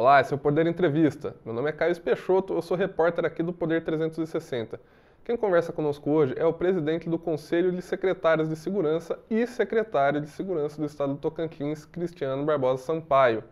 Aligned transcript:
Olá, 0.00 0.18
esse 0.18 0.32
é 0.32 0.34
o 0.34 0.38
Poder 0.38 0.66
Entrevista. 0.66 1.36
Meu 1.44 1.52
nome 1.52 1.68
é 1.68 1.72
Caio 1.72 1.94
Peixoto, 2.00 2.54
eu 2.54 2.62
sou 2.62 2.74
repórter 2.74 3.22
aqui 3.26 3.42
do 3.42 3.52
Poder 3.52 3.84
360. 3.84 4.80
Quem 5.22 5.36
conversa 5.36 5.74
conosco 5.74 6.10
hoje 6.10 6.32
é 6.38 6.46
o 6.46 6.54
presidente 6.54 7.06
do 7.06 7.18
Conselho 7.18 7.70
de 7.70 7.82
Secretários 7.82 8.48
de 8.48 8.56
Segurança 8.56 9.18
e 9.28 9.46
secretário 9.46 10.18
de 10.18 10.28
Segurança 10.28 10.80
do 10.80 10.86
Estado 10.86 11.12
do 11.12 11.18
Tocantins, 11.18 11.84
Cristiano 11.84 12.46
Barbosa 12.46 12.82
Sampaio. 12.82 13.44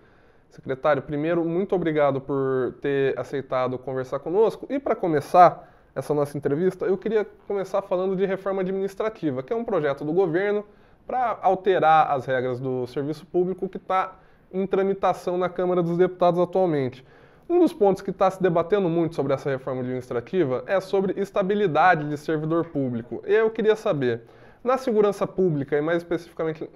Secretário, 0.48 1.02
primeiro, 1.02 1.44
muito 1.44 1.74
obrigado 1.74 2.18
por 2.18 2.74
ter 2.80 3.12
aceitado 3.20 3.78
conversar 3.78 4.18
conosco. 4.18 4.66
E 4.70 4.78
para 4.78 4.96
começar 4.96 5.70
essa 5.94 6.14
nossa 6.14 6.34
entrevista, 6.38 6.86
eu 6.86 6.96
queria 6.96 7.26
começar 7.46 7.82
falando 7.82 8.16
de 8.16 8.24
reforma 8.24 8.62
administrativa, 8.62 9.42
que 9.42 9.52
é 9.52 9.56
um 9.56 9.66
projeto 9.66 10.02
do 10.02 10.14
governo 10.14 10.64
para 11.06 11.38
alterar 11.42 12.10
as 12.10 12.24
regras 12.24 12.58
do 12.58 12.86
serviço 12.86 13.26
público 13.26 13.68
que 13.68 13.76
está 13.76 14.16
em 14.52 14.66
tramitação 14.66 15.36
na 15.36 15.48
Câmara 15.48 15.82
dos 15.82 15.96
Deputados 15.96 16.40
atualmente. 16.40 17.04
Um 17.48 17.60
dos 17.60 17.72
pontos 17.72 18.02
que 18.02 18.10
está 18.10 18.30
se 18.30 18.42
debatendo 18.42 18.88
muito 18.88 19.14
sobre 19.14 19.32
essa 19.32 19.48
reforma 19.48 19.80
administrativa 19.80 20.62
é 20.66 20.80
sobre 20.80 21.18
estabilidade 21.18 22.08
de 22.08 22.16
servidor 22.18 22.66
público. 22.66 23.22
Eu 23.24 23.50
queria 23.50 23.74
saber, 23.74 24.22
na 24.62 24.76
segurança 24.76 25.26
pública 25.26 25.76
e 25.76 25.80
mais 25.80 25.98
especificamente 25.98 26.68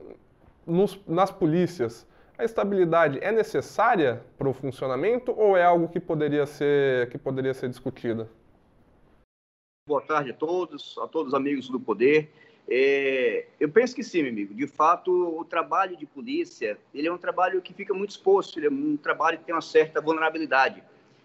nos, 0.66 0.98
nas 1.06 1.30
polícias, 1.30 2.06
a 2.38 2.44
estabilidade 2.44 3.18
é 3.20 3.30
necessária 3.30 4.22
para 4.38 4.48
o 4.48 4.54
funcionamento 4.54 5.32
ou 5.38 5.56
é 5.56 5.64
algo 5.64 5.88
que 5.88 6.00
poderia 6.00 6.46
ser, 6.46 7.10
que 7.10 7.18
poderia 7.18 7.52
ser 7.52 7.68
discutida? 7.68 8.28
Boa 9.86 10.00
tarde 10.00 10.30
a 10.30 10.34
todos, 10.34 10.96
a 10.98 11.06
todos 11.06 11.32
os 11.32 11.34
amigos 11.34 11.68
do 11.68 11.78
Poder. 11.78 12.32
É, 12.68 13.46
eu 13.58 13.68
penso 13.68 13.94
que 13.94 14.02
sim, 14.02 14.22
meu 14.22 14.32
amigo. 14.32 14.54
De 14.54 14.66
fato, 14.66 15.10
o 15.38 15.44
trabalho 15.44 15.96
de 15.96 16.06
polícia, 16.06 16.78
ele 16.94 17.08
é 17.08 17.12
um 17.12 17.18
trabalho 17.18 17.60
que 17.60 17.74
fica 17.74 17.92
muito 17.92 18.10
exposto, 18.10 18.58
ele 18.58 18.66
é 18.66 18.70
um 18.70 18.96
trabalho 18.96 19.38
que 19.38 19.44
tem 19.44 19.54
uma 19.54 19.60
certa 19.60 20.00
vulnerabilidade. 20.00 20.82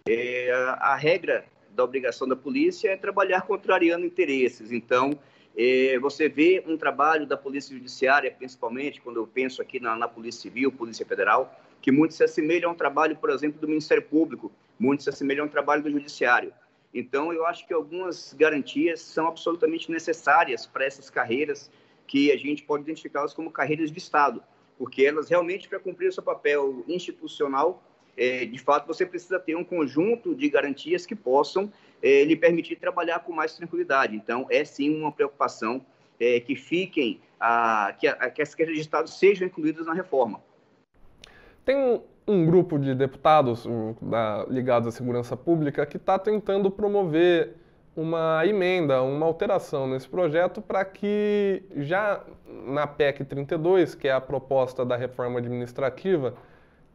É, 0.09 0.52
a, 0.52 0.93
a, 0.93 0.95
regra 0.95 1.45
da 1.71 1.83
obrigação 1.83 2.27
da 2.27 2.35
polícia 2.35 2.89
é 2.89 2.97
trabalhar 2.97 3.41
contrariando 3.41 4.05
interesses. 4.05 4.71
Então, 4.71 5.17
é, 5.55 5.97
você 5.99 6.30
vê 6.30 6.63
um 6.67 6.77
trabalho 6.77 7.25
da 7.25 7.38
polícia 7.38 7.75
judiciária, 7.75 8.31
principalmente 8.31 9.02
quando 9.02 9.17
eu 9.17 9.27
penso 9.27 9.61
aqui 9.61 9.80
na, 9.80 9.95
na 9.95 10.08
Polícia 10.08 10.41
Civil, 10.41 10.71
Polícia 10.71 11.05
Federal, 11.05 11.59
que 11.81 11.91
muito 11.91 12.13
se 12.13 12.23
assemelha 12.23 12.67
a 12.67 12.71
um 12.71 12.75
trabalho, 12.75 13.15
por 13.15 13.30
exemplo, 13.30 13.59
do 13.59 13.67
Ministério 13.67 14.03
Público, 14.03 14.52
muito 14.80 15.03
se 15.03 15.09
assemelha 15.09 15.41
a 15.41 15.45
um 15.45 15.49
trabalho 15.49 15.83
do 15.83 15.91
Judiciário. 15.91 16.53
Então, 16.97 17.31
eu 17.31 17.45
acho 17.45 17.67
que 17.67 17.73
algumas 17.73 18.33
garantias 18.33 19.01
são 19.01 19.27
absolutamente 19.27 19.91
necessárias 19.91 20.65
para 20.65 20.83
essas 20.83 21.11
carreiras 21.11 21.69
que 22.07 22.31
a 22.31 22.37
gente 22.37 22.63
pode 22.63 22.83
identificá-las 22.83 23.35
como 23.35 23.51
carreiras 23.51 23.91
de 23.91 23.99
Estado, 23.99 24.43
porque 24.79 25.05
elas 25.05 25.29
realmente, 25.29 25.69
para 25.69 25.79
cumprir 25.79 26.07
o 26.07 26.11
seu 26.11 26.23
papel 26.23 26.83
institucional, 26.87 27.83
é, 28.17 28.45
de 28.45 28.57
fato, 28.57 28.87
você 28.87 29.05
precisa 29.05 29.39
ter 29.39 29.55
um 29.55 29.63
conjunto 29.63 30.33
de 30.33 30.49
garantias 30.49 31.05
que 31.05 31.15
possam 31.15 31.71
é, 32.01 32.23
lhe 32.23 32.35
permitir 32.35 32.77
trabalhar 32.77 33.19
com 33.19 33.31
mais 33.31 33.55
tranquilidade. 33.55 34.15
Então, 34.15 34.47
é 34.49 34.65
sim 34.65 34.89
uma 34.89 35.11
preocupação 35.11 35.85
é, 36.19 36.39
que 36.39 36.55
fiquem, 36.55 37.21
a, 37.39 37.95
que, 37.99 38.07
a, 38.07 38.29
que 38.31 38.41
as 38.41 38.55
carreiras 38.55 38.75
de 38.75 38.81
Estado 38.81 39.07
sejam 39.07 39.45
incluídas 39.45 39.85
na 39.85 39.93
reforma. 39.93 40.41
Tem 41.63 42.01
um 42.28 42.45
grupo 42.45 42.78
de 42.78 42.94
deputados 42.94 43.66
um, 43.66 43.95
da, 44.02 44.45
ligados 44.50 44.88
à 44.88 44.92
segurança 44.92 45.38
pública 45.38 45.86
que 45.86 45.97
está 45.97 46.20
tentando 46.20 46.70
promover 46.70 47.56
uma 47.95 48.45
emenda, 48.45 49.02
uma 49.02 49.25
alteração 49.25 49.88
nesse 49.88 50.08
projeto 50.08 50.61
para 50.61 50.86
que 50.86 51.64
já 51.78 52.22
na 52.67 52.86
PEC 52.86 53.23
32, 53.25 53.95
que 53.95 54.08
é 54.08 54.11
a 54.11 54.22
proposta 54.22 54.86
da 54.86 54.95
reforma 54.95 55.39
administrativa, 55.39 56.36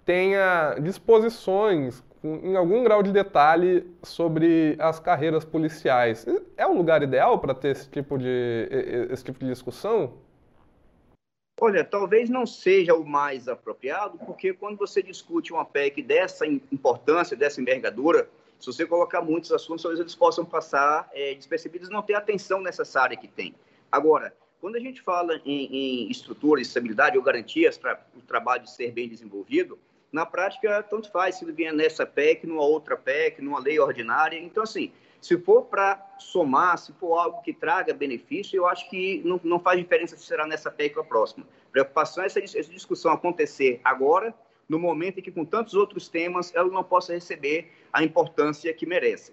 tenha 0.04 0.76
disposições 0.80 2.04
em 2.22 2.54
algum 2.54 2.84
grau 2.84 3.02
de 3.02 3.10
detalhe 3.10 3.84
sobre 4.02 4.76
as 4.78 5.00
carreiras 5.00 5.44
policiais. 5.44 6.24
É 6.56 6.66
o 6.66 6.72
lugar 6.72 7.02
ideal 7.02 7.38
para 7.38 7.52
ter 7.52 7.70
esse 7.70 7.88
tipo 7.88 8.16
de, 8.16 8.68
esse 9.10 9.24
tipo 9.24 9.40
de 9.40 9.46
discussão? 9.46 10.12
Olha, 11.60 11.84
talvez 11.84 12.28
não 12.28 12.46
seja 12.46 12.94
o 12.94 13.04
mais 13.04 13.46
apropriado, 13.46 14.18
porque 14.18 14.52
quando 14.52 14.78
você 14.78 15.02
discute 15.02 15.52
uma 15.52 15.64
PEC 15.64 16.02
dessa 16.02 16.46
importância, 16.46 17.36
dessa 17.36 17.60
envergadura, 17.60 18.28
se 18.58 18.66
você 18.66 18.86
colocar 18.86 19.20
muitos 19.20 19.52
assuntos, 19.52 19.82
talvez 19.82 20.00
eles 20.00 20.14
possam 20.14 20.44
passar 20.44 21.08
é, 21.12 21.34
despercebidos 21.34 21.88
não 21.88 22.02
ter 22.02 22.14
a 22.14 22.18
atenção 22.18 22.60
necessária 22.60 23.16
que 23.16 23.28
tem. 23.28 23.54
Agora, 23.90 24.34
quando 24.60 24.76
a 24.76 24.80
gente 24.80 25.02
fala 25.02 25.40
em, 25.44 26.06
em 26.06 26.10
estrutura, 26.10 26.60
estabilidade 26.60 27.18
ou 27.18 27.24
garantias 27.24 27.76
para 27.76 28.00
o 28.16 28.20
trabalho 28.20 28.66
ser 28.66 28.92
bem 28.92 29.08
desenvolvido, 29.08 29.78
na 30.12 30.26
prática, 30.26 30.82
tanto 30.82 31.10
faz 31.10 31.36
se 31.36 31.44
ele 31.44 31.52
vier 31.52 31.72
nessa 31.72 32.06
PEC, 32.06 32.46
numa 32.46 32.62
outra 32.62 32.96
PEC, 32.96 33.40
numa 33.40 33.58
lei 33.58 33.80
ordinária. 33.80 34.38
Então, 34.38 34.62
assim, 34.62 34.92
se 35.22 35.38
for 35.38 35.62
para 35.62 36.04
somar, 36.18 36.76
se 36.76 36.92
for 36.94 37.16
algo 37.16 37.40
que 37.42 37.52
traga 37.52 37.94
benefício, 37.94 38.56
eu 38.56 38.66
acho 38.66 38.90
que 38.90 39.22
não, 39.24 39.40
não 39.44 39.60
faz 39.60 39.78
diferença 39.78 40.16
se 40.16 40.24
será 40.24 40.44
nessa 40.48 40.68
PEC 40.68 40.96
ou 40.98 41.04
a 41.04 41.06
próxima. 41.06 41.46
Preocupação 41.70 42.24
é 42.24 42.26
essa, 42.26 42.40
essa 42.40 42.72
discussão 42.72 43.12
acontecer 43.12 43.80
agora, 43.84 44.34
no 44.68 44.80
momento 44.80 45.20
em 45.20 45.22
que, 45.22 45.30
com 45.30 45.44
tantos 45.44 45.74
outros 45.74 46.08
temas, 46.08 46.52
ela 46.56 46.68
não 46.68 46.82
possa 46.82 47.12
receber 47.14 47.70
a 47.92 48.02
importância 48.02 48.74
que 48.74 48.84
merece. 48.84 49.32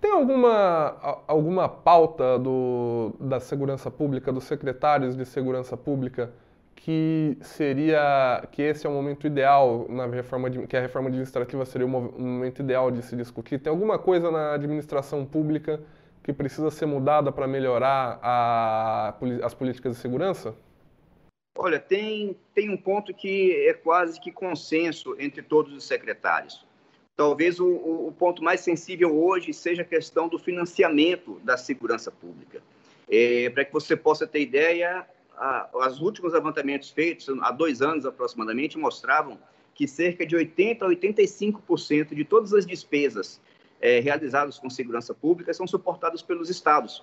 Tem 0.00 0.10
alguma, 0.10 1.22
alguma 1.28 1.68
pauta 1.68 2.36
do, 2.36 3.12
da 3.20 3.38
segurança 3.38 3.92
pública, 3.92 4.32
dos 4.32 4.44
secretários 4.44 5.16
de 5.16 5.24
segurança 5.24 5.76
pública, 5.76 6.32
que 6.80 7.36
seria 7.42 8.42
que 8.52 8.62
esse 8.62 8.86
é 8.86 8.90
o 8.90 8.92
momento 8.92 9.26
ideal 9.26 9.86
na 9.88 10.06
reforma 10.06 10.48
que 10.50 10.74
a 10.74 10.80
reforma 10.80 11.08
administrativa 11.08 11.62
seria 11.66 11.86
o 11.86 11.90
momento 11.90 12.62
ideal 12.62 12.90
de 12.90 13.02
se 13.02 13.14
discutir. 13.14 13.58
Tem 13.58 13.70
alguma 13.70 13.98
coisa 13.98 14.30
na 14.30 14.54
administração 14.54 15.26
pública 15.26 15.78
que 16.22 16.32
precisa 16.32 16.70
ser 16.70 16.86
mudada 16.86 17.30
para 17.30 17.46
melhorar 17.46 18.18
a, 18.22 19.14
as 19.42 19.52
políticas 19.52 19.94
de 19.94 20.00
segurança? 20.00 20.54
Olha, 21.58 21.78
tem, 21.78 22.34
tem 22.54 22.70
um 22.70 22.78
ponto 22.78 23.12
que 23.12 23.68
é 23.68 23.74
quase 23.74 24.18
que 24.18 24.32
consenso 24.32 25.14
entre 25.18 25.42
todos 25.42 25.74
os 25.74 25.84
secretários. 25.84 26.64
Talvez 27.14 27.60
o, 27.60 27.68
o 27.68 28.14
ponto 28.18 28.42
mais 28.42 28.60
sensível 28.60 29.14
hoje 29.22 29.52
seja 29.52 29.82
a 29.82 29.84
questão 29.84 30.28
do 30.28 30.38
financiamento 30.38 31.38
da 31.44 31.58
segurança 31.58 32.10
pública. 32.10 32.62
É, 33.06 33.50
para 33.50 33.66
que 33.66 33.72
você 33.72 33.94
possa 33.94 34.26
ter 34.26 34.40
ideia, 34.40 35.06
os 35.72 36.00
últimos 36.00 36.32
levantamentos 36.32 36.90
feitos 36.90 37.28
há 37.40 37.50
dois 37.50 37.80
anos 37.80 38.04
aproximadamente 38.04 38.76
mostravam 38.76 39.38
que 39.74 39.88
cerca 39.88 40.26
de 40.26 40.36
80 40.36 40.84
a 40.84 40.88
85% 40.88 42.14
de 42.14 42.24
todas 42.24 42.52
as 42.52 42.66
despesas 42.66 43.40
é, 43.80 43.98
realizadas 44.00 44.58
com 44.58 44.68
segurança 44.68 45.14
pública 45.14 45.54
são 45.54 45.66
suportadas 45.66 46.20
pelos 46.20 46.50
estados. 46.50 47.02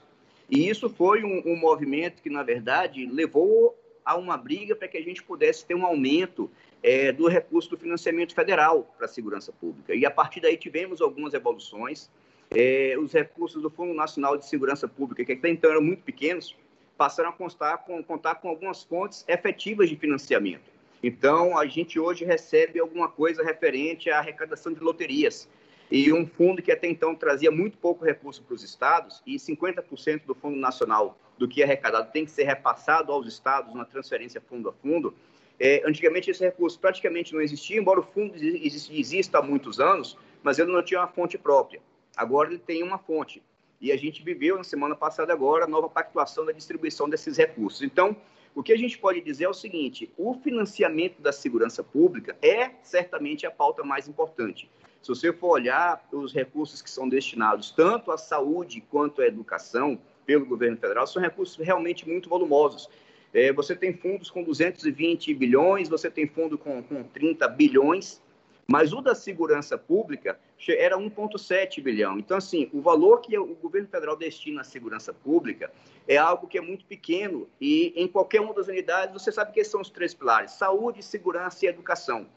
E 0.49 0.69
isso 0.69 0.89
foi 0.89 1.23
um, 1.23 1.41
um 1.45 1.59
movimento 1.59 2.21
que, 2.21 2.29
na 2.29 2.43
verdade, 2.43 3.05
levou 3.07 3.75
a 4.05 4.15
uma 4.15 4.37
briga 4.37 4.75
para 4.75 4.87
que 4.87 4.97
a 4.97 5.01
gente 5.01 5.21
pudesse 5.23 5.65
ter 5.65 5.75
um 5.75 5.85
aumento 5.85 6.49
é, 6.81 7.11
do 7.11 7.27
recurso 7.27 7.71
do 7.71 7.77
financiamento 7.77 8.33
federal 8.33 8.83
para 8.95 9.05
a 9.05 9.09
segurança 9.09 9.51
pública. 9.51 9.93
E 9.93 10.05
a 10.05 10.11
partir 10.11 10.39
daí 10.39 10.55
tivemos 10.55 11.01
algumas 11.01 11.33
evoluções. 11.33 12.09
É, 12.49 12.95
os 12.97 13.11
recursos 13.11 13.61
do 13.61 13.69
Fundo 13.69 13.93
Nacional 13.93 14.37
de 14.37 14.47
Segurança 14.47 14.87
Pública, 14.87 15.25
que 15.25 15.33
até 15.33 15.49
então 15.49 15.69
eram 15.69 15.81
muito 15.81 16.03
pequenos, 16.03 16.55
passaram 16.97 17.29
a 17.29 17.33
constar 17.33 17.85
com, 17.85 18.03
contar 18.03 18.35
com 18.35 18.49
algumas 18.49 18.83
fontes 18.83 19.23
efetivas 19.27 19.89
de 19.89 19.95
financiamento. 19.95 20.69
Então, 21.01 21.57
a 21.57 21.65
gente 21.67 21.99
hoje 21.99 22.25
recebe 22.25 22.79
alguma 22.79 23.07
coisa 23.07 23.43
referente 23.43 24.09
à 24.09 24.19
arrecadação 24.19 24.73
de 24.73 24.79
loterias. 24.79 25.47
E 25.89 26.11
um 26.11 26.25
fundo 26.25 26.61
que 26.61 26.71
até 26.71 26.87
então 26.87 27.15
trazia 27.15 27.51
muito 27.51 27.77
pouco 27.77 28.03
recurso 28.03 28.43
para 28.43 28.55
os 28.55 28.63
estados, 28.63 29.21
e 29.25 29.35
50% 29.35 30.25
do 30.25 30.35
Fundo 30.35 30.57
Nacional 30.57 31.17
do 31.37 31.47
que 31.47 31.61
é 31.61 31.65
arrecadado 31.65 32.11
tem 32.11 32.25
que 32.25 32.31
ser 32.31 32.43
repassado 32.43 33.11
aos 33.11 33.27
estados 33.27 33.73
na 33.73 33.85
transferência 33.85 34.41
fundo 34.41 34.69
a 34.69 34.73
fundo. 34.73 35.13
É, 35.59 35.83
antigamente 35.85 36.29
esse 36.29 36.43
recurso 36.43 36.79
praticamente 36.79 37.33
não 37.33 37.41
existia, 37.41 37.79
embora 37.79 37.99
o 37.99 38.03
fundo 38.03 38.33
exista 38.35 39.37
há 39.37 39.41
muitos 39.41 39.79
anos, 39.79 40.17
mas 40.43 40.59
ele 40.59 40.71
não 40.71 40.83
tinha 40.83 40.99
uma 40.99 41.07
fonte 41.07 41.37
própria. 41.37 41.79
Agora 42.15 42.49
ele 42.49 42.59
tem 42.59 42.83
uma 42.83 42.97
fonte. 42.97 43.41
E 43.79 43.91
a 43.91 43.97
gente 43.97 44.23
viveu 44.23 44.57
na 44.57 44.63
semana 44.63 44.95
passada 44.95 45.31
agora 45.31 45.65
a 45.65 45.67
nova 45.67 45.87
pactuação 45.87 46.45
da 46.45 46.51
distribuição 46.51 47.07
desses 47.07 47.37
recursos. 47.37 47.83
Então, 47.83 48.15
o 48.55 48.63
que 48.63 48.73
a 48.73 48.77
gente 48.77 48.97
pode 48.97 49.21
dizer 49.21 49.45
é 49.45 49.49
o 49.49 49.53
seguinte: 49.53 50.11
o 50.17 50.33
financiamento 50.33 51.21
da 51.21 51.31
segurança 51.31 51.83
pública 51.83 52.35
é 52.41 52.71
certamente 52.81 53.45
a 53.45 53.51
pauta 53.51 53.83
mais 53.83 54.07
importante. 54.07 54.69
Se 55.01 55.09
você 55.09 55.31
for 55.31 55.49
olhar 55.49 56.05
os 56.11 56.33
recursos 56.33 56.81
que 56.81 56.89
são 56.89 57.07
destinados 57.07 57.71
tanto 57.71 58.11
à 58.11 58.17
saúde 58.17 58.81
quanto 58.89 59.21
à 59.21 59.27
educação 59.27 59.99
pelo 60.25 60.45
governo 60.45 60.75
federal, 60.77 61.05
são 61.05 61.21
recursos 61.21 61.55
realmente 61.63 62.07
muito 62.07 62.27
volumosos. 62.27 62.89
É, 63.33 63.53
você 63.53 63.75
tem 63.75 63.93
fundos 63.93 64.31
com 64.31 64.43
220 64.43 65.33
bilhões, 65.33 65.87
você 65.87 66.09
tem 66.09 66.27
fundo 66.27 66.57
com, 66.57 66.81
com 66.81 67.03
30 67.03 67.47
bilhões, 67.49 68.21
mas 68.65 68.91
o 68.91 69.01
da 69.01 69.13
segurança 69.13 69.77
pública 69.77 70.39
era 70.69 70.97
1,7 70.97 71.81
bilhão. 71.81 72.17
Então, 72.17 72.37
assim, 72.37 72.69
o 72.73 72.81
valor 72.81 73.21
que 73.21 73.37
o 73.37 73.55
governo 73.55 73.87
federal 73.87 74.15
destina 74.15 74.61
à 74.61 74.63
segurança 74.63 75.13
pública 75.13 75.71
é 76.07 76.17
algo 76.17 76.47
que 76.47 76.57
é 76.57 76.61
muito 76.61 76.85
pequeno 76.85 77.47
e 77.61 77.93
em 77.95 78.07
qualquer 78.07 78.41
uma 78.41 78.53
das 78.53 78.67
unidades 78.67 79.13
você 79.13 79.31
sabe 79.31 79.51
que 79.51 79.63
são 79.63 79.81
os 79.81 79.89
três 79.89 80.13
pilares: 80.13 80.51
saúde, 80.51 81.03
segurança 81.03 81.65
e 81.65 81.69
educação. 81.69 82.27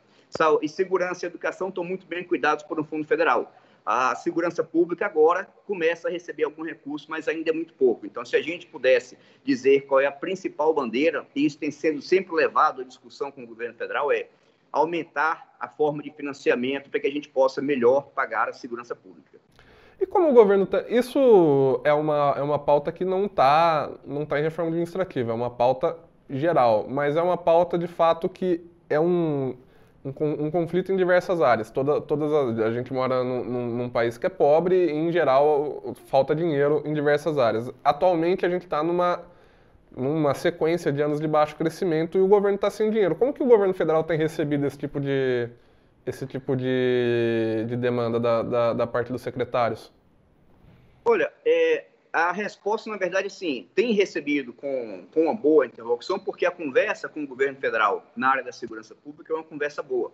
e 0.60 0.68
segurança 0.68 1.24
e 1.24 1.28
educação 1.28 1.68
estão 1.68 1.82
muito 1.82 2.06
bem 2.06 2.22
cuidados 2.22 2.64
por 2.64 2.78
um 2.78 2.84
fundo 2.84 3.06
federal. 3.06 3.52
A 3.84 4.14
segurança 4.14 4.62
pública 4.62 5.06
agora 5.06 5.48
começa 5.66 6.08
a 6.08 6.10
receber 6.10 6.44
algum 6.44 6.62
recurso, 6.62 7.10
mas 7.10 7.26
ainda 7.26 7.50
é 7.50 7.52
muito 7.52 7.72
pouco. 7.74 8.06
Então, 8.06 8.24
se 8.24 8.36
a 8.36 8.42
gente 8.42 8.66
pudesse 8.66 9.16
dizer 9.42 9.86
qual 9.86 10.00
é 10.00 10.06
a 10.06 10.12
principal 10.12 10.74
bandeira, 10.74 11.26
e 11.34 11.46
isso 11.46 11.58
tem 11.58 11.70
sido 11.70 12.02
sempre 12.02 12.34
levado 12.34 12.82
à 12.82 12.84
discussão 12.84 13.32
com 13.32 13.42
o 13.42 13.46
governo 13.46 13.74
federal, 13.74 14.12
é 14.12 14.28
aumentar 14.72 15.54
a 15.58 15.68
forma 15.68 16.02
de 16.02 16.10
financiamento 16.10 16.90
para 16.90 17.00
que 17.00 17.06
a 17.06 17.10
gente 17.10 17.28
possa 17.28 17.60
melhor 17.60 18.08
pagar 18.14 18.48
a 18.48 18.52
segurança 18.52 18.94
pública. 18.94 19.38
E 20.00 20.06
como 20.06 20.30
o 20.30 20.32
governo 20.32 20.64
tá, 20.64 20.82
isso 20.88 21.80
é 21.84 21.92
uma, 21.92 22.34
é 22.36 22.42
uma 22.42 22.58
pauta 22.58 22.90
que 22.90 23.04
não 23.04 23.26
está 23.26 23.90
não 24.04 24.24
tá 24.24 24.40
em 24.40 24.42
reforma 24.42 24.70
administrativa, 24.70 25.32
é 25.32 25.34
uma 25.34 25.50
pauta 25.50 25.96
geral, 26.28 26.86
mas 26.88 27.16
é 27.16 27.22
uma 27.22 27.36
pauta 27.36 27.76
de 27.76 27.86
fato 27.86 28.28
que 28.28 28.64
é 28.88 28.98
um, 28.98 29.54
um, 30.04 30.10
um 30.46 30.50
conflito 30.50 30.92
em 30.92 30.96
diversas 30.96 31.42
áreas. 31.42 31.70
Toda, 31.70 32.00
todas 32.00 32.32
a, 32.32 32.66
a 32.66 32.72
gente 32.72 32.92
mora 32.92 33.22
num, 33.22 33.76
num, 33.76 33.90
país 33.90 34.16
que 34.16 34.26
é 34.26 34.30
pobre 34.30 34.74
e, 34.74 34.92
em 34.92 35.12
geral, 35.12 35.94
falta 36.06 36.34
dinheiro 36.34 36.82
em 36.84 36.94
diversas 36.94 37.36
áreas. 37.36 37.70
Atualmente, 37.84 38.46
a 38.46 38.48
gente 38.48 38.62
está 38.62 38.82
numa, 38.82 39.20
numa 39.96 40.34
sequência 40.34 40.92
de 40.92 41.02
anos 41.02 41.20
de 41.20 41.26
baixo 41.26 41.56
crescimento 41.56 42.16
e 42.16 42.20
o 42.20 42.28
governo 42.28 42.56
está 42.56 42.70
sem 42.70 42.90
dinheiro. 42.90 43.14
Como 43.14 43.32
que 43.32 43.42
o 43.42 43.46
governo 43.46 43.74
federal 43.74 44.04
tem 44.04 44.16
recebido 44.16 44.66
esse 44.66 44.78
tipo 44.78 45.00
de, 45.00 45.48
esse 46.06 46.26
tipo 46.26 46.56
de, 46.56 47.64
de 47.66 47.76
demanda 47.76 48.20
da, 48.20 48.42
da, 48.42 48.72
da 48.72 48.86
parte 48.86 49.10
dos 49.12 49.22
secretários? 49.22 49.92
Olha, 51.04 51.32
é, 51.44 51.86
a 52.12 52.32
resposta, 52.32 52.90
na 52.90 52.96
verdade, 52.96 53.30
sim, 53.30 53.68
tem 53.74 53.92
recebido 53.92 54.52
com, 54.52 55.04
com 55.12 55.24
uma 55.24 55.34
boa 55.34 55.66
interlocução, 55.66 56.18
porque 56.18 56.44
a 56.46 56.50
conversa 56.50 57.08
com 57.08 57.22
o 57.22 57.26
governo 57.26 57.58
federal 57.58 58.04
na 58.16 58.28
área 58.28 58.44
da 58.44 58.52
segurança 58.52 58.94
pública 58.94 59.32
é 59.32 59.36
uma 59.36 59.44
conversa 59.44 59.82
boa. 59.82 60.12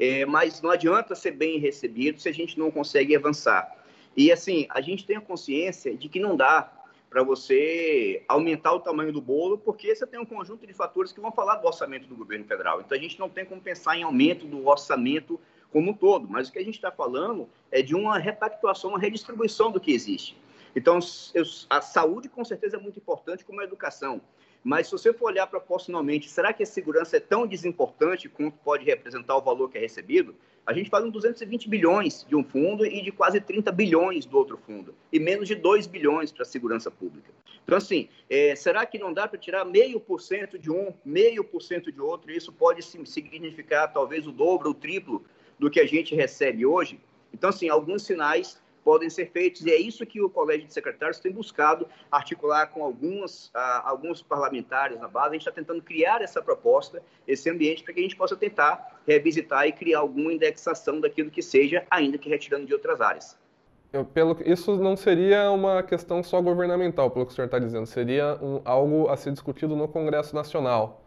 É, 0.00 0.26
mas 0.26 0.60
não 0.60 0.70
adianta 0.70 1.14
ser 1.14 1.30
bem 1.32 1.58
recebido 1.58 2.20
se 2.20 2.28
a 2.28 2.32
gente 2.32 2.58
não 2.58 2.70
consegue 2.70 3.14
avançar. 3.14 3.70
E, 4.16 4.32
assim, 4.32 4.66
a 4.70 4.80
gente 4.80 5.06
tem 5.06 5.16
a 5.16 5.20
consciência 5.20 5.96
de 5.96 6.08
que 6.08 6.18
não 6.18 6.36
dá 6.36 6.70
para 7.14 7.22
você 7.22 8.24
aumentar 8.26 8.72
o 8.72 8.80
tamanho 8.80 9.12
do 9.12 9.20
bolo, 9.20 9.56
porque 9.56 9.94
você 9.94 10.04
tem 10.04 10.18
um 10.18 10.26
conjunto 10.26 10.66
de 10.66 10.74
fatores 10.74 11.12
que 11.12 11.20
vão 11.20 11.30
falar 11.30 11.54
do 11.54 11.66
orçamento 11.68 12.08
do 12.08 12.16
governo 12.16 12.44
federal. 12.44 12.80
Então, 12.80 12.98
a 12.98 13.00
gente 13.00 13.20
não 13.20 13.28
tem 13.28 13.44
como 13.44 13.60
pensar 13.60 13.96
em 13.96 14.02
aumento 14.02 14.44
do 14.46 14.66
orçamento 14.66 15.38
como 15.70 15.92
um 15.92 15.94
todo, 15.94 16.28
mas 16.28 16.48
o 16.48 16.52
que 16.52 16.58
a 16.58 16.64
gente 16.64 16.74
está 16.74 16.90
falando 16.90 17.48
é 17.70 17.80
de 17.82 17.94
uma 17.94 18.18
repactuação, 18.18 18.90
uma 18.90 18.98
redistribuição 18.98 19.70
do 19.70 19.78
que 19.78 19.92
existe. 19.92 20.36
Então, 20.74 20.98
eu, 21.32 21.44
a 21.70 21.80
saúde 21.80 22.28
com 22.28 22.44
certeza 22.44 22.78
é 22.78 22.80
muito 22.80 22.98
importante, 22.98 23.44
como 23.44 23.60
a 23.60 23.64
educação. 23.64 24.20
Mas 24.64 24.88
se 24.88 24.92
você 24.92 25.12
for 25.12 25.26
olhar 25.26 25.46
proporcionalmente, 25.46 26.28
será 26.28 26.52
que 26.52 26.64
a 26.64 26.66
segurança 26.66 27.18
é 27.18 27.20
tão 27.20 27.46
desimportante 27.46 28.28
quanto 28.28 28.58
pode 28.58 28.84
representar 28.84 29.36
o 29.36 29.40
valor 29.40 29.70
que 29.70 29.78
é 29.78 29.80
recebido? 29.80 30.34
A 30.66 30.72
gente 30.72 30.88
fala 30.88 31.06
em 31.06 31.10
220 31.10 31.68
bilhões 31.68 32.24
de 32.26 32.34
um 32.34 32.42
fundo 32.42 32.86
e 32.86 33.02
de 33.02 33.12
quase 33.12 33.40
30 33.40 33.70
bilhões 33.70 34.24
do 34.24 34.38
outro 34.38 34.56
fundo, 34.56 34.94
e 35.12 35.20
menos 35.20 35.46
de 35.46 35.54
2 35.54 35.86
bilhões 35.86 36.32
para 36.32 36.42
a 36.42 36.46
segurança 36.46 36.90
pública. 36.90 37.30
Então, 37.64 37.76
assim, 37.76 38.08
é, 38.28 38.54
será 38.56 38.84
que 38.86 38.98
não 38.98 39.12
dá 39.12 39.26
para 39.28 39.38
tirar 39.38 39.64
meio 39.64 39.98
por 39.98 40.20
cento 40.20 40.58
de 40.58 40.70
um, 40.70 40.92
meio 41.04 41.42
por 41.42 41.62
cento 41.62 41.90
de 41.90 42.00
outro? 42.00 42.30
E 42.30 42.36
isso 42.36 42.52
pode 42.52 42.82
significar 42.82 43.92
talvez 43.92 44.26
o 44.26 44.32
dobro, 44.32 44.70
o 44.70 44.74
triplo 44.74 45.24
do 45.58 45.70
que 45.70 45.80
a 45.80 45.86
gente 45.86 46.14
recebe 46.14 46.64
hoje? 46.64 47.00
Então, 47.32 47.50
assim, 47.50 47.68
alguns 47.68 48.02
sinais 48.02 48.62
podem 48.84 49.08
ser 49.08 49.30
feitos, 49.30 49.64
e 49.64 49.70
é 49.70 49.76
isso 49.76 50.04
que 50.04 50.20
o 50.20 50.28
Colégio 50.28 50.66
de 50.66 50.74
Secretários 50.74 51.18
tem 51.18 51.32
buscado 51.32 51.88
articular 52.10 52.66
com 52.66 52.84
alguns, 52.84 53.46
uh, 53.46 53.82
alguns 53.84 54.22
parlamentares 54.22 55.00
na 55.00 55.08
base. 55.08 55.30
A 55.30 55.32
gente 55.32 55.40
está 55.40 55.52
tentando 55.52 55.82
criar 55.82 56.20
essa 56.20 56.42
proposta, 56.42 57.02
esse 57.26 57.48
ambiente, 57.48 57.82
para 57.82 57.94
que 57.94 58.00
a 58.00 58.02
gente 58.02 58.16
possa 58.16 58.36
tentar 58.36 59.00
revisitar 59.06 59.66
e 59.66 59.72
criar 59.72 60.00
alguma 60.00 60.32
indexação 60.32 61.00
daquilo 61.00 61.30
que 61.30 61.42
seja, 61.42 61.86
ainda 61.90 62.18
que 62.18 62.28
retirando 62.28 62.66
de 62.66 62.74
outras 62.74 63.00
áreas. 63.00 63.36
Eu, 63.92 64.04
pelo, 64.04 64.36
isso 64.44 64.76
não 64.76 64.96
seria 64.96 65.50
uma 65.52 65.80
questão 65.82 66.20
só 66.22 66.42
governamental, 66.42 67.10
pelo 67.10 67.24
que 67.24 67.32
o 67.32 67.34
senhor 67.34 67.46
está 67.46 67.60
dizendo, 67.60 67.86
seria 67.86 68.36
um, 68.42 68.60
algo 68.64 69.08
a 69.08 69.16
ser 69.16 69.32
discutido 69.32 69.76
no 69.76 69.86
Congresso 69.86 70.34
Nacional. 70.34 71.00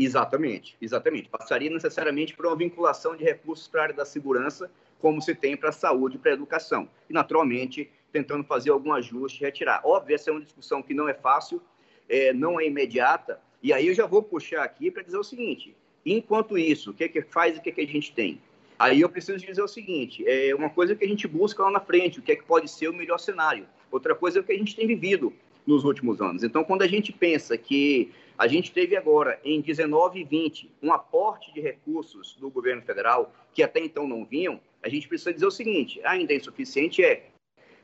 Exatamente, 0.00 0.76
exatamente. 0.80 1.28
Passaria 1.28 1.68
necessariamente 1.68 2.36
por 2.36 2.46
uma 2.46 2.54
vinculação 2.54 3.16
de 3.16 3.24
recursos 3.24 3.66
para 3.66 3.80
a 3.80 3.82
área 3.84 3.96
da 3.96 4.04
segurança, 4.04 4.70
como 4.98 5.20
se 5.20 5.34
tem 5.34 5.56
para 5.56 5.70
a 5.70 5.72
saúde 5.72 6.16
e 6.16 6.18
para 6.18 6.32
a 6.32 6.34
educação. 6.34 6.88
E, 7.08 7.12
naturalmente, 7.12 7.90
tentando 8.12 8.44
fazer 8.44 8.70
algum 8.70 8.92
ajuste 8.92 9.40
retirar. 9.40 9.80
Óbvio, 9.84 10.14
essa 10.14 10.30
é 10.30 10.32
uma 10.32 10.42
discussão 10.42 10.82
que 10.82 10.94
não 10.94 11.08
é 11.08 11.14
fácil, 11.14 11.62
é, 12.08 12.32
não 12.32 12.60
é 12.60 12.66
imediata, 12.66 13.40
e 13.62 13.72
aí 13.72 13.88
eu 13.88 13.94
já 13.94 14.06
vou 14.06 14.22
puxar 14.22 14.62
aqui 14.62 14.90
para 14.90 15.02
dizer 15.02 15.18
o 15.18 15.24
seguinte: 15.24 15.74
enquanto 16.04 16.56
isso, 16.56 16.90
o 16.90 16.94
que, 16.94 17.04
é 17.04 17.08
que 17.08 17.22
faz 17.22 17.56
e 17.56 17.58
o 17.58 17.62
que, 17.62 17.70
é 17.70 17.72
que 17.72 17.80
a 17.80 17.86
gente 17.86 18.12
tem? 18.12 18.40
Aí 18.78 19.00
eu 19.00 19.08
preciso 19.08 19.44
dizer 19.44 19.62
o 19.62 19.68
seguinte: 19.68 20.24
é 20.26 20.54
uma 20.54 20.70
coisa 20.70 20.94
que 20.94 21.04
a 21.04 21.08
gente 21.08 21.26
busca 21.26 21.62
lá 21.62 21.70
na 21.70 21.80
frente, 21.80 22.18
o 22.18 22.22
que 22.22 22.32
é 22.32 22.36
que 22.36 22.44
pode 22.44 22.70
ser 22.70 22.88
o 22.88 22.94
melhor 22.94 23.18
cenário. 23.18 23.66
Outra 23.90 24.14
coisa 24.14 24.38
é 24.38 24.40
o 24.40 24.44
que 24.44 24.52
a 24.52 24.58
gente 24.58 24.76
tem 24.76 24.86
vivido 24.86 25.32
nos 25.66 25.84
últimos 25.84 26.20
anos. 26.20 26.42
Então, 26.42 26.64
quando 26.64 26.82
a 26.82 26.86
gente 26.86 27.12
pensa 27.12 27.58
que 27.58 28.12
a 28.38 28.46
gente 28.46 28.70
teve 28.70 28.96
agora, 28.96 29.40
em 29.44 29.60
19 29.60 30.20
e 30.20 30.24
20, 30.24 30.70
um 30.82 30.92
aporte 30.92 31.52
de 31.52 31.60
recursos 31.60 32.36
do 32.40 32.48
governo 32.48 32.82
federal 32.82 33.34
que 33.52 33.62
até 33.62 33.80
então 33.80 34.06
não 34.06 34.24
vinham, 34.24 34.60
a 34.82 34.88
gente 34.88 35.08
precisa 35.08 35.32
dizer 35.32 35.46
o 35.46 35.50
seguinte: 35.50 36.00
ainda 36.04 36.32
é 36.32 36.36
insuficiente? 36.36 37.02
É, 37.02 37.26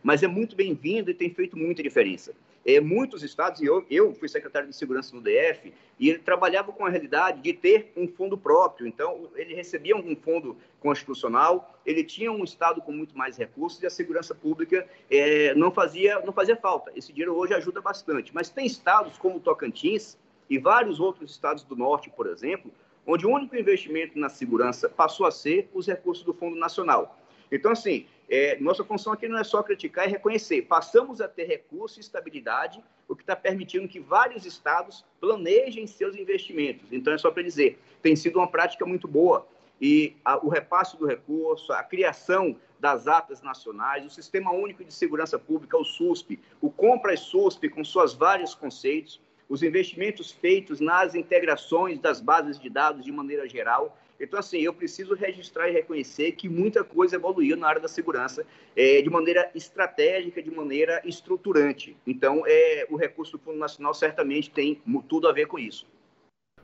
mas 0.02 0.22
é 0.22 0.26
muito 0.26 0.54
bem-vindo 0.54 1.10
e 1.10 1.14
tem 1.14 1.30
feito 1.30 1.56
muita 1.56 1.82
diferença. 1.82 2.34
É, 2.66 2.80
muitos 2.80 3.22
estados, 3.22 3.60
e 3.60 3.66
eu, 3.66 3.84
eu 3.90 4.14
fui 4.14 4.28
secretário 4.28 4.68
de 4.68 4.74
segurança 4.74 5.14
no 5.14 5.20
DF, 5.20 5.72
e 5.98 6.08
ele 6.08 6.18
trabalhava 6.18 6.72
com 6.72 6.86
a 6.86 6.88
realidade 6.88 7.42
de 7.42 7.52
ter 7.52 7.92
um 7.94 8.08
fundo 8.08 8.38
próprio. 8.38 8.86
Então, 8.86 9.28
ele 9.34 9.54
recebia 9.54 9.94
um 9.94 10.16
fundo 10.16 10.56
constitucional, 10.80 11.78
ele 11.84 12.02
tinha 12.02 12.32
um 12.32 12.42
estado 12.42 12.80
com 12.80 12.90
muito 12.90 13.16
mais 13.16 13.36
recursos 13.36 13.82
e 13.82 13.86
a 13.86 13.90
segurança 13.90 14.34
pública 14.34 14.86
é, 15.10 15.54
não, 15.54 15.70
fazia, 15.70 16.20
não 16.20 16.32
fazia 16.32 16.56
falta. 16.56 16.90
Esse 16.96 17.12
dinheiro 17.12 17.34
hoje 17.36 17.52
ajuda 17.52 17.82
bastante. 17.82 18.34
Mas 18.34 18.48
tem 18.48 18.66
estados 18.66 19.18
como 19.18 19.40
Tocantins 19.40 20.16
e 20.48 20.58
vários 20.58 21.00
outros 21.00 21.30
estados 21.30 21.64
do 21.64 21.76
norte, 21.76 22.10
por 22.10 22.26
exemplo, 22.26 22.70
onde 23.06 23.26
o 23.26 23.30
único 23.30 23.56
investimento 23.56 24.18
na 24.18 24.28
segurança 24.28 24.88
passou 24.88 25.26
a 25.26 25.30
ser 25.30 25.68
os 25.72 25.86
recursos 25.86 26.24
do 26.24 26.32
Fundo 26.32 26.56
Nacional. 26.56 27.18
Então, 27.50 27.72
assim, 27.72 28.06
é, 28.28 28.58
nossa 28.58 28.82
função 28.82 29.12
aqui 29.12 29.28
não 29.28 29.38
é 29.38 29.44
só 29.44 29.62
criticar, 29.62 30.06
é 30.06 30.08
reconhecer. 30.08 30.62
Passamos 30.62 31.20
a 31.20 31.28
ter 31.28 31.44
recurso 31.44 31.98
e 31.98 32.00
estabilidade, 32.00 32.82
o 33.06 33.14
que 33.14 33.22
está 33.22 33.36
permitindo 33.36 33.86
que 33.86 34.00
vários 34.00 34.46
estados 34.46 35.04
planejem 35.20 35.86
seus 35.86 36.16
investimentos. 36.16 36.86
Então, 36.90 37.12
é 37.12 37.18
só 37.18 37.30
para 37.30 37.42
dizer, 37.42 37.78
tem 38.02 38.16
sido 38.16 38.38
uma 38.38 38.48
prática 38.48 38.84
muito 38.86 39.06
boa. 39.06 39.46
E 39.80 40.16
a, 40.24 40.38
o 40.38 40.48
repasse 40.48 40.96
do 40.96 41.06
recurso, 41.06 41.72
a 41.72 41.82
criação 41.82 42.56
das 42.80 43.06
atas 43.06 43.42
nacionais, 43.42 44.04
o 44.04 44.10
Sistema 44.10 44.52
Único 44.52 44.84
de 44.84 44.92
Segurança 44.92 45.38
Pública, 45.38 45.76
o 45.76 45.84
SUSP, 45.84 46.40
o 46.60 46.70
Compras 46.70 47.20
SUSP, 47.20 47.68
com 47.68 47.84
suas 47.84 48.14
vários 48.14 48.54
conceitos, 48.54 49.20
os 49.48 49.62
investimentos 49.62 50.30
feitos 50.30 50.80
nas 50.80 51.14
integrações 51.14 51.98
das 51.98 52.20
bases 52.20 52.58
de 52.58 52.68
dados 52.68 53.04
de 53.04 53.12
maneira 53.12 53.48
geral. 53.48 53.96
Então, 54.18 54.38
assim, 54.38 54.60
eu 54.60 54.72
preciso 54.72 55.14
registrar 55.14 55.68
e 55.68 55.72
reconhecer 55.72 56.32
que 56.32 56.48
muita 56.48 56.84
coisa 56.84 57.16
evoluiu 57.16 57.56
na 57.56 57.66
área 57.66 57.80
da 57.80 57.88
segurança 57.88 58.46
é, 58.76 59.02
de 59.02 59.10
maneira 59.10 59.50
estratégica, 59.54 60.42
de 60.42 60.50
maneira 60.50 61.02
estruturante. 61.04 61.96
Então, 62.06 62.42
é, 62.46 62.86
o 62.90 62.96
recurso 62.96 63.32
do 63.32 63.38
Fundo 63.38 63.58
Nacional 63.58 63.92
certamente 63.92 64.50
tem 64.50 64.80
tudo 65.08 65.28
a 65.28 65.32
ver 65.32 65.46
com 65.46 65.58
isso. 65.58 65.86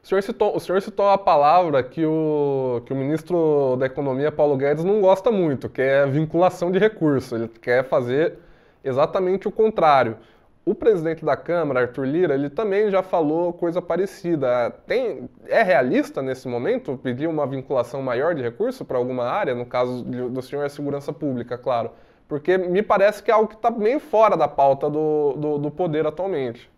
O 0.03 0.07
senhor 0.07 0.23
citou, 0.23 0.57
o 0.57 0.61
senhor 0.61 0.81
citou 0.81 1.11
a 1.11 1.19
palavra 1.19 1.83
que 1.83 2.07
o, 2.07 2.83
que 2.87 2.93
o 2.93 2.97
ministro 2.97 3.77
da 3.79 3.87
Economia, 3.87 4.33
Paulo 4.33 4.57
Guedes, 4.57 4.83
não 4.83 5.01
gosta 5.01 5.31
muito, 5.31 5.69
que 5.69 5.83
é 5.83 6.07
vinculação 6.07 6.73
de 6.73 6.79
recursos. 6.79 7.33
Ele 7.33 7.49
quer 7.49 7.87
fazer 7.87 8.39
exatamente 8.83 9.47
o 9.47 9.53
contrário. 9.53 10.17
O 10.65 10.75
presidente 10.75 11.25
da 11.25 11.37
Câmara, 11.37 11.81
Arthur 11.81 12.07
Lira, 12.07 12.35
ele 12.35 12.51
também 12.51 12.91
já 12.91 13.03
falou 13.03 13.53
coisa 13.53 13.81
parecida. 13.81 14.71
Tem, 14.87 15.29
é 15.47 15.63
realista 15.63 16.21
nesse 16.21 16.47
momento 16.47 16.99
pedir 16.99 17.27
uma 17.27 17.47
vinculação 17.47 18.03
maior 18.03 18.35
de 18.35 18.43
recurso 18.43 18.85
para 18.85 18.99
alguma 18.99 19.25
área, 19.25 19.55
no 19.55 19.65
caso 19.65 20.05
do 20.05 20.43
senhor 20.43 20.65
é 20.65 20.69
segurança 20.69 21.13
pública, 21.13 21.57
claro, 21.57 21.91
porque 22.29 22.59
me 22.59 22.83
parece 22.83 23.23
que 23.23 23.31
é 23.31 23.35
algo 23.35 23.49
que 23.49 23.57
está 23.57 23.71
bem 23.71 23.99
fora 23.99 24.37
da 24.37 24.47
pauta 24.47 24.89
do, 24.89 25.33
do, 25.33 25.59
do 25.59 25.71
poder 25.71 26.07
atualmente. 26.07 26.71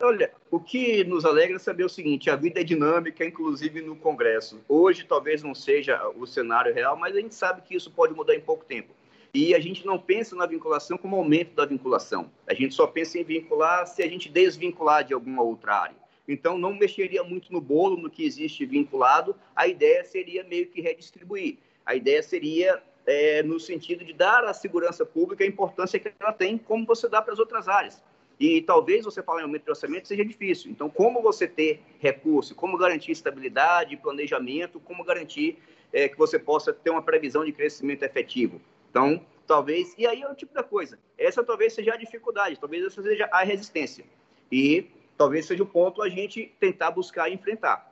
Olha, 0.00 0.32
o 0.48 0.60
que 0.60 1.02
nos 1.04 1.24
alegra 1.24 1.56
é 1.56 1.58
saber 1.58 1.84
o 1.84 1.88
seguinte: 1.88 2.30
a 2.30 2.36
vida 2.36 2.60
é 2.60 2.64
dinâmica, 2.64 3.24
inclusive 3.24 3.82
no 3.82 3.96
Congresso. 3.96 4.60
Hoje 4.68 5.04
talvez 5.04 5.42
não 5.42 5.54
seja 5.54 6.00
o 6.16 6.24
cenário 6.24 6.72
real, 6.72 6.96
mas 6.96 7.16
a 7.16 7.20
gente 7.20 7.34
sabe 7.34 7.62
que 7.62 7.74
isso 7.74 7.90
pode 7.90 8.14
mudar 8.14 8.34
em 8.34 8.40
pouco 8.40 8.64
tempo. 8.64 8.94
E 9.32 9.54
a 9.54 9.60
gente 9.60 9.84
não 9.84 9.98
pensa 9.98 10.34
na 10.34 10.46
vinculação 10.46 10.96
como 10.96 11.16
aumento 11.16 11.54
da 11.54 11.66
vinculação. 11.66 12.30
A 12.46 12.54
gente 12.54 12.74
só 12.74 12.86
pensa 12.86 13.18
em 13.18 13.24
vincular 13.24 13.86
se 13.86 14.02
a 14.02 14.08
gente 14.08 14.28
desvincular 14.28 15.04
de 15.04 15.12
alguma 15.12 15.42
outra 15.42 15.74
área. 15.74 15.96
Então, 16.26 16.58
não 16.58 16.74
mexeria 16.74 17.22
muito 17.22 17.52
no 17.52 17.60
bolo, 17.60 17.96
no 17.96 18.10
que 18.10 18.24
existe 18.24 18.66
vinculado. 18.66 19.34
A 19.56 19.66
ideia 19.66 20.04
seria 20.04 20.44
meio 20.44 20.66
que 20.66 20.80
redistribuir. 20.80 21.56
A 21.84 21.94
ideia 21.94 22.22
seria 22.22 22.82
é, 23.06 23.42
no 23.42 23.58
sentido 23.58 24.04
de 24.04 24.12
dar 24.12 24.44
à 24.44 24.52
segurança 24.52 25.06
pública 25.06 25.42
a 25.42 25.46
importância 25.46 25.98
que 25.98 26.12
ela 26.20 26.32
tem, 26.32 26.58
como 26.58 26.84
você 26.84 27.08
dá 27.08 27.22
para 27.22 27.32
as 27.32 27.38
outras 27.38 27.66
áreas. 27.66 28.02
E 28.38 28.60
talvez 28.62 29.04
você 29.04 29.22
falar 29.22 29.40
em 29.40 29.44
aumento 29.44 29.64
de 29.64 29.70
orçamento 29.70 30.06
seja 30.06 30.24
difícil. 30.24 30.70
Então, 30.70 30.90
como 30.90 31.22
você 31.22 31.48
ter 31.48 31.80
recurso, 31.98 32.54
como 32.54 32.76
garantir 32.76 33.10
estabilidade, 33.10 33.96
planejamento, 33.96 34.78
como 34.78 35.02
garantir 35.02 35.58
é, 35.92 36.08
que 36.08 36.18
você 36.18 36.38
possa 36.38 36.72
ter 36.72 36.90
uma 36.90 37.02
previsão 37.02 37.44
de 37.44 37.52
crescimento 37.52 38.02
efetivo. 38.02 38.60
Então, 38.90 39.20
talvez, 39.46 39.94
e 39.98 40.06
aí 40.06 40.22
é 40.22 40.30
o 40.30 40.34
tipo 40.34 40.54
da 40.54 40.62
coisa. 40.62 40.98
Essa 41.16 41.42
talvez 41.42 41.72
seja 41.72 41.94
a 41.94 41.96
dificuldade, 41.96 42.58
talvez 42.58 42.84
essa 42.84 43.02
seja 43.02 43.28
a 43.32 43.42
resistência. 43.42 44.04
E 44.50 44.90
talvez 45.16 45.46
seja 45.46 45.62
o 45.62 45.66
ponto 45.66 46.02
a 46.02 46.08
gente 46.08 46.54
tentar 46.60 46.90
buscar 46.90 47.28
e 47.28 47.34
enfrentar. 47.34 47.86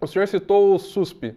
O 0.00 0.06
senhor 0.06 0.28
citou 0.28 0.74
o 0.74 0.78
SUSP, 0.78 1.34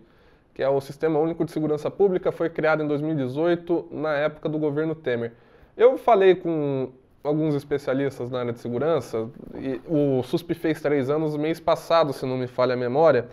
que 0.54 0.62
é 0.62 0.70
o 0.70 0.82
Sistema 0.82 1.20
Único 1.20 1.46
de 1.46 1.52
Segurança 1.52 1.90
Pública, 1.90 2.32
foi 2.32 2.50
criado 2.50 2.84
em 2.84 2.88
2018, 2.88 3.88
na 3.92 4.14
época 4.14 4.50
do 4.50 4.60
governo 4.60 4.94
Temer. 4.94 5.34
Eu 5.76 5.98
falei 5.98 6.36
com 6.36 6.92
alguns 7.24 7.56
especialistas 7.56 8.30
na 8.30 8.40
área 8.40 8.54
de 8.54 8.60
segurança, 8.60 9.30
e 9.56 9.82
o 9.88 10.22
SUSP 10.24 10.54
fez 10.54 10.82
três 10.82 11.10
anos 11.10 11.36
mês 11.38 11.60
passado, 11.60 12.14
se 12.14 12.26
não 12.26 12.38
me 12.38 12.48
falha 12.48 12.74
a 12.74 12.78
memória, 12.78 13.30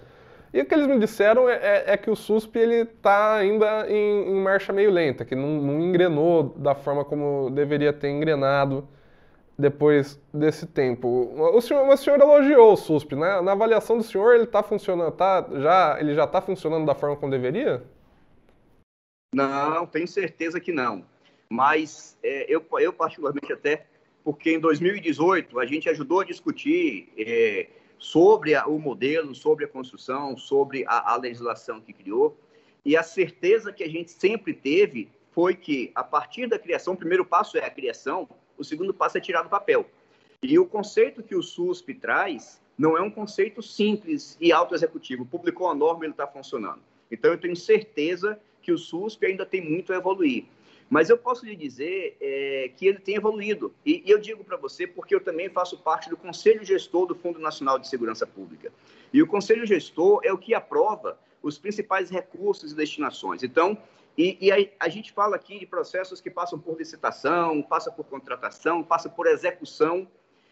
e 0.53 0.61
o 0.61 0.67
que 0.67 0.75
eles 0.75 0.87
me 0.87 0.99
disseram 0.99 1.49
é, 1.49 1.55
é, 1.55 1.85
é 1.89 1.97
que 1.97 2.11
o 2.11 2.17
SUSP 2.17 2.59
está 2.59 3.37
ainda 3.37 3.91
em, 3.91 4.31
em, 4.31 4.35
marcha 4.43 4.73
meio 4.73 4.91
lenta, 4.91 5.25
que 5.25 5.35
não, 5.35 5.61
não, 5.61 5.81
engrenou 5.81 6.55
da 6.57 6.75
forma 6.75 7.05
como 7.05 7.51
deveria 7.51 7.93
ter 7.93 8.09
engrenado 8.09 8.89
depois 9.59 10.21
desse 10.33 10.67
tempo. 10.67 11.33
O 11.55 11.61
senhor, 11.61 11.87
o 11.87 11.97
senhor 11.97 12.21
elogiou 12.21 12.73
o 12.73 12.77
SUSP, 12.77 13.17
né? 13.17 13.41
Na 13.41 13.53
avaliação 13.53 13.99
do 13.99 14.05
senhor, 14.05 14.35
ele 14.35 14.45
está 14.45 14.63
funcionando, 14.63 15.13
tá, 15.13 15.47
já, 15.57 15.97
ele 16.01 16.15
já 16.15 16.25
está 16.25 16.41
funcionando 16.41 16.87
da 16.87 16.95
forma 16.95 17.17
como 17.17 17.31
deveria? 17.31 17.83
Não, 19.35 19.87
tenho 19.87 20.07
certeza 20.07 20.61
que 20.61 20.73
não 20.73 21.05
mas 21.49 22.19
é, 22.23 22.47
eu, 22.49 22.65
eu 22.79 22.93
particularmente 22.93 23.53
até, 23.53 23.87
porque 24.23 24.53
em 24.53 24.61
2018 24.61 25.59
a 25.59 25.67
gente 25.67 25.89
ajudou 25.89 26.21
a 26.21 26.25
discutir 26.25 27.09
é, 27.17 27.69
sobre 27.99 28.55
a, 28.55 28.67
o 28.67 28.79
modelo, 28.79 29.35
sobre 29.35 29.65
a 29.65 29.69
construção, 29.69 30.37
sobre 30.37 30.85
a, 30.87 31.13
a 31.13 31.17
legislação 31.17 31.81
que 31.81 31.93
criou, 31.93 32.37
e 32.85 32.97
a 32.97 33.03
certeza 33.03 33.73
que 33.73 33.83
a 33.83 33.89
gente 33.89 34.11
sempre 34.11 34.55
teve 34.55 35.11
foi 35.33 35.55
que, 35.55 35.91
a 35.95 36.03
partir 36.03 36.47
da 36.47 36.59
criação, 36.59 36.95
o 36.95 36.97
primeiro 36.97 37.25
passo 37.25 37.59
é 37.59 37.65
a 37.65 37.71
criação, 37.71 38.29
o 38.57 38.65
segundo 38.65 38.95
passo 38.95 39.19
é 39.19 39.21
tirar 39.21 39.43
do 39.43 39.49
papel. 39.49 39.87
E 40.43 40.59
o 40.59 40.67
conceito 40.67 41.23
que 41.23 41.35
o 41.35 41.43
SUSP 41.43 41.95
traz 41.95 42.61
não 42.79 42.97
é 42.97 43.03
um 43.03 43.11
conceito 43.11 43.61
simples 43.61 44.37
e 44.41 44.53
auto-executivo. 44.53 45.27
Publicou 45.27 45.69
a 45.69 45.75
norma, 45.75 46.05
ele 46.05 46.13
está 46.13 46.27
funcionando. 46.27 46.81
Então, 47.11 47.33
eu 47.33 47.39
tenho 47.39 47.57
certeza 47.57 48.39
que 48.63 48.71
o 48.71 48.79
SUSP 48.79 49.27
ainda 49.27 49.45
tem 49.45 49.61
muito 49.61 49.93
a 49.93 49.97
evoluir. 49.97 50.45
Mas 50.89 51.11
eu 51.11 51.19
posso 51.19 51.45
lhe 51.45 51.55
dizer 51.55 52.17
é, 52.21 52.71
que 52.77 52.87
ele 52.87 52.99
tem 52.99 53.17
evoluído. 53.17 53.75
E, 53.85 54.03
e 54.07 54.11
eu 54.11 54.19
digo 54.19 54.43
para 54.43 54.57
você 54.57 54.87
porque 54.87 55.15
eu 55.15 55.21
também 55.21 55.49
faço 55.49 55.79
parte 55.79 56.09
do 56.09 56.17
Conselho 56.17 56.65
Gestor 56.65 57.07
do 57.07 57.15
Fundo 57.15 57.39
Nacional 57.39 57.79
de 57.79 57.89
Segurança 57.89 58.27
Pública. 58.27 58.73
E 59.13 59.23
o 59.23 59.27
Conselho 59.27 59.67
Gestor 59.67 60.21
é 60.25 60.33
o 60.33 60.39
que 60.39 60.55
aprova 60.55 61.19
os 61.43 61.59
principais 61.59 62.11
recursos 62.11 62.73
e 62.73 62.75
destinações. 62.75 63.43
Então, 63.43 63.77
e, 64.17 64.37
e 64.41 64.51
a, 64.51 64.57
a, 64.81 64.89
gente 64.89 65.13
fala 65.13 65.37
aqui 65.37 65.59
de 65.59 65.67
processos 65.67 66.21
que 66.21 66.31
passam 66.31 66.59
por 66.59 66.77
licitação, 66.77 67.63
passa 67.63 67.91
por 67.91 68.05
contratação, 68.05 68.83
passa 68.83 69.09
por 69.09 69.27
execução, 69.27 70.09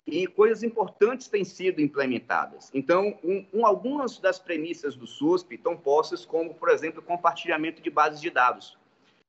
e 0.06 0.26
coisas 0.26 0.62
importantes 0.62 1.26
têm 1.26 1.44
sido 1.44 1.80
implementadas. 1.80 2.70
Então, 2.72 3.18
um, 3.24 3.44
um, 3.52 3.66
algumas 3.66 4.18
das 4.20 4.38
premissas 4.38 4.94
do 4.94 5.04
SUSP 5.04 5.56
estão 5.56 5.76
postas 5.76 6.24
como, 6.24 6.54
por 6.54 6.68
exemplo, 6.68 7.02
compartilhamento 7.02 7.82
de 7.82 7.90
bases 7.90 8.20
de 8.20 8.30
dados. 8.30 8.78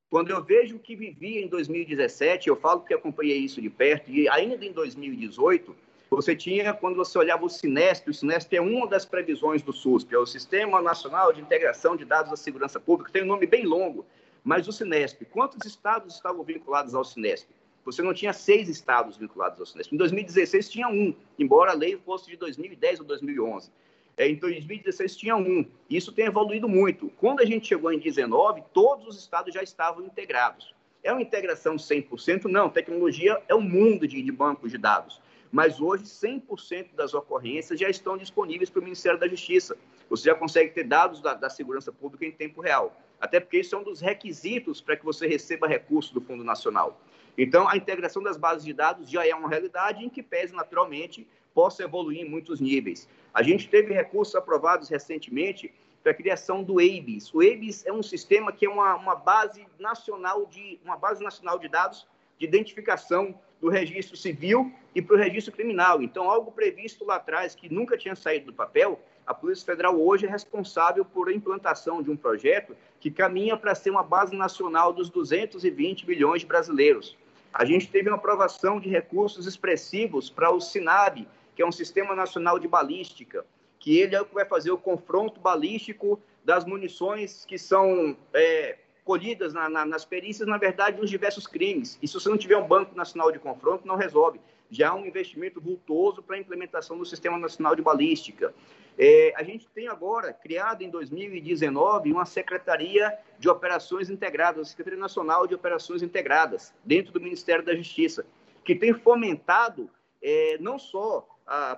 Quando 0.10 0.30
eu 0.30 0.42
vejo 0.42 0.78
o 0.78 0.80
que 0.80 0.96
vivia 0.96 1.42
em 1.42 1.48
2017, 1.48 2.48
eu 2.48 2.56
falo 2.56 2.82
que 2.82 2.94
acompanhei 2.94 3.40
isso 3.40 3.62
de 3.62 3.70
perto, 3.70 4.10
e 4.10 4.30
ainda 4.30 4.64
em 4.66 4.72
2018, 4.72 5.76
você 6.10 6.34
tinha, 6.34 6.74
quando 6.74 6.96
você 6.96 7.18
olhava 7.18 7.44
o 7.44 7.50
Sinesp, 7.50 8.10
o 8.10 8.14
Sinesp 8.14 8.54
é 8.54 8.62
uma 8.62 8.88
das 8.88 9.06
previsões 9.06 9.62
do 9.62 9.74
SUSP, 9.74 10.16
é 10.16 10.18
o 10.18 10.26
Sistema 10.26 10.82
Nacional 10.82 11.34
de 11.34 11.42
Integração 11.42 11.98
de 11.98 12.06
Dados 12.06 12.32
da 12.32 12.38
Segurança 12.38 12.80
Pública, 12.80 13.12
tem 13.12 13.24
um 13.24 13.28
nome 13.28 13.46
bem 13.46 13.66
longo, 13.66 14.06
mas 14.46 14.66
o 14.66 14.72
Sinesp, 14.72 15.26
quantos 15.26 15.66
estados 15.66 16.16
estavam 16.16 16.42
vinculados 16.42 16.96
ao 16.96 17.04
Sinesp? 17.04 17.50
Você 17.84 18.02
não 18.02 18.14
tinha 18.14 18.32
seis 18.32 18.70
estados 18.70 19.18
vinculados 19.18 19.60
ao 19.60 19.66
Sinesp. 19.66 19.94
Em 19.94 19.98
2016 19.98 20.70
tinha 20.70 20.88
um, 20.88 21.14
embora 21.38 21.72
a 21.72 21.76
lei 21.76 21.98
fosse 21.98 22.30
de 22.30 22.38
2010 22.38 23.02
ou 23.02 23.06
2011. 23.06 23.70
É, 24.18 24.28
em 24.28 24.36
2016 24.36 25.16
tinha 25.16 25.38
um. 25.38 25.64
Isso 25.88 26.12
tem 26.12 26.26
evoluído 26.26 26.68
muito. 26.68 27.10
Quando 27.18 27.42
a 27.42 27.46
gente 27.46 27.68
chegou 27.68 27.94
em 27.94 28.00
19, 28.00 28.64
todos 28.74 29.08
os 29.08 29.20
estados 29.20 29.54
já 29.54 29.62
estavam 29.62 30.04
integrados. 30.04 30.74
É 31.04 31.14
uma 31.14 31.22
integração 31.22 31.76
100%? 31.76 32.46
Não. 32.46 32.68
Tecnologia 32.68 33.40
é 33.48 33.54
um 33.54 33.62
mundo 33.62 34.08
de, 34.08 34.22
de 34.22 34.32
bancos 34.32 34.72
de 34.72 34.78
dados. 34.80 35.22
Mas 35.52 35.80
hoje, 35.80 36.04
100% 36.04 36.96
das 36.96 37.14
ocorrências 37.14 37.80
já 37.80 37.90
estão 37.90 38.18
disponíveis 38.18 38.70
para 38.70 38.80
o 38.80 38.84
Ministério 38.84 39.20
da 39.20 39.28
Justiça. 39.28 39.78
Você 40.10 40.26
já 40.26 40.36
consegue 40.36 40.74
ter 40.74 40.84
dados 40.84 41.22
da, 41.22 41.36
da 41.36 41.50
segurança 41.50 41.92
pública 41.92 42.26
em 42.26 42.32
tempo 42.32 42.60
real. 42.60 43.00
Até 43.22 43.40
porque 43.40 43.60
isso 43.60 43.76
é 43.76 43.78
um 43.78 43.84
dos 43.84 44.02
requisitos 44.02 44.82
para 44.82 44.98
que 44.98 45.06
você 45.06 45.28
receba 45.28 45.68
recurso 45.68 46.14
do 46.14 46.22
Fundo 46.22 46.44
Nacional. 46.44 47.00
Então, 47.38 47.70
a 47.70 47.78
integração 47.78 48.22
das 48.22 48.36
bases 48.36 48.66
de 48.66 48.74
dados 48.74 49.10
já 49.10 49.26
é 49.26 49.34
uma 49.34 49.48
realidade 49.48 50.04
em 50.04 50.10
que 50.10 50.24
pese, 50.24 50.54
naturalmente, 50.54 51.28
possa 51.58 51.84
evoluir 51.84 52.22
em 52.22 52.30
muitos 52.30 52.62
níveis. 52.62 53.10
A 53.34 53.42
gente 53.42 53.68
teve 53.68 53.92
recursos 53.92 54.36
aprovados 54.36 54.90
recentemente 54.90 55.74
para 56.04 56.12
a 56.12 56.16
criação 56.16 56.62
do 56.62 56.80
EIBIS. 56.80 57.34
O 57.34 57.42
EIBIS 57.42 57.84
é 57.88 57.92
um 57.92 58.04
sistema 58.04 58.52
que 58.52 58.68
é 58.68 58.70
uma, 58.70 58.94
uma, 58.94 59.16
base 59.16 59.66
nacional 59.80 60.46
de 60.46 60.80
uma 60.86 60.96
base 60.96 61.24
nacional 61.24 61.58
de 61.58 61.68
dados 61.68 62.06
de 62.38 62.46
identificação 62.46 63.34
do 63.60 63.70
registro 63.70 64.16
civil 64.16 64.72
e 64.94 65.02
para 65.02 65.16
o 65.16 65.18
registro 65.18 65.52
criminal. 65.52 66.00
Então, 66.00 66.30
algo 66.30 66.52
previsto 66.52 67.04
lá 67.04 67.16
atrás 67.16 67.56
que 67.56 67.74
nunca 67.74 67.98
tinha 67.98 68.16
saído 68.16 68.46
do 68.46 68.54
papel, 68.54 69.00
a 69.26 69.34
Polícia 69.34 69.66
Federal 69.66 70.00
hoje 70.00 70.28
é 70.28 70.30
responsável 70.30 71.04
por 71.04 71.28
a 71.28 71.34
implantação 71.34 72.04
de 72.04 72.12
um 72.12 72.16
projeto 72.16 72.78
que 73.00 73.10
caminha 73.10 73.58
para 73.58 73.74
ser 73.74 73.90
uma 73.90 74.04
base 74.04 74.36
nacional 74.36 74.94
dos 74.94 75.10
220 75.10 76.08
milhões 76.08 76.42
de 76.42 76.48
brasileiros. 76.48 77.18
A 77.52 77.66
gente 77.66 77.90
teve 77.90 78.10
uma 78.10 78.18
aprovação 78.18 78.80
de 78.80 78.88
recursos 78.88 79.48
expressivos 79.48 80.30
para 80.30 80.52
o 80.52 80.62
SINAB, 80.62 81.28
que 81.58 81.64
é 81.64 81.66
um 81.66 81.72
sistema 81.72 82.16
nacional 82.16 82.60
de 82.60 82.68
balística, 82.68 83.44
que 83.80 83.98
ele 83.98 84.16
é 84.16 84.22
o 84.22 84.26
que 84.26 84.36
vai 84.36 84.46
fazer 84.46 84.70
o 84.70 84.78
confronto 84.78 85.40
balístico 85.40 86.22
das 86.46 86.64
munições 86.64 87.46
que 87.46 87.58
são 87.58 88.16
é, 88.32 88.78
colhidas 89.04 89.56
na, 89.56 89.68
na, 89.68 89.84
nas 89.84 90.06
perícias, 90.06 90.48
na 90.48 90.60
verdade, 90.60 91.02
nos 91.02 91.10
diversos 91.10 91.48
crimes. 91.48 91.98
E 92.00 92.08
se 92.08 92.14
você 92.14 92.30
não 92.30 92.38
tiver 92.38 92.58
um 92.58 92.68
banco 92.68 92.96
nacional 92.96 93.32
de 93.32 93.40
confronto, 93.40 93.88
não 93.88 93.96
resolve. 93.96 94.40
Já 94.70 94.90
há 94.90 94.94
um 94.94 95.04
investimento 95.04 95.60
vultoso 95.60 96.22
para 96.22 96.36
a 96.36 96.40
implementação 96.40 96.96
do 96.96 97.06
Sistema 97.08 97.40
Nacional 97.40 97.76
de 97.76 97.82
Balística. 97.82 98.54
É, 98.96 99.34
a 99.36 99.42
gente 99.42 99.68
tem 99.70 99.88
agora, 99.88 100.32
criado 100.34 100.84
em 100.84 100.92
2019, 100.92 102.12
uma 102.12 102.26
Secretaria 102.28 103.18
de 103.40 103.50
Operações 103.50 104.12
Integradas, 104.12 104.68
a 104.68 104.70
Secretaria 104.70 105.00
Nacional 105.00 105.48
de 105.48 105.56
Operações 105.56 106.04
Integradas, 106.04 106.72
dentro 106.86 107.12
do 107.12 107.20
Ministério 107.20 107.66
da 107.66 107.76
Justiça, 107.76 108.28
que 108.64 108.76
tem 108.76 108.94
fomentado 108.94 109.90
é, 110.22 110.58
não 110.60 110.78
só 110.78 111.28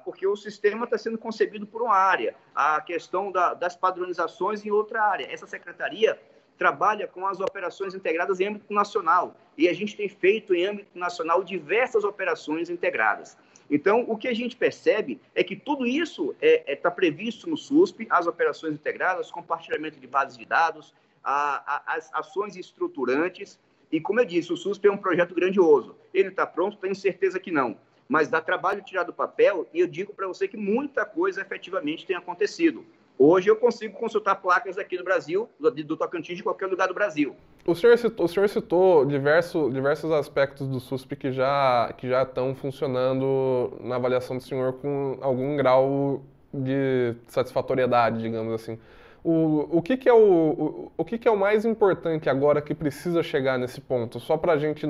porque 0.04 0.26
o 0.26 0.36
sistema 0.36 0.86
está 0.86 0.98
sendo 0.98 1.18
concebido 1.18 1.68
por 1.68 1.82
uma 1.82 1.96
área, 1.96 2.36
a 2.56 2.82
questão 2.82 3.32
da, 3.32 3.54
das 3.54 3.76
padronizações 3.76 4.66
em 4.66 4.72
outra 4.72 5.04
área. 5.04 5.32
Essa 5.32 5.46
secretaria 5.46 6.20
trabalha 6.58 7.08
com 7.08 7.26
as 7.26 7.40
operações 7.40 7.94
integradas 7.94 8.40
em 8.40 8.48
âmbito 8.48 8.74
nacional 8.74 9.36
e 9.58 9.70
a 9.70 9.74
gente 9.74 9.96
tem 9.96 10.10
feito 10.10 10.54
em 10.54 10.66
âmbito 10.66 10.98
nacional 10.98 11.44
diversas 11.44 12.04
operações 12.04 12.70
integradas. 12.70 13.38
Então, 13.70 14.04
o 14.08 14.18
que 14.18 14.28
a 14.28 14.34
gente 14.34 14.56
percebe 14.56 15.22
é 15.36 15.44
que 15.44 15.56
tudo 15.56 15.86
isso 15.86 16.32
está 16.42 16.46
é, 16.46 16.74
é, 16.74 16.76
tá 16.76 16.90
previsto 16.90 17.48
no 17.50 17.56
SUSP, 17.56 18.08
as 18.10 18.26
operações 18.26 18.74
integradas, 18.74 19.32
compartilhamento 19.32 20.00
de 20.00 20.08
bases 20.08 20.38
de 20.38 20.46
dados, 20.46 20.94
a, 21.24 21.64
a, 21.76 21.96
as 21.96 22.12
ações 22.14 22.56
estruturantes. 22.56 23.60
E, 23.92 24.02
como 24.02 24.20
eu 24.20 24.26
disse, 24.26 24.52
o 24.52 24.58
SUSP 24.58 24.88
é 24.88 24.92
um 24.92 24.98
projeto 24.98 25.36
grandioso. 25.36 25.96
Ele 26.14 26.30
está 26.30 26.46
pronto? 26.48 26.78
Tenho 26.78 26.96
certeza 26.96 27.40
que 27.40 27.52
não 27.52 27.78
mas 28.10 28.28
dá 28.28 28.42
trabalho 28.42 28.82
tirar 28.82 29.04
do 29.04 29.14
papel 29.14 29.68
e 29.72 29.80
eu 29.80 29.88
digo 29.88 30.14
para 30.16 30.28
você 30.28 30.48
que 30.48 30.58
muita 30.58 31.06
coisa 31.06 31.42
efetivamente 31.42 32.08
tem 32.08 32.16
acontecido. 32.16 32.84
Hoje 33.18 33.50
eu 33.50 33.56
consigo 33.56 33.98
consultar 33.98 34.36
placas 34.36 34.78
aqui 34.78 34.98
do 34.98 35.04
Brasil, 35.04 35.48
do, 35.60 35.70
do 35.70 35.96
Tocantins, 35.96 36.38
de 36.38 36.44
qualquer 36.44 36.68
lugar 36.68 36.88
do 36.88 36.94
Brasil. 36.94 37.36
O 37.68 37.76
senhor 37.76 37.98
citou, 37.98 38.26
o 38.26 38.30
senhor 38.30 38.50
citou 38.50 39.06
diverso, 39.06 39.70
diversos 39.70 40.12
aspectos 40.12 40.68
do 40.68 40.80
SUSP 40.80 41.16
que 41.16 41.32
já, 41.32 41.94
que 41.98 42.08
já 42.08 42.24
estão 42.24 42.56
funcionando 42.56 43.74
na 43.82 43.98
avaliação 43.98 44.38
do 44.38 44.44
senhor 44.44 44.74
com 44.74 45.18
algum 45.22 45.56
grau 45.56 46.24
de 46.52 47.14
satisfatoriedade, 47.28 48.22
digamos 48.22 48.54
assim. 48.54 48.80
O, 49.24 49.78
o, 49.78 49.82
que, 49.82 49.98
que, 49.98 50.08
é 50.08 50.14
o, 50.14 50.18
o, 50.18 50.92
o 50.98 51.06
que, 51.06 51.18
que, 51.18 51.28
é 51.28 51.32
o 51.32 51.38
mais 51.38 51.66
importante 51.66 52.30
agora 52.30 52.62
que 52.62 52.74
precisa 52.74 53.22
chegar 53.22 53.58
nesse 53.58 53.82
ponto? 53.82 54.20
Só 54.20 54.38
para 54.38 54.54
a 54.54 54.58
gente 54.58 54.86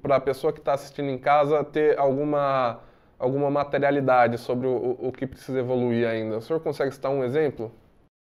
para 0.00 0.16
a 0.16 0.20
pessoa 0.20 0.52
que 0.52 0.60
está 0.60 0.74
assistindo 0.74 1.10
em 1.10 1.18
casa 1.18 1.64
ter 1.64 1.98
alguma 1.98 2.80
alguma 3.18 3.50
materialidade 3.50 4.38
sobre 4.38 4.66
o, 4.66 4.96
o 5.00 5.10
que 5.10 5.26
precisa 5.26 5.58
evoluir 5.58 6.06
ainda. 6.06 6.38
O 6.38 6.42
senhor 6.42 6.60
consegue 6.60 6.92
citar 6.92 7.10
um 7.10 7.24
exemplo? 7.24 7.72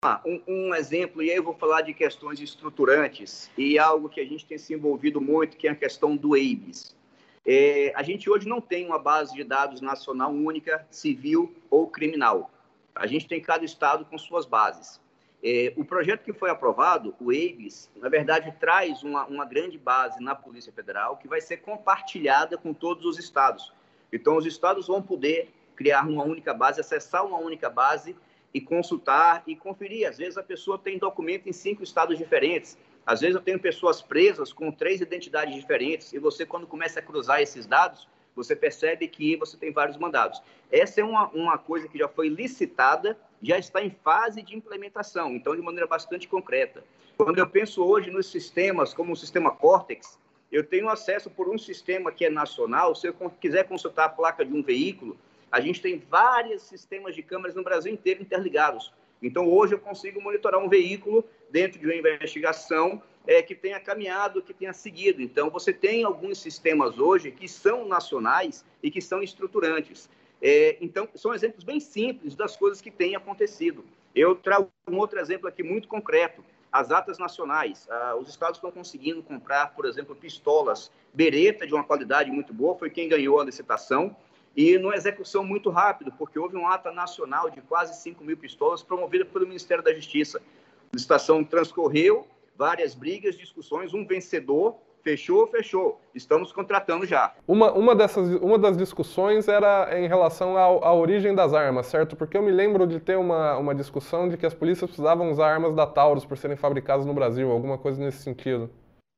Ah, 0.02 0.20
um, 0.24 0.40
um, 0.46 0.74
exemplo, 0.74 1.22
e 1.22 1.30
aí 1.30 1.36
eu 1.36 1.42
vou 1.42 1.54
falar 1.54 1.82
de 1.82 1.92
questões 1.92 2.40
estruturantes 2.40 3.50
e 3.58 3.78
algo 3.78 4.08
que 4.08 4.20
a 4.20 4.24
gente 4.24 4.46
tem 4.46 4.56
se 4.56 4.72
envolvido 4.72 5.20
muito, 5.20 5.56
que 5.56 5.66
é 5.66 5.72
a 5.72 5.74
questão 5.74 6.16
do 6.16 6.36
EIBS. 6.36 6.96
É, 7.44 7.92
a 7.96 8.02
gente 8.02 8.30
hoje 8.30 8.48
não 8.48 8.60
tem 8.60 8.86
uma 8.86 8.98
base 8.98 9.34
de 9.34 9.42
dados 9.42 9.80
nacional 9.80 10.30
única, 10.30 10.86
civil 10.90 11.52
ou 11.70 11.88
criminal. 11.88 12.50
A 12.98 13.06
gente 13.06 13.28
tem 13.28 13.40
cada 13.40 13.64
estado 13.64 14.04
com 14.04 14.18
suas 14.18 14.44
bases. 14.44 15.00
É, 15.42 15.72
o 15.76 15.84
projeto 15.84 16.24
que 16.24 16.32
foi 16.32 16.50
aprovado, 16.50 17.14
o 17.20 17.32
EIBS, 17.32 17.88
na 17.96 18.08
verdade, 18.08 18.52
traz 18.58 19.04
uma, 19.04 19.24
uma 19.26 19.44
grande 19.44 19.78
base 19.78 20.20
na 20.20 20.34
Polícia 20.34 20.72
Federal 20.72 21.16
que 21.16 21.28
vai 21.28 21.40
ser 21.40 21.58
compartilhada 21.58 22.58
com 22.58 22.74
todos 22.74 23.04
os 23.04 23.16
estados. 23.16 23.72
Então, 24.12 24.36
os 24.36 24.44
estados 24.44 24.88
vão 24.88 25.00
poder 25.00 25.54
criar 25.76 26.08
uma 26.08 26.24
única 26.24 26.52
base, 26.52 26.80
acessar 26.80 27.24
uma 27.24 27.38
única 27.38 27.70
base 27.70 28.16
e 28.52 28.60
consultar 28.60 29.44
e 29.46 29.54
conferir. 29.54 30.08
Às 30.08 30.18
vezes, 30.18 30.36
a 30.36 30.42
pessoa 30.42 30.76
tem 30.76 30.98
documento 30.98 31.48
em 31.48 31.52
cinco 31.52 31.84
estados 31.84 32.18
diferentes. 32.18 32.76
Às 33.06 33.20
vezes, 33.20 33.36
eu 33.36 33.42
tenho 33.42 33.60
pessoas 33.60 34.02
presas 34.02 34.52
com 34.52 34.72
três 34.72 35.00
identidades 35.00 35.54
diferentes. 35.54 36.12
E 36.12 36.18
você, 36.18 36.44
quando 36.44 36.66
começa 36.66 36.98
a 36.98 37.02
cruzar 37.02 37.40
esses 37.40 37.64
dados, 37.64 38.08
você 38.38 38.56
percebe 38.56 39.08
que 39.08 39.36
você 39.36 39.56
tem 39.56 39.72
vários 39.72 39.96
mandados. 39.96 40.40
Essa 40.70 41.00
é 41.00 41.04
uma, 41.04 41.28
uma 41.30 41.58
coisa 41.58 41.88
que 41.88 41.98
já 41.98 42.08
foi 42.08 42.28
licitada 42.28 43.18
já 43.42 43.58
está 43.58 43.82
em 43.82 43.90
fase 43.90 44.42
de 44.42 44.56
implementação, 44.56 45.32
então 45.34 45.54
de 45.54 45.62
maneira 45.62 45.86
bastante 45.86 46.26
concreta. 46.26 46.82
Quando 47.16 47.38
eu 47.38 47.48
penso 47.48 47.84
hoje 47.84 48.10
nos 48.10 48.30
sistemas, 48.30 48.94
como 48.94 49.12
o 49.12 49.16
sistema 49.16 49.50
Cortex, 49.50 50.18
eu 50.50 50.64
tenho 50.64 50.88
acesso 50.88 51.28
por 51.30 51.48
um 51.48 51.58
sistema 51.58 52.10
que 52.10 52.24
é 52.24 52.30
nacional. 52.30 52.94
Se 52.94 53.06
eu 53.08 53.14
quiser 53.40 53.64
consultar 53.68 54.06
a 54.06 54.08
placa 54.08 54.44
de 54.44 54.52
um 54.52 54.62
veículo, 54.62 55.16
a 55.50 55.60
gente 55.60 55.80
tem 55.80 55.98
vários 55.98 56.62
sistemas 56.62 57.14
de 57.14 57.22
câmeras 57.22 57.54
no 57.54 57.62
Brasil 57.62 57.92
inteiro 57.92 58.22
interligados. 58.22 58.92
Então, 59.22 59.48
hoje 59.48 59.74
eu 59.74 59.78
consigo 59.78 60.20
monitorar 60.20 60.60
um 60.60 60.68
veículo 60.68 61.24
dentro 61.50 61.78
de 61.78 61.86
uma 61.86 61.94
investigação 61.94 63.02
é, 63.28 63.42
que 63.42 63.54
tenha 63.54 63.78
caminhado, 63.78 64.40
que 64.40 64.54
tenha 64.54 64.72
seguido. 64.72 65.20
Então, 65.20 65.50
você 65.50 65.70
tem 65.70 66.02
alguns 66.02 66.38
sistemas 66.38 66.98
hoje 66.98 67.30
que 67.30 67.46
são 67.46 67.86
nacionais 67.86 68.64
e 68.82 68.90
que 68.90 69.02
são 69.02 69.22
estruturantes. 69.22 70.08
É, 70.40 70.78
então, 70.80 71.06
são 71.14 71.34
exemplos 71.34 71.62
bem 71.62 71.78
simples 71.78 72.34
das 72.34 72.56
coisas 72.56 72.80
que 72.80 72.90
têm 72.90 73.14
acontecido. 73.14 73.84
Eu 74.14 74.34
trago 74.34 74.70
um 74.88 74.96
outro 74.96 75.20
exemplo 75.20 75.46
aqui 75.46 75.62
muito 75.62 75.88
concreto. 75.88 76.42
As 76.72 76.90
atas 76.90 77.18
nacionais. 77.18 77.86
Ah, 77.90 78.16
os 78.18 78.28
estados 78.28 78.56
estão 78.56 78.70
conseguindo 78.70 79.22
comprar, 79.22 79.74
por 79.74 79.84
exemplo, 79.84 80.14
pistolas 80.14 80.90
Beretta 81.12 81.66
de 81.66 81.74
uma 81.74 81.84
qualidade 81.84 82.30
muito 82.30 82.52
boa, 82.52 82.78
foi 82.78 82.90
quem 82.90 83.08
ganhou 83.08 83.40
a 83.40 83.44
licitação, 83.44 84.14
e 84.56 84.76
numa 84.78 84.94
execução 84.94 85.42
muito 85.42 85.70
rápido, 85.70 86.12
porque 86.18 86.38
houve 86.38 86.56
uma 86.56 86.74
ata 86.74 86.92
nacional 86.92 87.48
de 87.48 87.60
quase 87.62 87.98
5 88.02 88.22
mil 88.22 88.36
pistolas 88.36 88.82
promovida 88.82 89.24
pelo 89.24 89.46
Ministério 89.46 89.82
da 89.82 89.94
Justiça. 89.94 90.38
A 90.38 90.96
licitação 90.96 91.42
transcorreu, 91.42 92.26
várias 92.58 92.94
brigas, 92.94 93.38
discussões, 93.38 93.94
um 93.94 94.04
vencedor 94.04 94.76
Fechou, 95.02 95.46
fechou. 95.46 96.00
Estamos 96.14 96.52
contratando 96.52 97.06
já. 97.06 97.34
Uma, 97.46 97.72
uma, 97.72 97.94
dessas, 97.94 98.28
uma 98.42 98.58
das 98.58 98.76
discussões 98.76 99.48
era 99.48 99.98
em 99.98 100.06
relação 100.06 100.56
à 100.58 100.92
origem 100.92 101.34
das 101.34 101.54
armas, 101.54 101.86
certo? 101.86 102.16
Porque 102.16 102.36
eu 102.36 102.42
me 102.42 102.50
lembro 102.50 102.86
de 102.86 103.00
ter 103.00 103.16
uma, 103.16 103.56
uma 103.56 103.74
discussão 103.74 104.28
de 104.28 104.36
que 104.36 104.44
as 104.44 104.52
polícias 104.52 104.90
precisavam 104.90 105.30
usar 105.30 105.54
armas 105.54 105.74
da 105.74 105.86
Taurus 105.86 106.26
por 106.26 106.36
serem 106.36 106.56
fabricadas 106.56 107.06
no 107.06 107.14
Brasil, 107.14 107.50
alguma 107.50 107.78
coisa 107.78 108.02
nesse 108.02 108.22
sentido. 108.22 108.70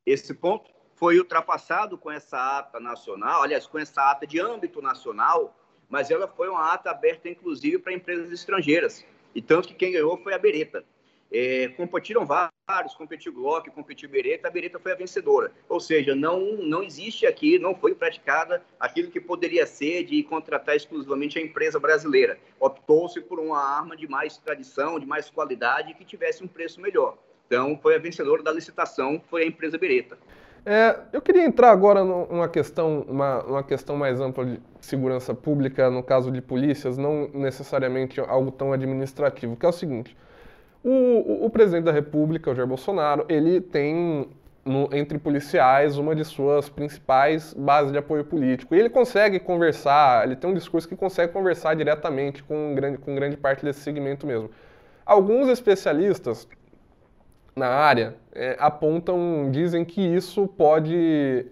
Esse 0.07 0.35
ponto 0.35 0.71
foi 0.95 1.19
ultrapassado 1.19 1.97
com 1.97 2.11
essa 2.11 2.59
ata 2.59 2.79
nacional, 2.79 3.43
aliás, 3.43 3.67
com 3.67 3.79
essa 3.79 4.11
ata 4.11 4.27
de 4.27 4.39
âmbito 4.39 4.83
nacional, 4.83 5.57
mas 5.89 6.11
ela 6.11 6.29
foi 6.29 6.49
uma 6.49 6.73
ata 6.73 6.91
aberta, 6.91 7.29
inclusive, 7.29 7.79
para 7.79 7.93
empresas 7.93 8.31
estrangeiras. 8.31 9.05
E 9.35 9.41
tanto 9.41 9.67
que 9.67 9.75
quem 9.75 9.93
ganhou 9.93 10.17
foi 10.19 10.35
a 10.35 10.39
Beretta. 10.39 10.85
É, 11.33 11.69
competiram 11.77 12.27
vários, 12.27 12.95
competiu 12.95 13.33
Glock, 13.33 13.71
competiu 13.71 14.09
Beretta, 14.09 14.49
a 14.49 14.51
Beretta 14.51 14.79
foi 14.81 14.93
a 14.93 14.97
vencedora. 14.97 15.53
Ou 15.69 15.79
seja, 15.79 16.15
não, 16.15 16.57
não 16.57 16.83
existe 16.83 17.25
aqui, 17.27 17.59
não 17.59 17.75
foi 17.75 17.95
praticada 17.95 18.63
aquilo 18.79 19.11
que 19.11 19.21
poderia 19.21 19.65
ser 19.65 20.05
de 20.05 20.23
contratar 20.25 20.75
exclusivamente 20.75 21.39
a 21.39 21.43
empresa 21.43 21.79
brasileira. 21.79 22.39
Optou-se 22.59 23.21
por 23.21 23.39
uma 23.39 23.59
arma 23.59 23.97
de 23.97 24.09
mais 24.09 24.37
tradição, 24.39 24.99
de 24.99 25.07
mais 25.07 25.31
qualidade 25.31 25.95
que 25.95 26.05
tivesse 26.05 26.43
um 26.43 26.49
preço 26.49 26.81
melhor. 26.81 27.17
Então, 27.47 27.79
foi 27.81 27.95
a 27.95 27.99
vencedora 27.99 28.43
da 28.43 28.53
licitação, 28.53 29.21
foi 29.29 29.43
a 29.43 29.47
empresa 29.47 29.79
Beretta. 29.79 30.19
É, 30.65 30.99
eu 31.13 31.23
queria 31.23 31.45
entrar 31.45 31.71
agora 31.71 32.05
numa 32.05 32.49
questão, 32.49 33.01
uma, 33.09 33.43
uma 33.45 33.63
questão 33.63 33.97
mais 33.97 34.21
ampla 34.21 34.45
de 34.45 34.61
segurança 34.81 35.35
pública, 35.35 35.91
no 35.91 36.03
caso 36.03 36.31
de 36.31 36.43
polícias, 36.43 36.99
não 36.99 37.29
necessariamente 37.33 38.21
algo 38.21 38.51
tão 38.51 38.73
administrativo, 38.73 39.57
que 39.57 39.65
é 39.65 39.69
o 39.69 39.73
seguinte. 39.73 40.17
O, 40.83 41.45
o, 41.45 41.51
presidente 41.51 41.85
da 41.85 41.93
República, 41.93 42.51
o 42.51 42.55
Jair 42.55 42.67
Bolsonaro, 42.67 43.27
ele 43.29 43.61
tem 43.61 44.29
no, 44.65 44.89
entre 44.93 45.19
policiais 45.19 45.99
uma 45.99 46.15
de 46.15 46.25
suas 46.25 46.71
principais 46.71 47.53
bases 47.53 47.93
de 47.93 47.99
apoio 47.99 48.25
político. 48.25 48.75
E 48.75 48.79
ele 48.79 48.89
consegue 48.89 49.39
conversar, 49.39 50.25
ele 50.25 50.37
tem 50.37 50.49
um 50.49 50.55
discurso 50.55 50.89
que 50.89 50.97
consegue 50.97 51.33
conversar 51.33 51.75
diretamente 51.75 52.43
com 52.43 52.75
grande, 52.75 52.99
com 52.99 53.15
grande 53.15 53.37
parte 53.37 53.65
desse 53.65 53.81
segmento 53.81 54.27
mesmo. 54.27 54.51
Alguns 55.05 55.49
especialistas 55.49 56.49
na 57.55 57.69
área 57.69 58.15
é, 58.33 58.57
apontam, 58.59 59.51
dizem 59.51 59.85
que 59.85 60.01
isso 60.01 60.47
pode 60.47 61.47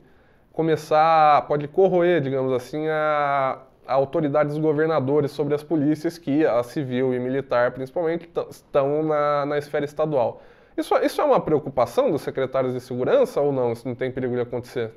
começar, 0.53 1.47
pode 1.47 1.69
corroer, 1.69 2.21
digamos 2.21 2.53
assim, 2.53 2.89
a, 2.89 3.59
autoridades 3.89 4.55
dos 4.55 4.63
governadores 4.63 5.31
sobre 5.31 5.55
as 5.55 5.63
polícias 5.63 6.19
que, 6.19 6.45
a 6.45 6.63
civil 6.63 7.15
e 7.15 7.19
militar 7.19 7.73
principalmente, 7.73 8.29
estão 8.51 9.03
na, 9.03 9.47
na 9.47 9.59
esfera 9.59 9.85
estadual. 9.85 10.43
Isso, 10.77 10.95
isso 10.99 11.21
é 11.21 11.25
uma 11.25 11.41
preocupação 11.41 12.11
dos 12.11 12.23
secretários 12.23 12.73
de 12.73 12.81
segurança 12.81 13.41
ou 13.41 13.53
não? 13.53 13.73
Isso 13.73 13.87
não 13.89 13.95
tem 13.95 14.13
perigo 14.13 14.35
de 14.35 14.43
acontecer? 14.43 14.93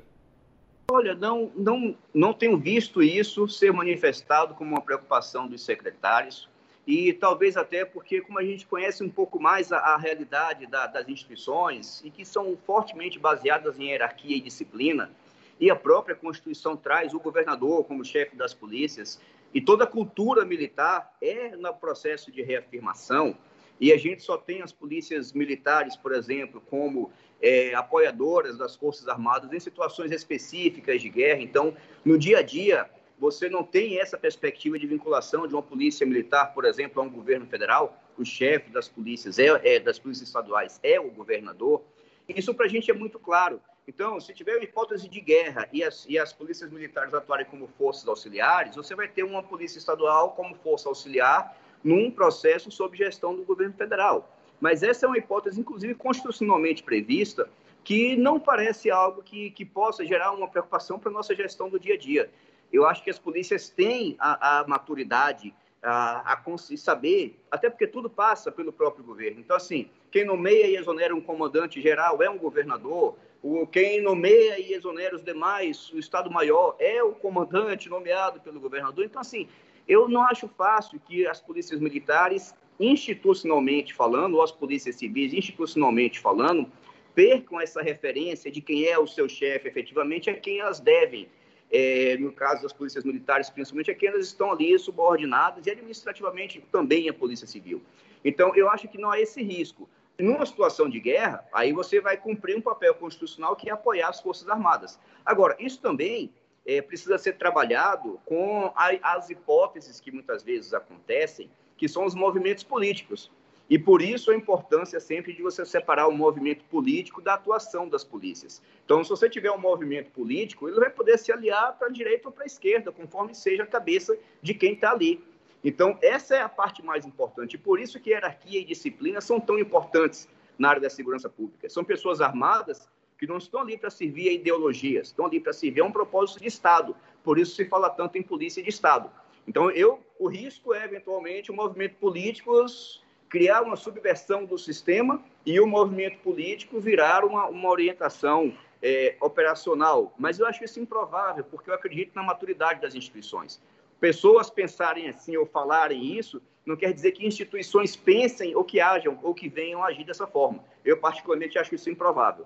Olha, 0.90 1.14
não, 1.14 1.50
não, 1.56 1.96
não 2.14 2.32
tenho 2.32 2.56
visto 2.58 3.02
isso 3.02 3.48
ser 3.48 3.72
manifestado 3.72 4.54
como 4.54 4.70
uma 4.70 4.80
preocupação 4.80 5.48
dos 5.48 5.64
secretários 5.64 6.48
e 6.86 7.12
talvez 7.12 7.56
até 7.56 7.84
porque, 7.84 8.20
como 8.20 8.38
a 8.38 8.44
gente 8.44 8.66
conhece 8.66 9.02
um 9.02 9.08
pouco 9.08 9.40
mais 9.40 9.72
a, 9.72 9.78
a 9.78 9.96
realidade 9.96 10.66
da, 10.66 10.86
das 10.86 11.08
instituições 11.08 12.02
e 12.04 12.10
que 12.10 12.24
são 12.24 12.56
fortemente 12.66 13.18
baseadas 13.18 13.78
em 13.78 13.90
hierarquia 13.90 14.36
e 14.36 14.40
disciplina, 14.40 15.10
e 15.58 15.70
a 15.70 15.76
própria 15.76 16.14
Constituição 16.14 16.76
traz 16.76 17.14
o 17.14 17.20
governador 17.20 17.84
como 17.84 18.04
chefe 18.04 18.36
das 18.36 18.52
polícias, 18.54 19.20
e 19.54 19.60
toda 19.60 19.84
a 19.84 19.86
cultura 19.86 20.44
militar 20.44 21.14
é 21.20 21.56
no 21.56 21.72
processo 21.74 22.32
de 22.32 22.42
reafirmação, 22.42 23.36
e 23.80 23.92
a 23.92 23.96
gente 23.96 24.22
só 24.22 24.36
tem 24.36 24.62
as 24.62 24.72
polícias 24.72 25.32
militares, 25.32 25.96
por 25.96 26.12
exemplo, 26.12 26.62
como 26.70 27.10
é, 27.40 27.74
apoiadoras 27.74 28.56
das 28.56 28.76
Forças 28.76 29.08
Armadas 29.08 29.52
em 29.52 29.58
situações 29.58 30.12
específicas 30.12 31.02
de 31.02 31.08
guerra. 31.08 31.40
Então, 31.40 31.74
no 32.04 32.16
dia 32.16 32.38
a 32.38 32.42
dia, 32.42 32.88
você 33.18 33.48
não 33.48 33.64
tem 33.64 33.98
essa 33.98 34.16
perspectiva 34.16 34.78
de 34.78 34.86
vinculação 34.86 35.48
de 35.48 35.54
uma 35.54 35.62
polícia 35.62 36.06
militar, 36.06 36.54
por 36.54 36.64
exemplo, 36.64 37.02
a 37.02 37.04
um 37.04 37.10
governo 37.10 37.46
federal. 37.46 38.00
O 38.16 38.24
chefe 38.24 38.70
das 38.70 38.88
polícias 38.88 39.38
é, 39.38 39.48
é 39.64 39.80
das 39.80 39.98
polícias 39.98 40.28
estaduais 40.28 40.78
é 40.82 41.00
o 41.00 41.10
governador. 41.10 41.82
Isso 42.28 42.54
para 42.54 42.66
a 42.66 42.68
gente 42.68 42.90
é 42.90 42.94
muito 42.94 43.18
claro. 43.18 43.60
Então, 43.86 44.20
se 44.20 44.32
tiver 44.32 44.56
uma 44.56 44.64
hipótese 44.64 45.08
de 45.08 45.20
guerra 45.20 45.68
e 45.72 45.82
as, 45.82 46.06
e 46.08 46.18
as 46.18 46.32
polícias 46.32 46.70
militares 46.70 47.12
atuarem 47.12 47.46
como 47.46 47.66
forças 47.66 48.06
auxiliares, 48.06 48.76
você 48.76 48.94
vai 48.94 49.08
ter 49.08 49.24
uma 49.24 49.42
polícia 49.42 49.78
estadual 49.78 50.32
como 50.32 50.54
força 50.54 50.88
auxiliar 50.88 51.56
num 51.82 52.10
processo 52.10 52.70
sob 52.70 52.96
gestão 52.96 53.34
do 53.34 53.42
governo 53.42 53.74
federal. 53.74 54.30
Mas 54.60 54.84
essa 54.84 55.06
é 55.06 55.08
uma 55.08 55.18
hipótese, 55.18 55.58
inclusive, 55.60 55.94
constitucionalmente 55.96 56.84
prevista, 56.84 57.50
que 57.82 58.16
não 58.16 58.38
parece 58.38 58.88
algo 58.88 59.20
que, 59.20 59.50
que 59.50 59.64
possa 59.64 60.06
gerar 60.06 60.30
uma 60.30 60.46
preocupação 60.46 61.00
para 61.00 61.10
a 61.10 61.12
nossa 61.12 61.34
gestão 61.34 61.68
do 61.68 61.80
dia 61.80 61.94
a 61.94 61.98
dia. 61.98 62.30
Eu 62.72 62.86
acho 62.86 63.02
que 63.02 63.10
as 63.10 63.18
polícias 63.18 63.68
têm 63.68 64.14
a, 64.20 64.60
a 64.60 64.68
maturidade, 64.68 65.52
a, 65.82 66.32
a 66.32 66.58
saber, 66.76 67.36
até 67.50 67.68
porque 67.68 67.88
tudo 67.88 68.08
passa 68.08 68.52
pelo 68.52 68.72
próprio 68.72 69.04
governo. 69.04 69.40
Então, 69.40 69.56
assim, 69.56 69.90
quem 70.12 70.26
nomeia 70.26 70.66
e 70.66 70.76
exonera 70.76 71.16
um 71.16 71.20
comandante 71.20 71.80
geral 71.80 72.22
é 72.22 72.28
um 72.28 72.36
governador, 72.36 73.16
o, 73.42 73.66
quem 73.66 74.02
nomeia 74.02 74.60
e 74.60 74.74
exonera 74.74 75.16
os 75.16 75.24
demais, 75.24 75.90
o 75.90 75.98
Estado-Maior, 75.98 76.76
é 76.78 77.02
o 77.02 77.12
comandante 77.12 77.88
nomeado 77.88 78.38
pelo 78.40 78.60
governador. 78.60 79.04
Então, 79.04 79.20
assim, 79.20 79.48
eu 79.88 80.08
não 80.08 80.22
acho 80.22 80.46
fácil 80.48 81.00
que 81.00 81.26
as 81.26 81.40
polícias 81.40 81.80
militares, 81.80 82.54
institucionalmente 82.78 83.94
falando, 83.94 84.34
ou 84.34 84.42
as 84.42 84.52
polícias 84.52 84.96
civis, 84.96 85.32
institucionalmente 85.32 86.20
falando, 86.20 86.70
percam 87.14 87.58
essa 87.58 87.82
referência 87.82 88.50
de 88.50 88.60
quem 88.60 88.84
é 88.84 88.98
o 88.98 89.06
seu 89.06 89.28
chefe 89.28 89.66
efetivamente, 89.66 90.28
a 90.28 90.34
quem 90.34 90.60
elas 90.60 90.78
devem. 90.78 91.26
É, 91.74 92.18
no 92.18 92.30
caso 92.30 92.62
das 92.62 92.72
polícias 92.72 93.02
militares, 93.02 93.48
principalmente, 93.48 93.90
a 93.90 93.94
quem 93.94 94.10
elas 94.10 94.26
estão 94.26 94.52
ali 94.52 94.78
subordinadas 94.78 95.66
e 95.66 95.70
administrativamente 95.70 96.62
também 96.70 97.08
a 97.08 97.14
polícia 97.14 97.46
civil. 97.46 97.80
Então, 98.22 98.54
eu 98.54 98.68
acho 98.68 98.88
que 98.88 98.98
não 98.98 99.10
há 99.10 99.18
esse 99.18 99.42
risco. 99.42 99.88
Numa 100.22 100.46
situação 100.46 100.88
de 100.88 101.00
guerra, 101.00 101.44
aí 101.52 101.72
você 101.72 102.00
vai 102.00 102.16
cumprir 102.16 102.56
um 102.56 102.60
papel 102.60 102.94
constitucional 102.94 103.56
que 103.56 103.68
é 103.68 103.72
apoiar 103.72 104.08
as 104.08 104.20
Forças 104.20 104.48
Armadas. 104.48 104.96
Agora, 105.26 105.56
isso 105.58 105.80
também 105.80 106.32
é, 106.64 106.80
precisa 106.80 107.18
ser 107.18 107.32
trabalhado 107.32 108.20
com 108.24 108.72
a, 108.76 108.90
as 109.16 109.30
hipóteses 109.30 109.98
que 109.98 110.12
muitas 110.12 110.44
vezes 110.44 110.72
acontecem, 110.72 111.50
que 111.76 111.88
são 111.88 112.04
os 112.04 112.14
movimentos 112.14 112.62
políticos. 112.62 113.32
E 113.68 113.76
por 113.76 114.00
isso 114.00 114.30
a 114.30 114.36
importância 114.36 115.00
sempre 115.00 115.32
de 115.32 115.42
você 115.42 115.66
separar 115.66 116.06
o 116.06 116.12
movimento 116.12 116.62
político 116.66 117.20
da 117.20 117.34
atuação 117.34 117.88
das 117.88 118.04
polícias. 118.04 118.62
Então, 118.84 119.02
se 119.02 119.10
você 119.10 119.28
tiver 119.28 119.50
um 119.50 119.58
movimento 119.58 120.12
político, 120.12 120.68
ele 120.68 120.78
vai 120.78 120.90
poder 120.90 121.18
se 121.18 121.32
aliar 121.32 121.76
para 121.76 121.88
a 121.88 121.90
direita 121.90 122.28
ou 122.28 122.32
para 122.32 122.44
a 122.44 122.46
esquerda, 122.46 122.92
conforme 122.92 123.34
seja 123.34 123.64
a 123.64 123.66
cabeça 123.66 124.16
de 124.40 124.54
quem 124.54 124.74
está 124.74 124.92
ali. 124.92 125.20
Então, 125.64 125.96
essa 126.02 126.34
é 126.34 126.42
a 126.42 126.48
parte 126.48 126.84
mais 126.84 127.06
importante. 127.06 127.54
E 127.54 127.58
por 127.58 127.78
isso 127.78 128.00
que 128.00 128.10
hierarquia 128.10 128.60
e 128.60 128.64
disciplina 128.64 129.20
são 129.20 129.38
tão 129.38 129.58
importantes 129.58 130.28
na 130.58 130.70
área 130.70 130.82
da 130.82 130.90
segurança 130.90 131.28
pública. 131.28 131.68
São 131.68 131.84
pessoas 131.84 132.20
armadas 132.20 132.88
que 133.18 133.26
não 133.26 133.38
estão 133.38 133.60
ali 133.60 133.76
para 133.76 133.90
servir 133.90 134.28
a 134.28 134.32
ideologias, 134.32 135.08
estão 135.08 135.26
ali 135.26 135.38
para 135.38 135.52
servir 135.52 135.80
a 135.80 135.84
um 135.84 135.92
propósito 135.92 136.40
de 136.40 136.48
Estado. 136.48 136.96
Por 137.22 137.38
isso 137.38 137.54
se 137.54 137.64
fala 137.64 137.88
tanto 137.88 138.18
em 138.18 138.22
polícia 138.22 138.62
de 138.62 138.68
Estado. 138.68 139.10
Então, 139.46 139.70
eu, 139.70 140.00
o 140.18 140.28
risco 140.28 140.74
é, 140.74 140.84
eventualmente, 140.84 141.50
o 141.50 141.54
movimento 141.54 141.96
políticos 141.96 143.02
criar 143.28 143.62
uma 143.62 143.76
subversão 143.76 144.44
do 144.44 144.58
sistema 144.58 145.22
e 145.46 145.58
o 145.58 145.66
movimento 145.66 146.18
político 146.18 146.78
virar 146.78 147.24
uma, 147.24 147.46
uma 147.46 147.70
orientação 147.70 148.52
é, 148.82 149.16
operacional. 149.20 150.12
Mas 150.18 150.38
eu 150.38 150.46
acho 150.46 150.62
isso 150.64 150.78
improvável, 150.78 151.44
porque 151.44 151.70
eu 151.70 151.74
acredito 151.74 152.14
na 152.14 152.22
maturidade 152.22 152.80
das 152.80 152.94
instituições. 152.94 153.60
Pessoas 154.02 154.50
pensarem 154.50 155.08
assim 155.08 155.36
ou 155.36 155.46
falarem 155.46 156.18
isso 156.18 156.42
não 156.66 156.76
quer 156.76 156.92
dizer 156.92 157.12
que 157.12 157.24
instituições 157.24 157.94
pensem 157.94 158.52
ou 158.52 158.64
que 158.64 158.80
hajam 158.80 159.16
ou 159.22 159.32
que 159.32 159.48
venham 159.48 159.80
agir 159.84 160.02
dessa 160.02 160.26
forma. 160.26 160.58
Eu, 160.84 160.96
particularmente, 160.96 161.56
acho 161.56 161.72
isso 161.72 161.88
improvável. 161.88 162.44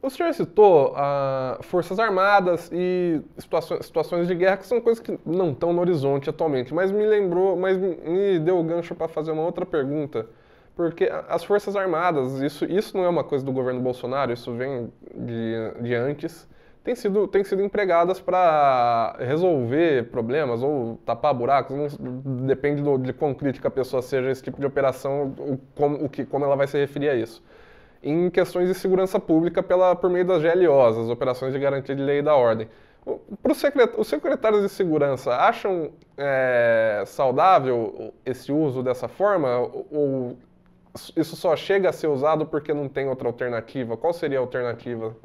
O 0.00 0.08
senhor 0.08 0.32
citou 0.32 0.92
ah, 0.94 1.58
Forças 1.62 1.98
Armadas 1.98 2.70
e 2.72 3.20
situações, 3.36 3.86
situações 3.86 4.28
de 4.28 4.36
guerra 4.36 4.58
que 4.58 4.66
são 4.66 4.80
coisas 4.80 5.02
que 5.02 5.18
não 5.26 5.50
estão 5.50 5.72
no 5.72 5.80
horizonte 5.80 6.30
atualmente, 6.30 6.72
mas 6.72 6.92
me 6.92 7.04
lembrou, 7.04 7.56
mas 7.56 7.76
me 7.76 8.38
deu 8.38 8.56
o 8.56 8.62
gancho 8.62 8.94
para 8.94 9.08
fazer 9.08 9.32
uma 9.32 9.42
outra 9.42 9.66
pergunta, 9.66 10.28
porque 10.76 11.10
as 11.28 11.42
Forças 11.42 11.74
Armadas, 11.74 12.40
isso, 12.40 12.64
isso 12.66 12.96
não 12.96 13.04
é 13.04 13.08
uma 13.08 13.24
coisa 13.24 13.44
do 13.44 13.50
governo 13.50 13.80
Bolsonaro, 13.80 14.32
isso 14.32 14.54
vem 14.54 14.92
de, 15.12 15.82
de 15.82 15.92
antes, 15.92 16.48
tem 16.86 16.94
sido, 16.94 17.26
tem 17.26 17.42
sido 17.42 17.62
empregadas 17.62 18.20
para 18.20 19.16
resolver 19.18 20.04
problemas 20.04 20.62
ou 20.62 20.96
tapar 21.04 21.34
buracos, 21.34 21.98
não, 21.98 22.46
depende 22.46 22.80
do, 22.80 22.96
de 22.96 23.12
quão 23.12 23.34
crítica 23.34 23.66
a 23.66 23.70
pessoa 23.72 24.00
seja 24.00 24.30
esse 24.30 24.40
tipo 24.40 24.60
de 24.60 24.66
operação, 24.66 25.34
o, 25.36 25.58
como, 25.74 26.04
o 26.04 26.08
que, 26.08 26.24
como 26.24 26.44
ela 26.44 26.54
vai 26.54 26.68
se 26.68 26.78
referir 26.78 27.08
a 27.08 27.14
isso 27.16 27.42
em 28.02 28.30
questões 28.30 28.68
de 28.68 28.74
segurança 28.74 29.18
pública 29.18 29.64
pela, 29.64 29.96
por 29.96 30.08
meio 30.08 30.24
das 30.24 30.40
GLOs, 30.40 30.96
as 30.96 31.08
Operações 31.08 31.52
de 31.52 31.58
Garantia 31.58 31.92
de 31.92 32.02
Lei 32.02 32.20
e 32.20 32.22
da 32.22 32.36
Ordem. 32.36 32.68
Para 33.42 33.52
os 33.98 34.06
secretários 34.06 34.62
de 34.62 34.68
segurança, 34.68 35.34
acham 35.34 35.90
é, 36.16 37.02
saudável 37.04 38.12
esse 38.24 38.52
uso 38.52 38.80
dessa 38.80 39.08
forma? 39.08 39.58
Ou 39.90 40.36
isso 41.16 41.34
só 41.34 41.56
chega 41.56 41.88
a 41.88 41.92
ser 41.92 42.06
usado 42.06 42.46
porque 42.46 42.72
não 42.72 42.88
tem 42.88 43.08
outra 43.08 43.26
alternativa? 43.26 43.96
Qual 43.96 44.12
seria 44.12 44.38
a 44.38 44.40
alternativa? 44.40 45.16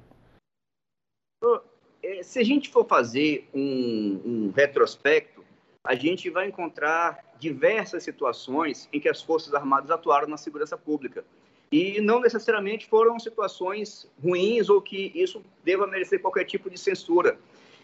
Se 2.23 2.39
a 2.39 2.43
gente 2.43 2.69
for 2.69 2.85
fazer 2.85 3.47
um, 3.53 4.21
um 4.25 4.53
retrospecto, 4.55 5.43
a 5.83 5.95
gente 5.95 6.29
vai 6.29 6.47
encontrar 6.47 7.19
diversas 7.39 8.03
situações 8.03 8.87
em 8.93 8.99
que 8.99 9.09
as 9.09 9.21
Forças 9.21 9.53
Armadas 9.53 9.89
atuaram 9.89 10.27
na 10.27 10.37
segurança 10.37 10.77
pública 10.77 11.25
e 11.71 12.01
não 12.01 12.19
necessariamente 12.19 12.85
foram 12.85 13.17
situações 13.17 14.09
ruins 14.21 14.69
ou 14.69 14.81
que 14.81 15.11
isso 15.15 15.41
deva 15.63 15.87
merecer 15.87 16.21
qualquer 16.21 16.43
tipo 16.43 16.69
de 16.69 16.77
censura. 16.77 17.39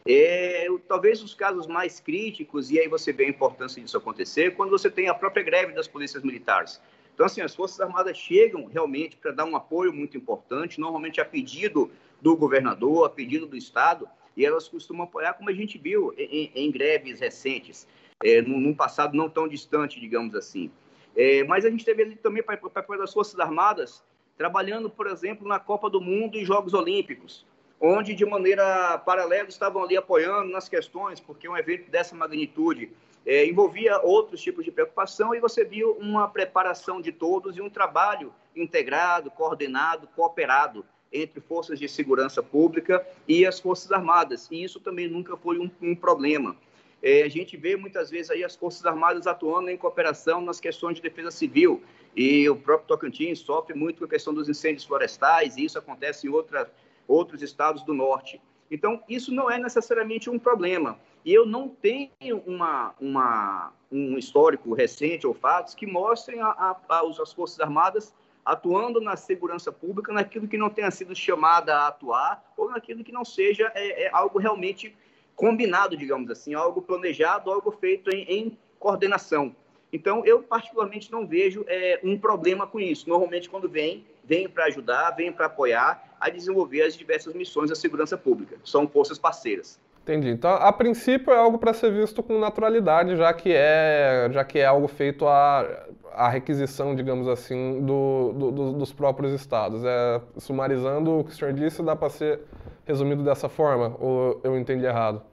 É, 0.05 0.67
talvez 0.87 1.23
os 1.23 1.33
casos 1.33 1.67
mais 1.67 1.99
críticos, 1.99 2.69
e 2.69 2.79
aí 2.79 2.87
você 2.87 3.11
vê 3.11 3.25
a 3.25 3.29
importância 3.29 3.81
disso 3.81 3.97
acontecer, 3.97 4.55
quando 4.55 4.69
você 4.69 4.89
tem 4.89 5.09
a 5.09 5.13
própria 5.13 5.43
greve 5.43 5.73
das 5.73 5.87
polícias 5.87 6.23
militares. 6.23 6.81
Então, 7.13 7.25
assim, 7.25 7.41
as 7.41 7.55
Forças 7.55 7.79
Armadas 7.79 8.15
chegam 8.15 8.65
realmente 8.65 9.17
para 9.17 9.31
dar 9.31 9.45
um 9.45 9.55
apoio 9.55 9.91
muito 9.91 10.15
importante, 10.15 10.79
normalmente 10.79 11.19
a 11.19 11.25
pedido 11.25 11.89
do 12.21 12.35
governador, 12.37 13.05
a 13.05 13.09
pedido 13.09 13.47
do 13.47 13.57
Estado, 13.57 14.07
e 14.37 14.45
elas 14.45 14.67
costumam 14.67 15.03
apoiar, 15.03 15.33
como 15.33 15.49
a 15.49 15.53
gente 15.53 15.79
viu 15.79 16.13
em, 16.15 16.51
em 16.53 16.71
greves 16.71 17.19
recentes, 17.19 17.87
é, 18.23 18.39
num, 18.41 18.59
num 18.59 18.73
passado 18.73 19.17
não 19.17 19.27
tão 19.27 19.47
distante, 19.47 19.99
digamos 19.99 20.35
assim. 20.35 20.71
É, 21.15 21.43
mas 21.43 21.65
a 21.65 21.69
gente 21.71 21.83
teve 21.83 22.03
ali 22.03 22.15
também 22.15 22.43
para 22.43 22.55
papel 22.55 22.99
das 22.99 23.11
Forças 23.11 23.39
Armadas, 23.39 24.03
trabalhando, 24.37 24.87
por 24.87 25.07
exemplo, 25.07 25.47
na 25.47 25.59
Copa 25.59 25.89
do 25.89 25.99
Mundo 25.99 26.37
e 26.37 26.45
Jogos 26.45 26.75
Olímpicos, 26.75 27.43
onde 27.81 28.13
de 28.13 28.23
maneira 28.23 28.99
paralela 28.99 29.49
estavam 29.49 29.83
ali 29.83 29.97
apoiando 29.97 30.51
nas 30.51 30.69
questões, 30.69 31.19
porque 31.19 31.49
um 31.49 31.57
evento 31.57 31.89
dessa 31.89 32.15
magnitude 32.15 32.91
é, 33.25 33.45
envolvia 33.47 33.99
outros 34.01 34.39
tipos 34.39 34.63
de 34.63 34.71
preocupação 34.71 35.33
e 35.33 35.39
você 35.39 35.65
viu 35.65 35.93
uma 35.93 36.27
preparação 36.27 37.01
de 37.01 37.11
todos 37.11 37.57
e 37.57 37.61
um 37.61 37.69
trabalho 37.69 38.31
integrado, 38.55 39.31
coordenado, 39.31 40.07
cooperado 40.15 40.85
entre 41.11 41.39
forças 41.41 41.79
de 41.79 41.87
segurança 41.87 42.43
pública 42.43 43.05
e 43.27 43.45
as 43.45 43.59
Forças 43.59 43.91
Armadas. 43.91 44.47
E 44.51 44.63
isso 44.63 44.79
também 44.79 45.07
nunca 45.07 45.35
foi 45.37 45.59
um, 45.59 45.69
um 45.81 45.95
problema. 45.95 46.55
É, 47.01 47.23
a 47.23 47.29
gente 47.29 47.55
vê 47.55 47.75
muitas 47.75 48.09
vezes 48.09 48.31
aí 48.31 48.43
as 48.43 48.55
Forças 48.55 48.85
Armadas 48.85 49.27
atuando 49.27 49.69
em 49.69 49.77
cooperação 49.77 50.41
nas 50.41 50.59
questões 50.59 50.95
de 50.95 51.01
defesa 51.01 51.31
civil, 51.31 51.83
e 52.15 52.49
o 52.49 52.55
próprio 52.55 52.87
Tocantins 52.87 53.39
sofre 53.39 53.75
muito 53.75 53.99
com 53.99 54.05
a 54.05 54.07
questão 54.07 54.33
dos 54.33 54.49
incêndios 54.49 54.83
florestais, 54.83 55.55
e 55.55 55.65
isso 55.65 55.77
acontece 55.77 56.25
em 56.25 56.31
outra, 56.31 56.71
outros 57.07 57.43
estados 57.43 57.83
do 57.83 57.93
norte. 57.93 58.41
Então, 58.71 59.01
isso 59.07 59.31
não 59.31 59.49
é 59.49 59.59
necessariamente 59.59 60.29
um 60.29 60.39
problema. 60.39 60.99
E 61.23 61.33
eu 61.33 61.45
não 61.45 61.69
tenho 61.69 62.39
uma, 62.45 62.95
uma, 62.99 63.73
um 63.91 64.17
histórico 64.17 64.73
recente 64.73 65.27
ou 65.27 65.33
fatos 65.33 65.75
que 65.75 65.85
mostrem 65.85 66.41
a, 66.41 66.47
a, 66.47 66.75
a, 66.89 67.01
as 67.21 67.33
Forças 67.33 67.59
Armadas 67.59 68.13
atuando 68.47 69.01
na 69.01 69.17
segurança 69.17 69.73
pública 69.73 70.13
naquilo 70.13 70.47
que 70.47 70.57
não 70.57 70.69
tenha 70.69 70.89
sido 70.89 71.13
chamada 71.13 71.75
a 71.75 71.87
atuar 71.89 72.41
ou 72.55 72.69
naquilo 72.69 73.03
que 73.03 73.11
não 73.11 73.25
seja 73.25 73.69
é, 73.75 74.05
é 74.05 74.09
algo 74.13 74.39
realmente 74.39 74.95
combinado, 75.35 75.97
digamos 75.97 76.31
assim, 76.31 76.53
algo 76.53 76.81
planejado, 76.81 77.51
algo 77.51 77.71
feito 77.71 78.09
em, 78.09 78.23
em 78.23 78.57
coordenação. 78.79 79.53
Então, 79.91 80.25
eu 80.25 80.41
particularmente 80.41 81.11
não 81.11 81.27
vejo 81.27 81.65
é, 81.67 81.99
um 82.03 82.17
problema 82.17 82.65
com 82.65 82.79
isso. 82.79 83.07
Normalmente, 83.09 83.49
quando 83.49 83.67
vem, 83.69 84.05
vem 84.23 84.47
para 84.47 84.65
ajudar, 84.65 85.11
vem 85.11 85.31
para 85.31 85.47
apoiar 85.47 86.15
a 86.19 86.29
desenvolver 86.29 86.83
as 86.83 86.95
diversas 86.95 87.33
missões 87.33 87.69
da 87.69 87.75
segurança 87.75 88.17
pública. 88.17 88.57
São 88.63 88.87
forças 88.87 89.19
parceiras. 89.19 89.79
Entendi. 90.03 90.29
Então, 90.29 90.51
a 90.51 90.71
princípio 90.71 91.33
é 91.33 91.37
algo 91.37 91.57
para 91.57 91.73
ser 91.73 91.91
visto 91.91 92.23
com 92.23 92.39
naturalidade, 92.39 93.17
já 93.17 93.33
que 93.33 93.51
é, 93.53 94.29
já 94.31 94.43
que 94.45 94.57
é 94.57 94.65
algo 94.65 94.87
feito 94.87 95.27
a, 95.27 95.85
a 96.17 96.27
requisição, 96.27 96.95
digamos 96.95 97.27
assim, 97.27 97.85
do, 97.85 98.33
do, 98.33 98.73
dos 98.73 98.91
próprios 98.91 99.31
estados. 99.33 99.83
É, 99.85 100.21
sumarizando 100.37 101.19
o 101.19 101.23
que 101.23 101.31
o 101.31 101.33
senhor 101.33 101.53
disse, 101.53 101.83
dá 101.83 101.95
para 101.95 102.09
ser 102.09 102.41
resumido 102.85 103.23
dessa 103.23 103.47
forma? 103.47 103.95
Ou 103.99 104.41
eu 104.43 104.57
entendi 104.57 104.85
errado? 104.85 105.23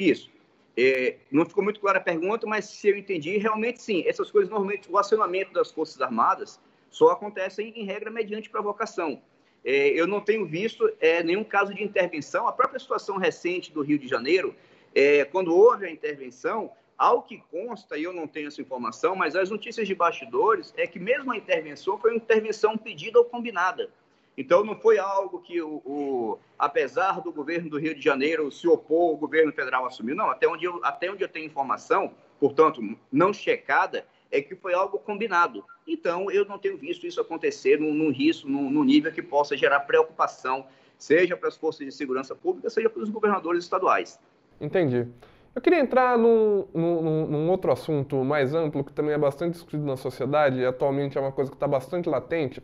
Isso. 0.00 0.30
É, 0.76 1.16
não 1.32 1.44
ficou 1.46 1.64
muito 1.64 1.80
clara 1.80 1.98
a 1.98 2.02
pergunta, 2.02 2.46
mas 2.46 2.66
se 2.66 2.88
eu 2.88 2.96
entendi, 2.96 3.38
realmente 3.38 3.82
sim. 3.82 4.04
Essas 4.06 4.30
coisas, 4.30 4.50
normalmente, 4.50 4.90
o 4.90 4.98
acionamento 4.98 5.52
das 5.52 5.70
Forças 5.70 6.00
Armadas 6.00 6.60
só 6.90 7.10
acontecem, 7.10 7.72
em 7.74 7.84
regra, 7.84 8.10
mediante 8.10 8.50
provocação. 8.50 9.22
É, 9.64 9.88
eu 9.88 10.06
não 10.06 10.20
tenho 10.20 10.46
visto 10.46 10.90
é, 11.00 11.22
nenhum 11.22 11.44
caso 11.44 11.74
de 11.74 11.82
intervenção. 11.82 12.46
A 12.46 12.52
própria 12.52 12.78
situação 12.78 13.16
recente 13.16 13.72
do 13.72 13.82
Rio 13.82 13.98
de 13.98 14.08
Janeiro, 14.08 14.54
é, 14.94 15.24
quando 15.24 15.54
houve 15.54 15.86
a 15.86 15.90
intervenção, 15.90 16.70
ao 17.00 17.22
que 17.22 17.42
consta, 17.50 17.96
e 17.96 18.02
eu 18.02 18.12
não 18.12 18.26
tenho 18.26 18.48
essa 18.48 18.60
informação, 18.60 19.16
mas 19.16 19.34
as 19.34 19.48
notícias 19.48 19.88
de 19.88 19.94
bastidores 19.94 20.74
é 20.76 20.86
que 20.86 20.98
mesmo 20.98 21.32
a 21.32 21.36
intervenção 21.36 21.96
foi 21.96 22.10
uma 22.10 22.18
intervenção 22.18 22.76
pedida 22.76 23.18
ou 23.18 23.24
combinada. 23.24 23.88
Então, 24.36 24.62
não 24.62 24.78
foi 24.78 24.98
algo 24.98 25.40
que, 25.40 25.62
o, 25.62 25.76
o, 25.76 26.38
apesar 26.58 27.22
do 27.22 27.32
governo 27.32 27.70
do 27.70 27.78
Rio 27.78 27.94
de 27.94 28.02
Janeiro 28.02 28.52
se 28.52 28.68
opor, 28.68 29.14
o 29.14 29.16
governo 29.16 29.50
federal 29.50 29.86
assumiu. 29.86 30.14
Não, 30.14 30.28
até 30.28 30.46
onde, 30.46 30.66
eu, 30.66 30.78
até 30.84 31.10
onde 31.10 31.24
eu 31.24 31.28
tenho 31.28 31.46
informação, 31.46 32.12
portanto, 32.38 32.82
não 33.10 33.32
checada, 33.32 34.06
é 34.30 34.42
que 34.42 34.54
foi 34.54 34.74
algo 34.74 34.98
combinado. 34.98 35.64
Então, 35.86 36.30
eu 36.30 36.44
não 36.44 36.58
tenho 36.58 36.76
visto 36.76 37.06
isso 37.06 37.18
acontecer 37.18 37.80
num, 37.80 37.94
num 37.94 38.12
risco, 38.12 38.46
num, 38.46 38.70
num 38.70 38.84
nível 38.84 39.10
que 39.10 39.22
possa 39.22 39.56
gerar 39.56 39.80
preocupação, 39.80 40.66
seja 40.98 41.34
para 41.34 41.48
as 41.48 41.56
forças 41.56 41.86
de 41.86 41.92
segurança 41.92 42.34
pública, 42.34 42.68
seja 42.68 42.90
para 42.90 43.02
os 43.02 43.08
governadores 43.08 43.64
estaduais. 43.64 44.20
Entendi. 44.60 45.08
Eu 45.52 45.60
queria 45.60 45.80
entrar 45.80 46.16
num, 46.16 46.64
num, 46.72 47.26
num, 47.26 47.50
outro 47.50 47.72
assunto 47.72 48.24
mais 48.24 48.54
amplo, 48.54 48.84
que 48.84 48.92
também 48.92 49.14
é 49.14 49.18
bastante 49.18 49.54
discutido 49.54 49.84
na 49.84 49.96
sociedade 49.96 50.60
e 50.60 50.64
atualmente 50.64 51.18
é 51.18 51.20
uma 51.20 51.32
coisa 51.32 51.50
que 51.50 51.56
está 51.56 51.66
bastante 51.66 52.08
latente, 52.08 52.62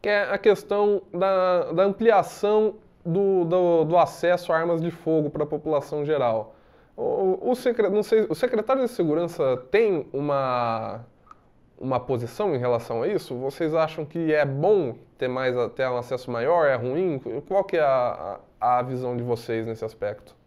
que 0.00 0.08
é 0.08 0.30
a 0.30 0.38
questão 0.38 1.02
da, 1.12 1.72
da 1.72 1.82
ampliação 1.82 2.76
do, 3.04 3.44
do, 3.44 3.84
do, 3.84 3.98
acesso 3.98 4.52
a 4.52 4.56
armas 4.56 4.80
de 4.80 4.90
fogo 4.92 5.30
para 5.30 5.42
a 5.42 5.46
população 5.46 6.04
geral. 6.04 6.54
O, 6.96 7.50
o, 7.50 7.54
secre, 7.56 7.88
não 7.88 8.04
sei, 8.04 8.26
o 8.28 8.34
secretário 8.36 8.82
de 8.82 8.88
Segurança 8.88 9.56
tem 9.70 10.06
uma, 10.12 11.04
uma 11.76 11.98
posição 11.98 12.54
em 12.54 12.58
relação 12.58 13.02
a 13.02 13.08
isso? 13.08 13.34
Vocês 13.36 13.74
acham 13.74 14.04
que 14.04 14.32
é 14.32 14.44
bom 14.44 14.94
ter, 15.16 15.28
mais, 15.28 15.56
ter 15.72 15.88
um 15.88 15.96
acesso 15.96 16.30
maior? 16.30 16.66
É 16.66 16.76
ruim? 16.76 17.20
Qual 17.48 17.64
que 17.64 17.76
é 17.76 17.82
a, 17.82 18.38
a 18.60 18.82
visão 18.82 19.16
de 19.16 19.24
vocês 19.24 19.66
nesse 19.66 19.84
aspecto? 19.84 20.37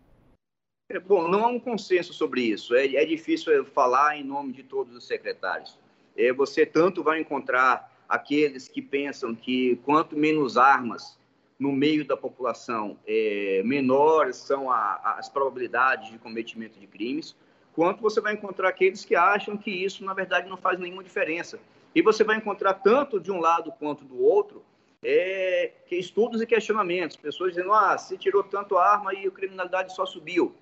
É, 0.94 1.00
bom, 1.00 1.26
não 1.26 1.46
há 1.46 1.48
um 1.48 1.60
consenso 1.60 2.14
sobre 2.14 2.42
isso. 2.42 2.76
É, 2.76 2.86
é 2.96 3.06
difícil 3.06 3.64
falar 3.64 4.18
em 4.18 4.26
nome 4.26 4.52
de 4.52 4.62
todos 4.62 4.94
os 4.94 5.08
secretários. 5.08 5.80
É, 6.18 6.34
você 6.34 6.66
tanto 6.66 7.02
vai 7.02 7.22
encontrar 7.22 7.90
aqueles 8.10 8.68
que 8.68 8.82
pensam 8.82 9.34
que 9.34 9.78
quanto 9.86 10.18
menos 10.18 10.58
armas, 10.58 11.18
no 11.58 11.72
meio 11.72 12.04
da 12.06 12.18
população, 12.18 12.98
é, 13.08 13.62
menores 13.64 14.36
são 14.36 14.70
a, 14.70 15.16
as 15.18 15.30
probabilidades 15.30 16.12
de 16.12 16.18
cometimento 16.18 16.78
de 16.78 16.88
crimes, 16.88 17.38
quanto 17.74 18.02
você 18.02 18.20
vai 18.20 18.34
encontrar 18.34 18.68
aqueles 18.68 19.06
que 19.06 19.16
acham 19.16 19.56
que 19.56 19.72
isso, 19.72 20.04
na 20.04 20.14
verdade, 20.14 20.50
não 20.50 20.58
faz 20.58 20.78
nenhuma 20.78 21.04
diferença. 21.04 21.58
E 21.96 22.02
você 22.02 22.22
vai 22.22 22.36
encontrar 22.36 22.74
tanto 22.74 23.18
de 23.18 23.32
um 23.32 23.40
lado 23.40 23.72
quanto 23.80 24.04
do 24.04 24.22
outro 24.22 24.62
é, 25.02 25.72
estudos 25.90 26.42
e 26.42 26.46
questionamentos, 26.46 27.16
pessoas 27.16 27.54
dizendo, 27.54 27.72
ah, 27.72 27.98
se 27.98 28.18
tirou 28.18 28.44
tanto 28.44 28.78
arma 28.78 29.14
e 29.14 29.26
a 29.26 29.32
criminalidade 29.32 29.96
só 29.96 30.06
subiu. 30.06 30.54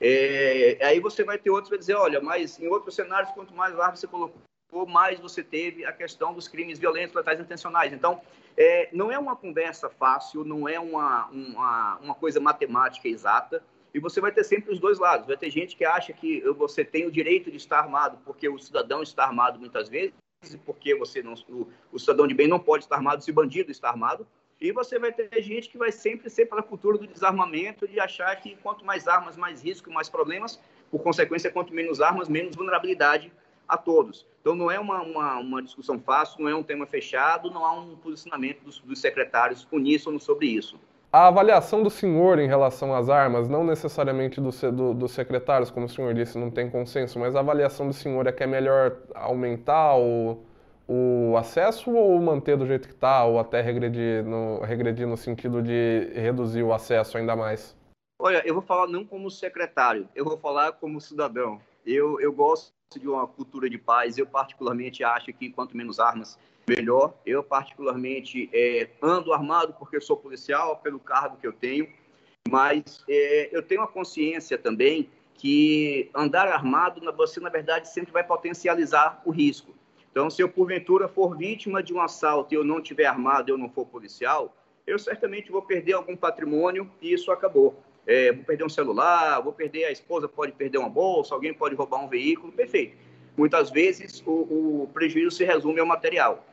É, 0.00 0.78
aí 0.82 0.98
você 0.98 1.22
vai 1.22 1.36
ter 1.36 1.50
outros 1.50 1.68
que 1.68 1.76
vai 1.76 1.78
dizer, 1.78 1.94
olha, 1.94 2.20
mas 2.20 2.58
em 2.58 2.66
outros 2.68 2.94
cenários, 2.94 3.30
quanto 3.32 3.54
mais 3.54 3.78
armas 3.78 4.00
você 4.00 4.06
colocou, 4.06 4.40
mais 4.88 5.20
você 5.20 5.42
teve 5.42 5.84
a 5.84 5.92
questão 5.92 6.32
dos 6.32 6.48
crimes 6.48 6.78
violentos, 6.78 7.14
letais 7.14 7.38
intencionais. 7.38 7.92
Então, 7.92 8.20
é, 8.56 8.88
não 8.92 9.10
é 9.12 9.18
uma 9.18 9.36
conversa 9.36 9.90
fácil, 9.90 10.44
não 10.44 10.68
é 10.68 10.78
uma, 10.80 11.26
uma, 11.26 11.98
uma 11.98 12.14
coisa 12.14 12.40
matemática 12.40 13.08
exata, 13.08 13.62
e 13.92 13.98
você 13.98 14.20
vai 14.20 14.32
ter 14.32 14.44
sempre 14.44 14.72
os 14.72 14.78
dois 14.78 14.98
lados. 14.98 15.26
Vai 15.26 15.36
ter 15.36 15.50
gente 15.50 15.76
que 15.76 15.84
acha 15.84 16.12
que 16.12 16.40
você 16.52 16.84
tem 16.84 17.06
o 17.06 17.10
direito 17.10 17.50
de 17.50 17.56
estar 17.56 17.78
armado 17.78 18.18
porque 18.24 18.48
o 18.48 18.58
cidadão 18.58 19.02
está 19.02 19.24
armado 19.24 19.58
muitas 19.58 19.88
vezes, 19.88 20.14
porque 20.64 20.94
você 20.94 21.22
não, 21.22 21.34
o, 21.48 21.68
o 21.92 21.98
cidadão 21.98 22.26
de 22.26 22.34
bem 22.34 22.46
não 22.46 22.58
pode 22.58 22.84
estar 22.84 22.96
armado 22.96 23.22
se 23.22 23.30
o 23.30 23.34
bandido 23.34 23.70
está 23.70 23.88
armado. 23.88 24.26
E 24.60 24.72
você 24.72 24.98
vai 24.98 25.10
ter 25.10 25.42
gente 25.42 25.70
que 25.70 25.78
vai 25.78 25.90
sempre 25.90 26.28
ser 26.28 26.44
pela 26.46 26.62
cultura 26.62 26.98
do 26.98 27.06
desarmamento, 27.06 27.88
de 27.88 27.98
achar 27.98 28.36
que 28.36 28.56
quanto 28.56 28.84
mais 28.84 29.08
armas, 29.08 29.36
mais 29.36 29.64
risco, 29.64 29.90
mais 29.90 30.08
problemas. 30.08 30.60
Por 30.90 31.02
consequência, 31.02 31.50
quanto 31.50 31.72
menos 31.72 32.00
armas, 32.00 32.28
menos 32.28 32.54
vulnerabilidade 32.54 33.32
a 33.66 33.78
todos. 33.78 34.26
Então, 34.40 34.54
não 34.54 34.70
é 34.70 34.78
uma, 34.78 35.00
uma, 35.00 35.38
uma, 35.38 35.62
discussão 35.62 35.98
fácil, 35.98 36.42
não 36.42 36.50
é 36.50 36.54
um 36.54 36.62
tema 36.62 36.86
fechado, 36.86 37.50
não 37.50 37.64
há 37.64 37.72
um 37.72 37.96
posicionamento 37.96 38.62
dos, 38.62 38.80
dos 38.80 39.00
secretários 39.00 39.66
uníssono 39.72 40.20
sobre 40.20 40.46
isso. 40.46 40.78
A 41.12 41.28
avaliação 41.28 41.82
do 41.82 41.90
senhor 41.90 42.38
em 42.38 42.46
relação 42.46 42.94
às 42.94 43.08
armas, 43.08 43.48
não 43.48 43.64
necessariamente 43.64 44.40
do, 44.40 44.50
do, 44.72 44.94
dos 44.94 45.12
secretários, 45.12 45.70
como 45.70 45.86
o 45.86 45.88
senhor 45.88 46.12
disse, 46.14 46.38
não 46.38 46.50
tem 46.50 46.68
consenso, 46.68 47.18
mas 47.18 47.34
a 47.34 47.40
avaliação 47.40 47.86
do 47.86 47.92
senhor 47.92 48.26
é 48.26 48.32
que 48.32 48.42
é 48.42 48.46
melhor 48.46 48.96
aumentar 49.14 49.96
o, 49.96 50.44
o 50.92 51.36
acesso 51.36 51.92
ou 51.92 52.20
manter 52.20 52.56
do 52.56 52.66
jeito 52.66 52.88
que 52.88 52.94
está, 52.94 53.24
ou 53.24 53.38
até 53.38 53.60
regredir 53.60 54.24
no, 54.24 54.58
regredir 54.60 55.06
no 55.06 55.16
sentido 55.16 55.62
de 55.62 56.10
reduzir 56.14 56.64
o 56.64 56.72
acesso 56.72 57.16
ainda 57.16 57.36
mais? 57.36 57.76
Olha, 58.20 58.42
eu 58.44 58.54
vou 58.54 58.62
falar 58.62 58.88
não 58.88 59.04
como 59.04 59.30
secretário, 59.30 60.08
eu 60.16 60.24
vou 60.24 60.36
falar 60.36 60.72
como 60.72 61.00
cidadão. 61.00 61.60
Eu, 61.86 62.20
eu 62.20 62.32
gosto 62.32 62.72
de 62.98 63.08
uma 63.08 63.24
cultura 63.24 63.70
de 63.70 63.78
paz. 63.78 64.18
Eu, 64.18 64.26
particularmente, 64.26 65.04
acho 65.04 65.32
que 65.32 65.48
quanto 65.50 65.76
menos 65.76 66.00
armas, 66.00 66.36
melhor. 66.68 67.14
Eu, 67.24 67.44
particularmente, 67.44 68.50
é, 68.52 68.90
ando 69.00 69.32
armado 69.32 69.72
porque 69.78 70.00
sou 70.00 70.16
policial, 70.16 70.76
pelo 70.78 70.98
cargo 70.98 71.36
que 71.36 71.46
eu 71.46 71.52
tenho. 71.52 71.88
Mas 72.48 73.04
é, 73.08 73.48
eu 73.56 73.62
tenho 73.62 73.82
a 73.82 73.86
consciência 73.86 74.58
também 74.58 75.08
que 75.34 76.10
andar 76.14 76.48
armado, 76.48 77.00
você, 77.16 77.38
na 77.38 77.48
verdade, 77.48 77.88
sempre 77.88 78.12
vai 78.12 78.24
potencializar 78.24 79.22
o 79.24 79.30
risco. 79.30 79.72
Então, 80.10 80.28
se 80.28 80.42
eu, 80.42 80.48
porventura, 80.48 81.08
for 81.08 81.36
vítima 81.36 81.82
de 81.82 81.94
um 81.94 82.00
assalto 82.00 82.52
e 82.52 82.56
eu 82.56 82.64
não 82.64 82.80
tiver 82.80 83.06
armado, 83.06 83.50
eu 83.50 83.58
não 83.58 83.68
for 83.68 83.86
policial, 83.86 84.56
eu 84.86 84.98
certamente 84.98 85.52
vou 85.52 85.62
perder 85.62 85.92
algum 85.92 86.16
patrimônio 86.16 86.90
e 87.00 87.12
isso 87.12 87.30
acabou 87.30 87.80
é, 88.06 88.32
vou 88.32 88.44
perder 88.44 88.64
um 88.64 88.68
celular, 88.68 89.40
vou 89.40 89.52
perder 89.52 89.84
a 89.84 89.92
esposa, 89.92 90.28
pode 90.28 90.52
perder 90.52 90.78
uma 90.78 90.88
bolsa, 90.88 91.34
alguém 91.34 91.52
pode 91.54 91.74
roubar 91.74 92.02
um 92.02 92.08
veículo, 92.08 92.52
perfeito. 92.52 92.96
Muitas 93.36 93.70
vezes 93.70 94.22
o, 94.26 94.82
o 94.82 94.90
prejuízo 94.92 95.30
se 95.30 95.44
resume 95.44 95.80
ao 95.80 95.86
material. 95.86 96.44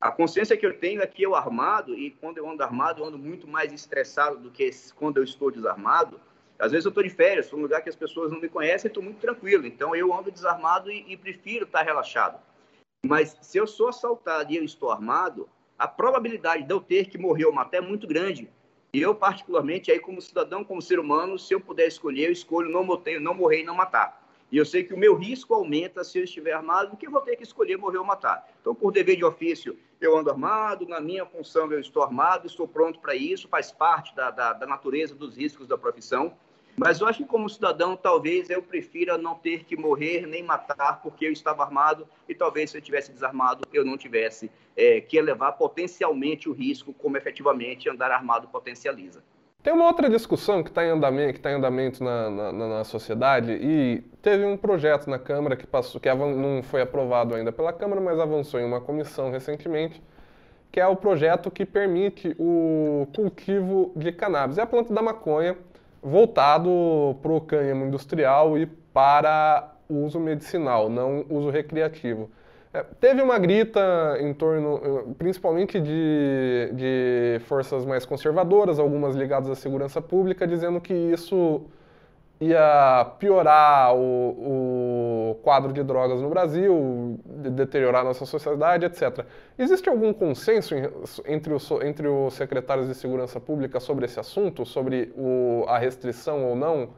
A 0.00 0.10
consciência 0.10 0.56
que 0.56 0.66
eu 0.66 0.76
tenho 0.76 1.00
é 1.00 1.06
que 1.06 1.22
eu 1.22 1.34
armado, 1.34 1.94
e 1.94 2.10
quando 2.10 2.38
eu 2.38 2.48
ando 2.50 2.62
armado, 2.62 3.00
eu 3.00 3.06
ando 3.06 3.18
muito 3.18 3.46
mais 3.46 3.72
estressado 3.72 4.38
do 4.38 4.50
que 4.50 4.68
quando 4.96 5.18
eu 5.18 5.24
estou 5.24 5.50
desarmado. 5.50 6.20
Às 6.58 6.72
vezes 6.72 6.84
eu 6.84 6.90
estou 6.90 7.02
de 7.02 7.10
férias, 7.10 7.46
estou 7.46 7.58
num 7.58 7.64
lugar 7.64 7.80
que 7.80 7.88
as 7.88 7.96
pessoas 7.96 8.30
não 8.30 8.40
me 8.40 8.48
conhecem, 8.48 8.88
estou 8.88 9.02
muito 9.02 9.18
tranquilo. 9.18 9.66
Então 9.66 9.94
eu 9.94 10.12
ando 10.12 10.30
desarmado 10.30 10.90
e, 10.90 11.04
e 11.08 11.16
prefiro 11.16 11.64
estar 11.64 11.82
relaxado. 11.82 12.38
Mas 13.04 13.36
se 13.42 13.58
eu 13.58 13.66
sou 13.66 13.88
assaltado 13.88 14.50
e 14.50 14.56
eu 14.56 14.64
estou 14.64 14.90
armado, 14.90 15.46
a 15.78 15.86
probabilidade 15.86 16.62
de 16.62 16.72
eu 16.72 16.80
ter 16.80 17.06
que 17.06 17.18
morrer 17.18 17.44
ou 17.44 17.52
matar 17.52 17.78
é 17.78 17.80
muito 17.80 18.06
grande. 18.06 18.50
E 18.94 19.02
eu, 19.02 19.14
particularmente, 19.14 19.92
aí 19.92 20.00
como 20.00 20.22
cidadão, 20.22 20.64
como 20.64 20.80
ser 20.80 20.98
humano, 20.98 21.38
se 21.38 21.52
eu 21.52 21.60
puder 21.60 21.86
escolher, 21.86 22.26
eu 22.26 22.32
escolho 22.32 22.70
não, 22.70 22.82
não 23.20 23.34
morrer 23.34 23.60
e 23.60 23.64
não 23.64 23.74
matar. 23.74 24.24
E 24.50 24.56
eu 24.56 24.64
sei 24.64 24.84
que 24.84 24.94
o 24.94 24.96
meu 24.96 25.16
risco 25.16 25.52
aumenta 25.52 26.02
se 26.02 26.18
eu 26.18 26.24
estiver 26.24 26.52
armado, 26.52 26.90
porque 26.90 27.06
eu 27.06 27.10
vou 27.10 27.20
ter 27.20 27.36
que 27.36 27.42
escolher 27.42 27.76
morrer 27.76 27.98
ou 27.98 28.04
matar. 28.04 28.48
Então, 28.60 28.74
por 28.74 28.92
dever 28.92 29.16
de 29.16 29.24
ofício, 29.24 29.76
eu 30.00 30.16
ando 30.16 30.30
armado, 30.30 30.86
na 30.86 31.00
minha 31.00 31.26
função 31.26 31.70
eu 31.72 31.80
estou 31.80 32.02
armado, 32.02 32.46
estou 32.46 32.66
pronto 32.66 33.00
para 33.00 33.14
isso, 33.14 33.48
faz 33.48 33.70
parte 33.72 34.14
da, 34.14 34.30
da, 34.30 34.52
da 34.52 34.66
natureza 34.66 35.14
dos 35.14 35.36
riscos 35.36 35.66
da 35.66 35.76
profissão. 35.76 36.36
Mas 36.76 37.00
eu 37.00 37.06
acho 37.06 37.18
que 37.22 37.28
como 37.28 37.48
cidadão, 37.48 37.96
talvez 37.96 38.50
eu 38.50 38.60
prefira 38.60 39.16
não 39.16 39.34
ter 39.34 39.64
que 39.64 39.76
morrer 39.76 40.26
nem 40.26 40.42
matar 40.42 41.00
porque 41.02 41.26
eu 41.26 41.32
estava 41.32 41.62
armado 41.62 42.06
e 42.28 42.34
talvez 42.34 42.70
se 42.70 42.76
eu 42.76 42.82
tivesse 42.82 43.12
desarmado 43.12 43.66
eu 43.72 43.84
não 43.84 43.96
tivesse 43.96 44.50
é, 44.76 45.00
que 45.00 45.16
elevar 45.16 45.52
potencialmente 45.52 46.48
o 46.48 46.52
risco 46.52 46.92
como 46.92 47.16
efetivamente 47.16 47.88
andar 47.88 48.10
armado 48.10 48.48
potencializa. 48.48 49.22
Tem 49.64 49.72
uma 49.72 49.86
outra 49.86 50.10
discussão 50.10 50.62
que 50.62 50.68
está 50.68 50.84
em 50.84 50.90
andamento, 50.90 51.32
que 51.32 51.40
tá 51.40 51.50
em 51.50 51.54
andamento 51.54 52.04
na, 52.04 52.28
na, 52.28 52.52
na, 52.52 52.84
sociedade 52.84 53.52
e 53.52 54.04
teve 54.20 54.44
um 54.44 54.58
projeto 54.58 55.08
na 55.08 55.18
Câmara 55.18 55.56
que 55.56 55.66
passou, 55.66 55.98
que 55.98 56.12
não 56.12 56.62
foi 56.62 56.82
aprovado 56.82 57.34
ainda 57.34 57.50
pela 57.50 57.72
Câmara, 57.72 57.98
mas 57.98 58.20
avançou 58.20 58.60
em 58.60 58.64
uma 58.66 58.78
comissão 58.78 59.30
recentemente, 59.30 60.02
que 60.70 60.78
é 60.78 60.86
o 60.86 60.94
projeto 60.94 61.50
que 61.50 61.64
permite 61.64 62.36
o 62.38 63.08
cultivo 63.16 63.90
de 63.96 64.12
cannabis. 64.12 64.58
É 64.58 64.62
a 64.62 64.66
planta 64.66 64.92
da 64.92 65.00
maconha, 65.00 65.56
voltado 66.04 67.16
para 67.22 67.32
o 67.32 67.40
cânhamo 67.40 67.86
industrial 67.86 68.58
e 68.58 68.66
para 68.66 69.74
uso 69.88 70.20
medicinal, 70.20 70.90
não 70.90 71.24
uso 71.30 71.48
recreativo. 71.50 72.30
É, 72.72 72.82
teve 73.00 73.22
uma 73.22 73.38
grita 73.38 74.18
em 74.20 74.34
torno, 74.34 75.14
principalmente 75.16 75.80
de, 75.80 76.70
de 76.72 77.40
forças 77.46 77.84
mais 77.86 78.04
conservadoras, 78.04 78.78
algumas 78.78 79.14
ligadas 79.14 79.48
à 79.48 79.54
segurança 79.54 80.02
pública, 80.02 80.46
dizendo 80.46 80.80
que 80.80 80.92
isso 80.92 81.62
ia 82.40 83.12
piorar 83.18 83.94
o, 83.94 85.30
o, 85.30 85.34
quadro 85.42 85.72
de 85.72 85.82
drogas 85.82 86.20
no 86.20 86.28
Brasil, 86.28 87.20
deteriorar 87.24 88.04
nossa 88.04 88.26
sociedade, 88.26 88.86
etc. 88.86 89.24
Existe 89.58 89.88
algum 89.88 90.12
consenso 90.12 90.74
entre, 91.26 91.54
os, 91.54 91.70
entre 91.82 92.08
os 92.08 92.34
secretários 92.34 92.88
de 92.88 92.94
segurança 92.94 93.38
pública 93.40 93.78
sobre 93.78 94.04
esse 94.04 94.18
assunto, 94.18 94.66
sobre 94.66 95.12
o, 95.16 95.64
a 95.68 95.78
restrição 95.78 96.44
ou 96.44 96.56
não 96.56 96.90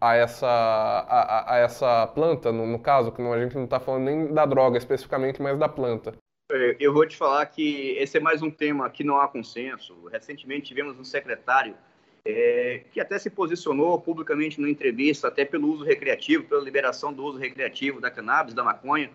a 0.00 0.16
essa, 0.16 0.48
a, 0.48 1.54
a 1.54 1.58
essa 1.58 2.06
planta, 2.08 2.50
no, 2.50 2.66
no, 2.66 2.78
caso, 2.78 3.12
que 3.12 3.22
a 3.22 3.40
gente 3.40 3.54
não 3.54 3.64
está 3.64 3.78
falando 3.78 4.02
nem 4.02 4.34
da 4.34 4.44
droga 4.44 4.76
especificamente, 4.76 5.40
mas 5.40 5.56
da 5.56 5.68
planta? 5.68 6.12
É, 6.50 6.76
eu 6.80 6.92
vou 6.92 7.06
te 7.06 7.16
falar 7.16 7.46
que 7.46 7.96
esse 7.98 8.16
é 8.16 8.20
mais 8.20 8.42
um 8.42 8.50
tema 8.50 8.90
que 8.90 9.04
não 9.04 9.20
há 9.20 9.28
consenso. 9.28 9.94
Recentemente 10.10 10.66
tivemos 10.66 10.98
um 10.98 11.04
secretário 11.04 11.76
é, 12.24 12.84
que 12.92 13.00
até 13.00 13.18
se 13.18 13.30
posicionou 13.30 14.00
publicamente 14.00 14.60
numa 14.60 14.70
entrevista, 14.70 15.28
até 15.28 15.44
pelo 15.44 15.72
uso 15.72 15.84
recreativo, 15.84 16.44
pela 16.44 16.62
liberação 16.62 17.12
do 17.12 17.24
uso 17.24 17.38
recreativo 17.38 18.00
da 18.00 18.10
cannabis, 18.10 18.54
da 18.54 18.62
maconha. 18.62 19.10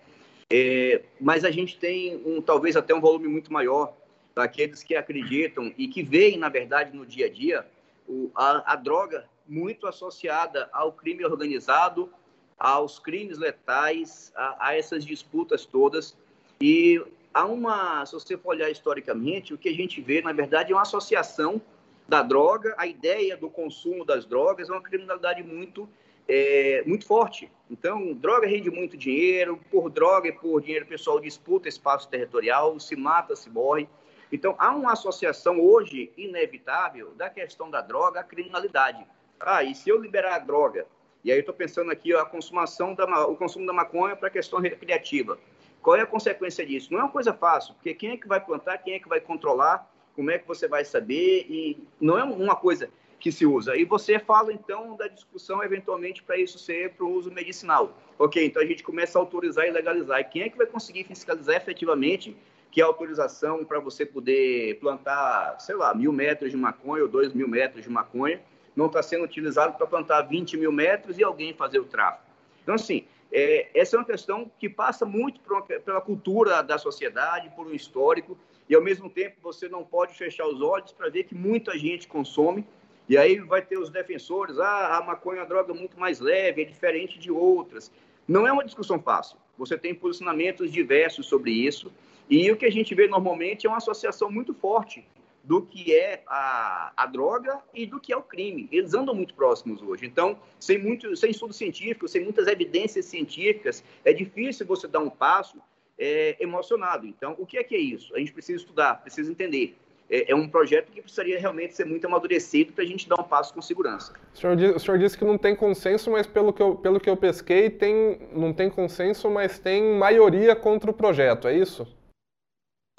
É, 0.50 1.02
mas 1.20 1.44
a 1.44 1.52
gente 1.52 1.78
tem 1.78 2.22
um, 2.26 2.42
talvez 2.42 2.76
até 2.76 2.94
um 2.94 3.02
volume 3.02 3.28
muito 3.28 3.52
maior 3.52 3.96
daqueles 4.36 4.84
que 4.84 4.96
acreditam 4.96 5.74
e 5.78 5.88
que 5.88 6.04
veem, 6.04 6.38
na 6.38 6.50
verdade, 6.50 6.96
no 6.96 7.06
dia 7.06 7.26
a 7.26 7.30
dia, 7.30 7.66
o, 8.08 8.30
a, 8.36 8.74
a 8.74 8.76
droga 8.76 9.26
muito 9.48 9.88
associada 9.88 10.70
ao 10.72 10.92
crime 10.92 11.26
organizado, 11.26 12.12
aos 12.60 13.00
crimes 13.00 13.38
letais, 13.38 14.32
a, 14.36 14.68
a 14.68 14.78
essas 14.78 15.06
disputas 15.06 15.66
todas. 15.66 16.18
E 16.62 17.02
há 17.34 17.46
uma, 17.46 18.06
se 18.06 18.14
você 18.14 18.38
for 18.38 18.50
olhar 18.50 18.70
historicamente, 18.70 19.54
o 19.54 19.58
que 19.58 19.70
a 19.70 19.74
gente 19.74 20.02
vê, 20.02 20.22
na 20.22 20.34
verdade, 20.34 20.72
é 20.72 20.76
uma 20.76 20.82
associação 20.82 21.62
da 22.08 22.22
droga, 22.22 22.74
a 22.78 22.88
ideia 22.88 23.36
do 23.36 23.50
consumo 23.50 24.06
das 24.06 24.26
drogas 24.26 24.70
é 24.70 24.72
uma 24.72 24.82
criminalidade 24.82 25.44
muito, 25.44 25.90
é, 26.28 26.84
muito 26.86 27.06
forte. 27.06 27.52
Então, 27.70 28.14
droga 28.14 28.48
rende 28.48 28.72
muito 28.72 28.96
dinheiro, 28.96 29.60
por 29.70 29.90
droga 29.90 30.30
e 30.30 30.32
por 30.32 30.62
dinheiro 30.62 30.86
pessoal 30.86 31.20
disputa 31.20 31.68
espaço 31.68 32.08
territorial, 32.08 32.80
se 32.80 32.96
mata, 32.96 33.36
se 33.36 33.50
morre. 33.50 33.90
Então, 34.32 34.56
há 34.58 34.74
uma 34.74 34.94
associação 34.94 35.60
hoje 35.60 36.12
inevitável 36.18 37.12
da 37.16 37.30
questão 37.30 37.70
da 37.70 37.82
droga 37.82 38.22
à 38.22 38.24
criminalidade. 38.24 39.06
Ah, 39.40 39.64
e 39.64 39.76
se 39.76 39.90
eu 39.90 40.02
liberar 40.02 40.36
a 40.36 40.40
droga? 40.40 40.88
E 41.24 41.32
aí 41.32 41.38
eu 41.38 41.42
estou 41.42 41.54
pensando 41.54 41.92
aqui 41.92 42.14
a 42.16 42.24
consumação 42.24 42.94
da, 42.94 43.28
o 43.28 43.36
consumo 43.36 43.66
da 43.66 43.74
maconha 43.74 44.16
para 44.16 44.30
a 44.30 44.32
questão 44.32 44.60
recreativa. 44.60 45.38
Qual 45.82 45.96
é 45.96 46.02
a 46.02 46.06
consequência 46.06 46.66
disso? 46.66 46.92
Não 46.92 47.00
é 47.00 47.04
uma 47.04 47.12
coisa 47.12 47.34
fácil, 47.34 47.74
porque 47.74 47.94
quem 47.94 48.12
é 48.12 48.18
que 48.18 48.28
vai 48.28 48.40
plantar, 48.40 48.78
quem 48.80 48.94
é 48.94 49.00
que 49.00 49.08
vai 49.08 49.20
controlar, 49.20 49.90
como 50.18 50.32
é 50.32 50.40
que 50.40 50.48
você 50.48 50.68
vai 50.68 50.84
saber, 50.84 51.46
e 51.48 51.78
não 52.02 52.18
é 52.18 52.24
uma 52.24 52.56
coisa 52.56 52.90
que 53.20 53.32
se 53.32 53.46
usa. 53.46 53.78
E 53.78 53.86
você 53.86 54.18
fala, 54.18 54.52
então, 54.52 54.96
da 54.96 55.08
discussão, 55.08 55.64
eventualmente, 55.64 56.24
para 56.24 56.40
isso 56.40 56.58
ser 56.58 56.94
para 56.94 57.06
o 57.06 57.12
uso 57.12 57.32
medicinal. 57.32 57.96
Ok, 58.18 58.44
então 58.44 58.60
a 58.60 58.66
gente 58.66 58.82
começa 58.82 59.20
a 59.20 59.22
autorizar 59.22 59.68
e 59.68 59.72
legalizar. 59.72 60.20
E 60.20 60.24
quem 60.24 60.42
é 60.42 60.50
que 60.50 60.58
vai 60.58 60.66
conseguir 60.66 61.04
fiscalizar 61.04 61.56
efetivamente 61.56 62.36
que 62.72 62.82
é 62.82 62.84
autorização 62.84 63.64
para 63.64 63.80
você 63.80 64.08
poder 64.08 64.80
plantar, 64.80 65.60
sei 65.60 65.76
lá, 65.76 65.94
mil 65.94 66.12
metros 66.12 66.50
de 66.50 66.58
maconha 66.58 67.04
ou 67.04 67.10
dois 67.10 67.32
mil 67.32 67.48
metros 67.48 67.84
de 67.84 67.90
maconha, 67.90 68.42
não 68.76 68.88
está 68.88 69.04
sendo 69.04 69.24
utilizado 69.24 69.78
para 69.78 69.86
plantar 69.86 70.24
20 70.24 70.58
mil 70.58 70.72
metros 70.72 71.18
e 71.20 71.24
alguém 71.24 71.54
fazer 71.54 71.80
o 71.80 71.86
tráfico. 71.86 72.26
Então, 72.64 72.74
assim, 72.74 73.06
é, 73.32 73.70
essa 73.74 73.96
é 73.96 74.00
uma 74.00 74.06
questão 74.06 74.52
que 74.60 74.68
passa 74.68 75.06
muito 75.06 75.40
uma, 75.48 75.62
pela 75.62 76.02
cultura 76.02 76.64
da 76.64 76.78
sociedade, 76.78 77.52
por 77.56 77.68
um 77.68 77.74
histórico, 77.74 78.38
e 78.70 78.76
ao 78.76 78.82
mesmo 78.82 79.10
tempo 79.10 79.38
você 79.42 79.70
não 79.70 79.84
pode 79.84 80.14
fechar 80.16 80.48
os 80.48 80.62
olhos 80.62 80.92
para 80.92 81.10
ver 81.10 81.24
que 81.24 81.36
muita 81.36 81.78
gente 81.78 82.08
consome, 82.08 82.66
e 83.08 83.18
aí 83.18 83.40
vai 83.40 83.62
ter 83.62 83.78
os 83.78 83.90
defensores, 83.90 84.60
ah, 84.60 84.98
a 84.98 85.04
maconha 85.04 85.40
é 85.40 85.42
uma 85.42 85.48
droga 85.48 85.74
muito 85.74 85.98
mais 86.00 86.20
leve, 86.20 86.62
é 86.62 86.66
diferente 86.66 87.18
de 87.18 87.32
outras. 87.32 87.92
Não 88.28 88.46
é 88.46 88.52
uma 88.52 88.66
discussão 88.66 89.00
fácil. 89.00 89.38
Você 89.58 89.78
tem 89.78 89.96
posicionamentos 89.96 90.72
diversos 90.72 91.26
sobre 91.26 91.52
isso, 91.52 91.92
e 92.30 92.52
o 92.52 92.58
que 92.58 92.66
a 92.66 92.72
gente 92.72 92.94
vê 92.94 93.08
normalmente 93.08 93.66
é 93.66 93.70
uma 93.70 93.78
associação 93.78 94.30
muito 94.30 94.54
forte 94.54 95.08
do 95.48 95.62
que 95.62 95.96
é 95.96 96.24
a, 96.28 96.92
a 96.98 97.06
droga 97.06 97.62
e 97.74 97.86
do 97.86 98.02
que 98.02 98.12
é 98.12 98.18
o 98.18 98.22
crime. 98.22 98.68
Eles 98.70 98.94
andam 98.94 99.16
muito 99.16 99.34
próximos 99.34 99.82
hoje. 99.82 100.06
Então, 100.06 100.38
sem, 100.60 100.78
muito, 100.78 101.16
sem 101.16 101.32
estudo 101.32 101.54
científico, 101.54 102.06
sem 102.06 102.22
muitas 102.22 102.48
evidências 102.48 103.06
científicas, 103.06 103.82
é 104.04 104.12
difícil 104.12 104.66
você 104.66 104.90
dar 104.90 105.00
um 105.00 105.10
passo 105.10 105.62
é, 105.98 106.36
emocionado. 106.40 107.06
Então, 107.06 107.36
o 107.38 107.46
que 107.46 107.58
é 107.58 107.64
que 107.64 107.76
é 107.76 107.80
isso? 107.80 108.16
A 108.16 108.20
gente 108.20 108.34
precisa 108.34 108.60
estudar, 108.60 109.02
precisa 109.02 109.32
entender. 109.32 109.76
É, 110.10 110.32
é 110.32 110.36
um 110.36 110.48
projeto 110.48 110.92
que 110.92 111.02
precisaria 111.02 111.40
realmente 111.40 111.76
ser 111.76 111.86
muito 111.86 112.06
amadurecido 112.06 112.72
para 112.72 112.84
a 112.84 112.88
gente 112.88 113.10
dar 113.10 113.20
um 113.20 113.24
passo 113.24 113.54
com 113.54 113.62
segurança. 113.62 114.14
O 114.34 114.38
senhor, 114.38 114.58
o 114.76 114.80
senhor, 114.80 114.98
disse 114.98 115.18
que 115.18 115.26
não 115.26 115.38
tem 115.38 115.56
consenso, 115.56 116.10
mas 116.12 116.26
pelo 116.26 116.54
que 116.54 116.62
eu, 116.62 116.76
pelo 116.76 117.00
que 117.00 117.10
eu 117.10 117.18
pesquei, 117.18 117.70
tem, 117.70 118.20
não 118.32 118.54
tem 118.54 118.70
consenso, 118.70 119.30
mas 119.30 119.60
tem 119.60 119.98
maioria 119.98 120.56
contra 120.56 120.90
o 120.90 120.94
projeto, 120.94 121.48
é 121.48 121.58
isso? 121.58 121.86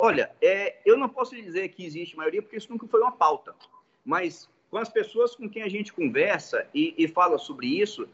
Olha, 0.01 0.31
é, 0.41 0.77
eu 0.85 0.97
não 0.97 1.09
posso 1.09 1.35
dizer 1.35 1.69
que 1.71 1.85
existe 1.85 2.17
maioria, 2.17 2.43
porque 2.43 2.57
isso 2.57 2.71
nunca 2.71 2.87
foi 2.87 3.01
uma 3.01 3.13
pauta. 3.13 3.55
Mas 4.05 4.49
com 4.71 4.77
as 4.77 4.89
pessoas 4.89 5.35
com 5.35 5.49
quem 5.49 5.63
a 5.63 5.69
gente 5.69 5.93
conversa 5.93 6.67
e, 6.75 6.95
e 6.97 7.09
fala 7.09 7.39
sobre 7.39 7.67
isso, 7.67 8.09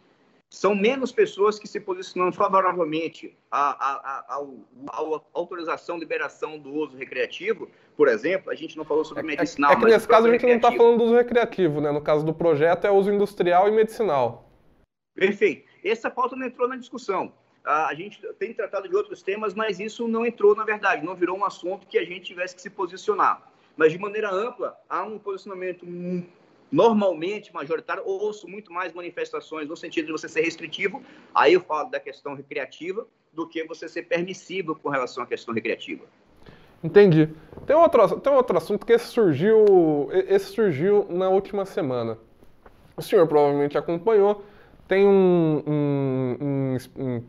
são 0.51 0.75
menos 0.75 1.11
pessoas 1.11 1.59
que 1.59 1.67
se 1.67 1.81
posicionam 1.81 2.33
favoravelmente 2.33 3.37
à, 3.51 3.71
à, 3.71 3.95
à, 3.95 4.37
à, 4.37 5.21
autorização, 5.33 5.99
liberação 5.99 6.59
do 6.59 6.73
uso 6.73 6.97
recreativo. 6.97 7.69
Por 7.97 8.09
exemplo, 8.09 8.51
a 8.51 8.55
gente 8.55 8.77
não 8.77 8.85
falou 8.85 9.05
sobre 9.05 9.25
medicinal. 9.25 9.73
É, 9.73 9.75
é 9.75 9.79
que 9.79 9.85
nesse 9.85 10.07
caso 10.07 10.29
a 10.29 10.31
gente 10.31 10.47
não 10.47 10.55
está 10.55 10.71
falando 10.71 10.99
do 10.99 11.05
uso 11.05 11.15
recreativo, 11.17 11.81
né? 11.81 11.91
No 11.91 12.01
caso 12.01 12.25
do 12.25 12.33
projeto 12.33 12.87
é 12.87 12.91
uso 12.91 13.11
industrial 13.11 13.69
e 13.69 13.73
medicinal. 13.73 14.49
Perfeito. 15.15 15.69
Essa 15.85 16.11
pauta 16.11 16.37
não 16.37 16.47
entrou 16.47 16.69
na 16.69 16.77
discussão. 16.77 17.33
A 17.65 17.95
gente 17.95 18.21
tem 18.39 18.53
tratado 18.53 18.89
de 18.89 18.95
outros 18.95 19.23
temas, 19.23 19.55
mas 19.55 19.81
isso 19.81 20.07
não 20.07 20.27
entrou, 20.27 20.55
na 20.55 20.65
verdade, 20.65 21.05
não 21.05 21.15
virou 21.15 21.39
um 21.39 21.45
assunto 21.45 21.87
que 21.87 21.99
a 21.99 22.05
gente 22.05 22.27
tivesse 22.27 22.55
que 22.55 22.61
se 22.61 22.69
posicionar. 22.69 23.43
Mas, 23.77 23.93
de 23.93 23.99
maneira 23.99 24.31
ampla, 24.31 24.79
há 24.89 25.03
um 25.03 25.19
posicionamento 25.19 25.87
normalmente 26.75 27.55
majoritário, 27.55 28.03
ouço 28.05 28.49
muito 28.49 28.73
mais 28.73 28.93
manifestações 28.93 29.69
no 29.69 29.77
sentido 29.77 30.07
de 30.07 30.13
você 30.13 30.29
ser 30.29 30.41
restritivo, 30.41 31.01
aí 31.33 31.53
eu 31.53 31.61
falo 31.61 31.89
da 31.89 32.01
questão 32.01 32.35
recreativa, 32.35 33.07
do 33.33 33.49
que 33.49 33.63
você 33.65 33.89
ser 33.89 34.03
permissivo 34.03 34.75
com 34.75 34.89
relação 34.89 35.23
à 35.23 35.27
questão 35.27 35.55
recreativa. 35.55 36.05
Entendi. 36.83 37.29
Tem 37.65 37.77
outro, 37.77 38.21
tem 38.21 38.33
outro 38.33 38.59
assunto 38.59 38.85
que 38.85 38.93
esse 38.93 39.07
surgiu, 39.07 40.09
esse 40.13 40.47
surgiu 40.47 41.07
na 41.09 41.29
última 41.29 41.65
semana. 41.65 42.19
O 42.97 43.03
senhor 43.03 43.27
provavelmente 43.29 43.79
acompanhou, 43.79 44.45
tem 44.89 45.07
um, 45.07 45.63
um, 45.67 46.37
um, 46.41 46.77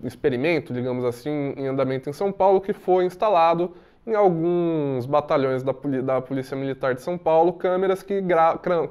um, 0.04 0.08
experimento, 0.08 0.74
digamos 0.74 1.06
assim, 1.06 1.54
em 1.56 1.68
andamento 1.68 2.10
em 2.10 2.14
São 2.14 2.32
Paulo 2.32 2.60
que 2.60 2.74
foi 2.74 3.06
instalado 3.06 3.76
em 4.06 4.14
alguns 4.14 5.06
batalhões 5.06 5.64
da, 5.64 5.74
da 6.04 6.22
Polícia 6.22 6.56
Militar 6.56 6.94
de 6.94 7.02
São 7.02 7.18
Paulo 7.18 7.54
câmeras 7.54 8.04
que 8.04 8.22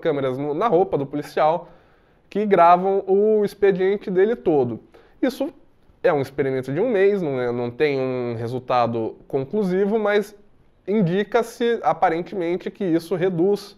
câmeras 0.01 0.37
no, 0.37 0.55
na 0.55 0.67
roupa 0.67 0.99
do 0.99 1.07
policial 1.07 1.69
que 2.29 2.45
gravam 2.45 3.05
o 3.07 3.45
expediente 3.45 4.11
dele 4.11 4.35
todo. 4.35 4.81
Isso 5.23 5.53
é 6.03 6.13
um 6.13 6.21
experimento 6.21 6.73
de 6.73 6.81
um 6.81 6.91
mês, 6.91 7.23
não, 7.23 7.41
é, 7.41 7.53
não 7.53 7.71
tem 7.71 7.99
um 8.01 8.35
resultado 8.35 9.17
conclusivo, 9.29 9.99
mas 9.99 10.35
indica-se 10.87 11.79
aparentemente 11.83 12.71
que 12.71 12.85
isso 12.85 13.15
reduz 13.15 13.77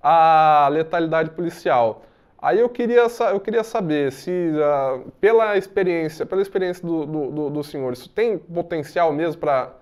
a 0.00 0.68
letalidade 0.70 1.30
policial. 1.30 2.04
Aí 2.40 2.60
eu 2.60 2.68
queria, 2.68 3.06
eu 3.32 3.40
queria 3.40 3.64
saber 3.64 4.12
se, 4.12 4.30
uh, 4.30 5.10
pela 5.20 5.56
experiência, 5.56 6.24
pela 6.24 6.40
experiência 6.40 6.86
do, 6.86 7.04
do, 7.04 7.50
do 7.50 7.64
senhor, 7.64 7.92
isso 7.92 8.08
tem 8.08 8.38
potencial 8.38 9.12
mesmo 9.12 9.40
para 9.40 9.74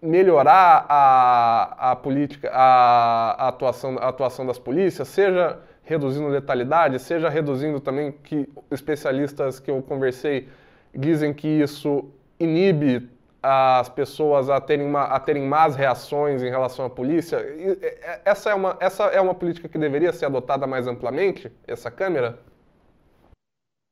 melhorar 0.00 0.86
a, 0.88 1.92
a 1.92 1.96
política, 1.96 2.50
a, 2.52 3.44
a, 3.46 3.48
atuação, 3.48 3.98
a 3.98 4.08
atuação 4.08 4.46
das 4.46 4.58
polícias, 4.58 5.08
seja 5.08 5.58
reduzindo 5.82 6.28
letalidade, 6.28 6.98
seja 6.98 7.28
reduzindo 7.28 7.80
também 7.80 8.12
que 8.12 8.48
especialistas 8.70 9.58
que 9.58 9.70
eu 9.70 9.82
conversei 9.82 10.48
dizem 10.94 11.32
que 11.32 11.48
isso 11.48 12.04
inibe 12.38 13.08
as 13.42 13.88
pessoas 13.88 14.50
a 14.50 14.60
terem, 14.60 14.86
uma, 14.86 15.04
a 15.04 15.20
terem 15.20 15.46
más 15.46 15.76
reações 15.76 16.42
em 16.42 16.50
relação 16.50 16.84
à 16.84 16.90
polícia. 16.90 17.38
Essa 18.24 18.50
é, 18.50 18.54
uma, 18.54 18.76
essa 18.80 19.04
é 19.04 19.20
uma 19.20 19.34
política 19.34 19.68
que 19.68 19.78
deveria 19.78 20.12
ser 20.12 20.26
adotada 20.26 20.66
mais 20.66 20.86
amplamente, 20.86 21.50
essa 21.66 21.90
câmera? 21.90 22.38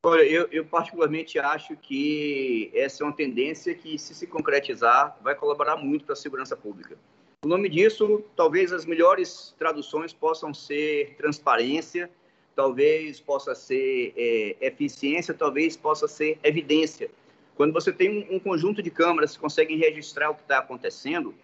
Olha, 0.07 0.23
eu, 0.23 0.49
eu, 0.53 0.65
particularmente 0.65 1.39
acho 1.39 1.77
que 1.77 2.71
essa 2.73 3.03
é 3.03 3.07
uma 3.07 3.13
tendência 3.13 3.75
que, 3.75 3.99
se 3.99 4.15
se 4.15 4.27
concretizar, 4.27 5.19
vai 5.21 5.35
colaborar 5.35 5.77
muito 5.77 6.05
para 6.05 6.13
a 6.13 6.17
segurança 6.17 6.57
pública. 6.57 6.97
O 7.45 7.49
nome 7.49 7.69
disso, 7.69 8.23
talvez 8.37 8.73
as 8.73 8.85
melhores 8.85 9.55
traduções 9.59 10.13
possam 10.13 10.55
ser 10.55 11.17
transparência, 11.17 12.09
talvez 12.55 13.19
possa 13.21 13.55
ser 13.55 14.15
é, 14.17 14.57
eficiência, 14.61 15.35
talvez 15.35 15.77
possa 15.77 16.07
ser 16.07 16.39
evidência 16.43 17.11
quando 17.57 17.73
você 17.73 17.91
tem 17.91 18.29
um, 18.31 18.37
um 18.37 18.39
conjunto 18.39 18.83
de 18.83 18.91
câmeras 18.91 19.35
que 19.35 19.41
conseguem 19.41 19.79
registrar 19.79 20.31
o 20.31 20.35
que 20.35 20.43
está 20.43 20.59
acontecendo, 20.59 21.35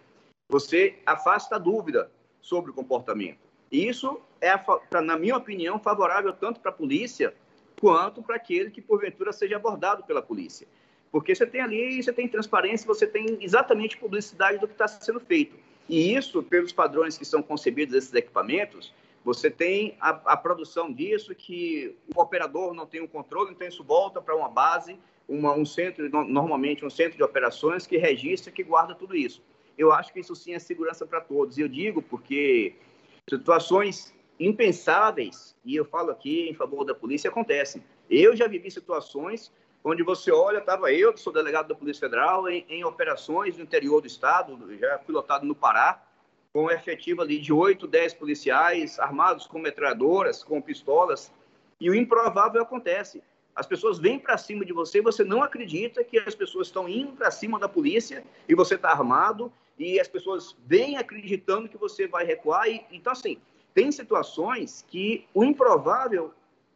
você 0.47 0.95
afasta 1.05 1.55
a 1.55 1.59
dúvida 1.59 2.11
sobre 2.39 2.69
o 2.69 2.73
comportamento. 2.73 3.39
E 3.71 3.87
isso 3.87 4.21
é, 4.39 4.53
na 5.01 5.17
minha 5.17 5.35
opinião, 5.35 5.79
favorável 5.79 6.31
tanto 6.31 6.59
para 6.59 6.69
a 6.69 6.73
polícia 6.73 7.33
quanto 7.79 8.21
para 8.21 8.35
aquele 8.35 8.71
que 8.71 8.81
porventura 8.81 9.31
seja 9.31 9.55
abordado 9.55 10.03
pela 10.03 10.21
polícia. 10.21 10.67
Porque 11.11 11.35
você 11.35 11.45
tem 11.45 11.61
ali, 11.61 12.01
você 12.01 12.11
tem 12.11 12.27
transparência, 12.27 12.87
você 12.87 13.05
tem 13.05 13.37
exatamente 13.41 13.97
publicidade 13.97 14.57
do 14.57 14.67
que 14.67 14.73
está 14.73 14.87
sendo 14.87 15.19
feito. 15.19 15.55
E 15.87 16.15
isso, 16.15 16.41
pelos 16.41 16.71
padrões 16.71 17.17
que 17.17 17.25
são 17.25 17.41
concebidos 17.41 17.93
esses 17.93 18.13
equipamentos, 18.13 18.93
você 19.23 19.49
tem 19.49 19.95
a, 19.99 20.09
a 20.33 20.37
produção 20.37 20.91
disso, 20.91 21.35
que 21.35 21.95
o 22.15 22.19
operador 22.19 22.73
não 22.73 22.85
tem 22.85 23.01
o 23.01 23.07
controle, 23.07 23.51
então 23.51 23.67
isso 23.67 23.83
volta 23.83 24.21
para 24.21 24.35
uma 24.35 24.49
base 24.49 24.97
uma, 25.27 25.53
um 25.53 25.65
centro, 25.65 26.09
normalmente 26.09 26.85
um 26.85 26.89
centro 26.89 27.17
de 27.17 27.23
operações 27.23 27.87
que 27.87 27.97
registra, 27.97 28.51
que 28.51 28.63
guarda 28.63 28.93
tudo 28.93 29.15
isso. 29.15 29.41
Eu 29.77 29.91
acho 29.91 30.13
que 30.13 30.19
isso 30.19 30.35
sim 30.35 30.53
é 30.53 30.59
segurança 30.59 31.05
para 31.05 31.21
todos. 31.21 31.57
E 31.57 31.61
eu 31.61 31.67
digo 31.67 32.01
porque 32.01 32.75
situações 33.29 34.13
impensáveis, 34.39 35.55
e 35.63 35.75
eu 35.75 35.85
falo 35.85 36.11
aqui 36.11 36.49
em 36.49 36.53
favor 36.53 36.83
da 36.83 36.95
polícia, 36.95 37.29
acontecem. 37.29 37.83
Eu 38.09 38.35
já 38.35 38.47
vivi 38.47 38.69
situações 38.71 39.51
onde 39.83 40.01
você 40.01 40.31
olha, 40.31 40.59
estava 40.59 40.91
eu, 40.91 41.13
que 41.13 41.19
sou 41.19 41.33
delegado 41.33 41.67
da 41.67 41.75
Polícia 41.75 42.07
Federal, 42.07 42.47
em, 42.47 42.65
em, 42.69 42.83
operações 42.85 43.57
no 43.57 43.63
interior 43.63 43.99
do 43.99 44.07
estado, 44.07 44.57
já 44.77 44.97
fui 44.99 45.13
lotado 45.13 45.45
no 45.45 45.53
Pará, 45.53 46.01
com 46.53 46.71
efetivo 46.71 47.21
ali 47.21 47.39
de 47.39 47.51
8, 47.51 47.85
10 47.87 48.13
policiais 48.13 48.97
armados 48.99 49.45
com 49.45 49.59
metralhadoras, 49.59 50.43
com 50.43 50.61
pistolas, 50.61 51.33
e 51.81 51.89
o 51.89 51.95
improvável 51.95 52.61
acontece. 52.61 53.21
As 53.55 53.67
pessoas 53.67 53.99
vêm 53.99 54.17
para 54.17 54.37
cima 54.37 54.63
de 54.63 54.71
você, 54.71 55.01
você 55.01 55.23
não 55.23 55.43
acredita 55.43 56.03
que 56.03 56.17
as 56.17 56.33
pessoas 56.33 56.67
estão 56.67 56.87
indo 56.87 57.13
para 57.13 57.29
cima 57.29 57.59
da 57.59 57.67
polícia 57.67 58.23
e 58.47 58.55
você 58.55 58.75
está 58.75 58.89
armado 58.89 59.51
e 59.77 59.99
as 59.99 60.07
pessoas 60.07 60.55
vêm 60.65 60.97
acreditando 60.97 61.67
que 61.67 61.77
você 61.77 62.07
vai 62.07 62.25
recuar. 62.25 62.67
E, 62.67 62.85
então, 62.91 63.11
assim, 63.11 63.37
tem 63.73 63.91
situações 63.91 64.85
que 64.87 65.25
o 65.33 65.43
improvável 65.43 66.33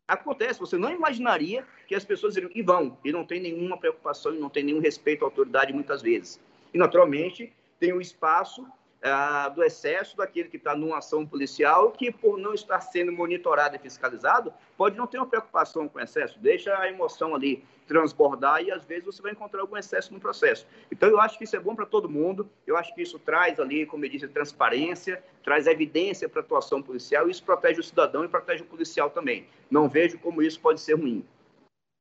acontece. 0.08 0.60
Você 0.60 0.78
não 0.78 0.92
imaginaria 0.92 1.66
que 1.88 1.96
as 1.96 2.06
pessoas 2.06 2.36
iriam 2.36 2.52
e 2.54 2.62
vão 2.62 2.98
e 3.04 3.12
não 3.12 3.26
tem 3.26 3.40
nenhuma 3.40 3.78
preocupação 3.78 4.34
e 4.34 4.40
não 4.40 4.50
tem 4.50 4.64
nenhum 4.64 4.80
respeito 4.80 5.24
à 5.24 5.28
autoridade 5.28 5.74
muitas 5.74 6.02
vezes. 6.02 6.40
E, 6.74 6.78
naturalmente, 6.78 7.54
tem 7.80 7.94
o 7.94 8.02
espaço 8.02 8.66
ah, 9.04 9.50
do 9.50 9.64
excesso 9.64 10.18
daquele 10.18 10.50
que 10.50 10.58
está 10.58 10.76
numa 10.76 10.98
ação 10.98 11.26
policial, 11.26 11.92
que 11.92 12.12
por 12.12 12.38
não 12.38 12.54
estar 12.54 12.80
sendo 12.82 13.12
monitorado 13.12 13.76
e 13.76 13.80
fiscalizado, 13.80 14.54
pode 14.76 14.98
não 14.98 15.08
ter 15.08 15.18
uma 15.18 15.28
preocupação 15.28 15.88
com 15.88 16.00
excesso, 16.00 16.40
deixa 16.40 16.78
a 16.78 16.90
emoção 16.90 17.36
ali 17.36 17.64
transbordar 17.88 18.62
e 18.62 18.72
às 18.72 18.84
vezes 18.84 19.06
você 19.06 19.22
vai 19.22 19.32
encontrar 19.32 19.62
algum 19.62 19.78
excesso 19.78 20.14
no 20.14 20.20
processo. 20.20 20.68
Então 20.92 21.10
eu 21.10 21.20
acho 21.20 21.38
que 21.38 21.46
isso 21.46 21.56
é 21.56 21.60
bom 21.60 21.74
para 21.74 21.86
todo 21.86 22.10
mundo, 22.10 22.50
eu 22.66 22.76
acho 22.76 22.94
que 22.94 23.02
isso 23.02 23.18
traz 23.18 23.60
ali, 23.60 23.86
como 23.86 24.04
eu 24.04 24.10
disse, 24.10 24.28
transparência, 24.28 25.24
traz 25.44 25.68
evidência 25.68 26.28
para 26.28 26.42
a 26.42 26.44
atuação 26.44 26.82
policial 26.82 27.28
e 27.28 27.32
isso 27.32 27.44
protege 27.44 27.80
o 27.80 27.84
cidadão 27.84 28.26
e 28.26 28.28
protege 28.28 28.64
o 28.64 28.66
policial 28.66 29.10
também. 29.10 29.48
Não 29.72 29.88
vejo 29.88 30.20
como 30.20 30.42
isso 30.42 30.60
pode 30.60 30.82
ser 30.82 30.96
ruim. 30.96 31.26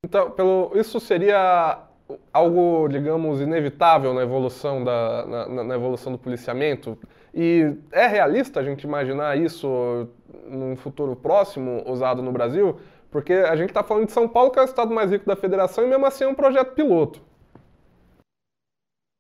Então, 0.05 0.31
pelo, 0.31 0.73
isso 0.75 1.01
seria 1.01 1.86
algo, 2.33 2.89
digamos, 2.89 3.41
inevitável 3.41 4.15
na 4.15 4.23
evolução, 4.23 4.85
da, 4.85 5.27
na, 5.27 5.65
na, 5.65 5.75
evolução 5.75 6.13
do 6.13 6.19
policiamento? 6.19 6.99
E 7.35 7.75
é 7.93 8.07
realista 8.07 8.61
a 8.61 8.63
gente 8.63 8.83
imaginar 8.85 9.37
isso 9.37 10.09
num 10.47 10.77
futuro 10.77 11.17
próximo 11.17 11.83
usado 11.87 12.23
no 12.23 12.33
Brasil? 12.33 12.81
Porque 13.11 13.33
a 13.33 13.57
gente 13.57 13.71
está 13.71 13.83
falando 13.83 14.07
de 14.07 14.13
São 14.13 14.29
Paulo, 14.29 14.51
que 14.51 14.59
é 14.59 14.63
o 14.63 14.65
estado 14.65 14.95
mais 14.95 15.11
rico 15.11 15.27
da 15.27 15.37
federação, 15.37 15.85
e 15.85 15.89
mesmo 15.89 16.07
assim 16.07 16.25
é 16.25 16.29
um 16.29 16.35
projeto 16.35 16.75
piloto. 16.75 17.21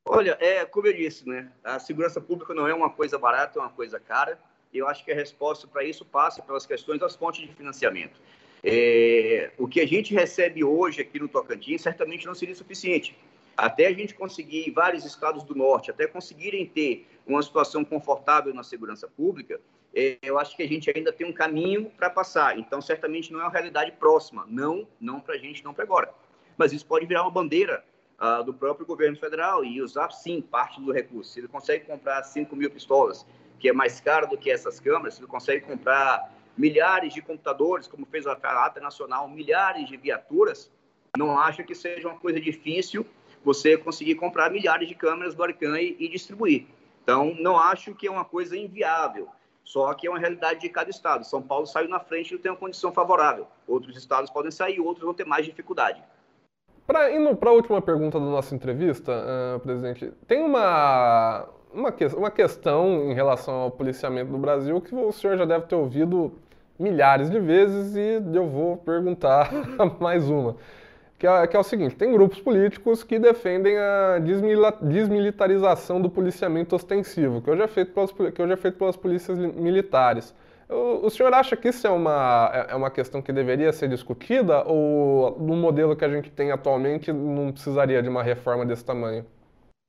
Olha, 0.09 0.37
é 0.41 0.64
como 0.64 0.87
eu 0.87 0.93
disse, 0.93 1.28
né? 1.28 1.51
A 1.64 1.78
segurança 1.80 2.20
pública 2.20 2.55
não 2.55 2.68
é 2.68 2.74
uma 2.74 2.91
coisa 2.91 3.18
barata, 3.18 3.59
é 3.59 3.62
uma 3.62 3.70
coisa 3.70 3.99
cara. 3.99 4.39
E 4.72 4.78
eu 4.78 4.87
acho 4.87 5.05
que 5.05 5.11
a 5.11 5.14
resposta 5.14 5.66
para 5.66 5.82
isso 5.82 6.05
passa 6.05 6.43
pelas 6.43 6.64
questões 6.64 7.01
das 7.01 7.16
fontes 7.16 7.41
de 7.41 7.55
financiamento. 7.55 8.20
É, 8.68 9.52
o 9.56 9.68
que 9.68 9.80
a 9.80 9.86
gente 9.86 10.12
recebe 10.12 10.64
hoje 10.64 11.00
aqui 11.00 11.20
no 11.20 11.28
Tocantins 11.28 11.82
certamente 11.82 12.26
não 12.26 12.34
seria 12.34 12.54
suficiente. 12.54 13.16
Até 13.56 13.86
a 13.86 13.92
gente 13.92 14.12
conseguir 14.12 14.72
vários 14.72 15.04
estados 15.04 15.44
do 15.44 15.54
norte, 15.54 15.88
até 15.88 16.04
conseguirem 16.04 16.66
ter 16.66 17.06
uma 17.24 17.40
situação 17.40 17.84
confortável 17.84 18.52
na 18.52 18.64
segurança 18.64 19.06
pública, 19.06 19.60
é, 19.94 20.18
eu 20.20 20.36
acho 20.36 20.56
que 20.56 20.64
a 20.64 20.66
gente 20.68 20.92
ainda 20.94 21.12
tem 21.12 21.24
um 21.24 21.32
caminho 21.32 21.88
para 21.96 22.10
passar. 22.10 22.58
Então, 22.58 22.82
certamente 22.82 23.32
não 23.32 23.40
é 23.40 23.44
uma 23.44 23.52
realidade 23.52 23.92
próxima. 23.92 24.44
Não, 24.48 24.86
não 25.00 25.20
para 25.20 25.36
a 25.36 25.38
gente, 25.38 25.62
não 25.64 25.72
para 25.72 25.84
agora. 25.84 26.12
Mas 26.58 26.72
isso 26.72 26.84
pode 26.84 27.06
virar 27.06 27.22
uma 27.22 27.30
bandeira 27.30 27.84
uh, 28.20 28.42
do 28.42 28.52
próprio 28.52 28.84
governo 28.84 29.16
federal 29.16 29.64
e 29.64 29.80
usar, 29.80 30.10
sim, 30.10 30.42
parte 30.42 30.80
do 30.80 30.90
recurso. 30.90 31.30
Se 31.30 31.38
ele 31.38 31.48
consegue 31.48 31.84
comprar 31.84 32.24
5 32.24 32.54
mil 32.56 32.70
pistolas, 32.70 33.24
que 33.60 33.68
é 33.68 33.72
mais 33.72 34.00
caro 34.00 34.26
do 34.28 34.36
que 34.36 34.50
essas 34.50 34.80
câmeras, 34.80 35.14
se 35.14 35.20
ele 35.20 35.28
consegue 35.28 35.64
comprar 35.64 36.36
milhares 36.57 37.12
de 37.12 37.20
computadores, 37.20 37.86
como 37.86 38.07
fez 38.07 38.26
a 38.26 38.32
Ata 38.32 38.80
Nacional, 38.80 39.28
milhares 39.28 39.88
de 39.88 39.96
viaturas, 39.96 40.70
não 41.16 41.38
acho 41.38 41.64
que 41.64 41.74
seja 41.74 42.09
uma 42.09 42.18
coisa 42.18 42.40
difícil 42.40 43.07
você 43.44 43.76
conseguir 43.76 44.16
comprar 44.16 44.50
milhares 44.50 44.88
de 44.88 44.94
câmeras 44.94 45.34
do 45.34 45.42
Arcan 45.42 45.78
e, 45.78 45.96
e 45.98 46.09
distribuir. 46.09 46.66
Então, 47.02 47.34
não 47.38 47.57
acho 47.57 47.94
que 47.94 48.07
é 48.07 48.11
uma 48.11 48.24
coisa 48.24 48.57
inviável, 48.57 49.28
só 49.62 49.94
que 49.94 50.07
é 50.07 50.11
uma 50.11 50.18
realidade 50.18 50.61
de 50.61 50.68
cada 50.68 50.90
estado. 50.90 51.24
São 51.24 51.40
Paulo 51.40 51.66
saiu 51.66 51.88
na 51.88 52.00
frente 52.00 52.34
e 52.34 52.38
tem 52.38 52.50
uma 52.50 52.59
condição 52.59 52.92
favorável. 52.92 53.46
Outros 53.66 53.96
estados 53.96 54.30
podem 54.30 54.50
sair, 54.50 54.80
outros 54.80 55.04
vão 55.04 55.14
ter 55.14 55.24
mais 55.24 55.46
dificuldade. 55.46 56.02
Pra, 56.86 57.11
indo 57.12 57.34
para 57.36 57.50
a 57.50 57.52
última 57.52 57.80
pergunta 57.82 58.18
da 58.18 58.26
nossa 58.26 58.54
entrevista, 58.54 59.12
uh, 59.12 59.61
presidente, 59.61 60.12
tem 60.26 60.42
uma, 60.42 61.48
uma, 61.72 61.92
que, 61.92 62.07
uma 62.07 62.30
questão 62.30 63.11
em 63.11 63.14
relação 63.14 63.54
ao 63.54 63.70
policiamento 63.70 64.30
do 64.30 64.38
Brasil 64.38 64.80
que 64.80 64.94
o 64.94 65.12
senhor 65.12 65.36
já 65.36 65.44
deve 65.44 65.66
ter 65.66 65.74
ouvido 65.74 66.32
milhares 66.79 67.31
de 67.31 67.39
vezes 67.39 67.97
e 67.97 68.22
eu 68.37 68.47
vou 68.49 68.77
perguntar 68.77 69.51
mais 70.01 70.29
uma. 70.29 70.57
Que 71.18 71.27
é, 71.27 71.47
que 71.47 71.57
é, 71.57 71.59
o 71.59 71.62
seguinte: 71.62 71.97
tem 71.97 72.12
grupos 72.12 72.41
políticos 72.41 73.03
que 73.03 73.18
defendem 73.18 73.79
a 73.79 74.18
desmilitarização 74.18 76.01
do 76.01 76.11
policiamento 76.11 76.77
ostensivo, 76.77 77.41
que 77.41 77.51
hoje 77.51 77.62
é 77.62 77.68
feito 77.68 77.93
pelas, 77.93 78.12
que 78.12 78.43
hoje 78.43 78.53
é 78.53 78.57
feito 78.57 78.77
pelas 78.77 78.97
polícias 78.97 79.39
militares. 79.39 80.35
O, 80.68 81.09
senhor 81.11 81.33
acha 81.33 81.57
que 81.57 81.68
isso 81.68 81.87
é 81.87 81.91
uma, 81.91 82.51
é, 82.53 82.72
é 82.72 82.74
uma 82.74 82.91
questão 82.91 83.22
que 83.22 83.33
deveria 83.33 83.72
ser 83.72 83.89
discutida 83.89 84.64
ou 84.64 85.39
no 85.39 85.55
modelo 85.55 85.95
que 85.95 86.05
a 86.05 86.09
gente 86.09 86.29
tem 86.29 86.51
atualmente 86.51 87.12
não 87.12 87.53
precisaria 87.53 88.03
de 88.03 88.09
uma 88.09 88.22
reforma 88.22 88.66
desse 88.66 88.85
tamanho? 88.85 89.24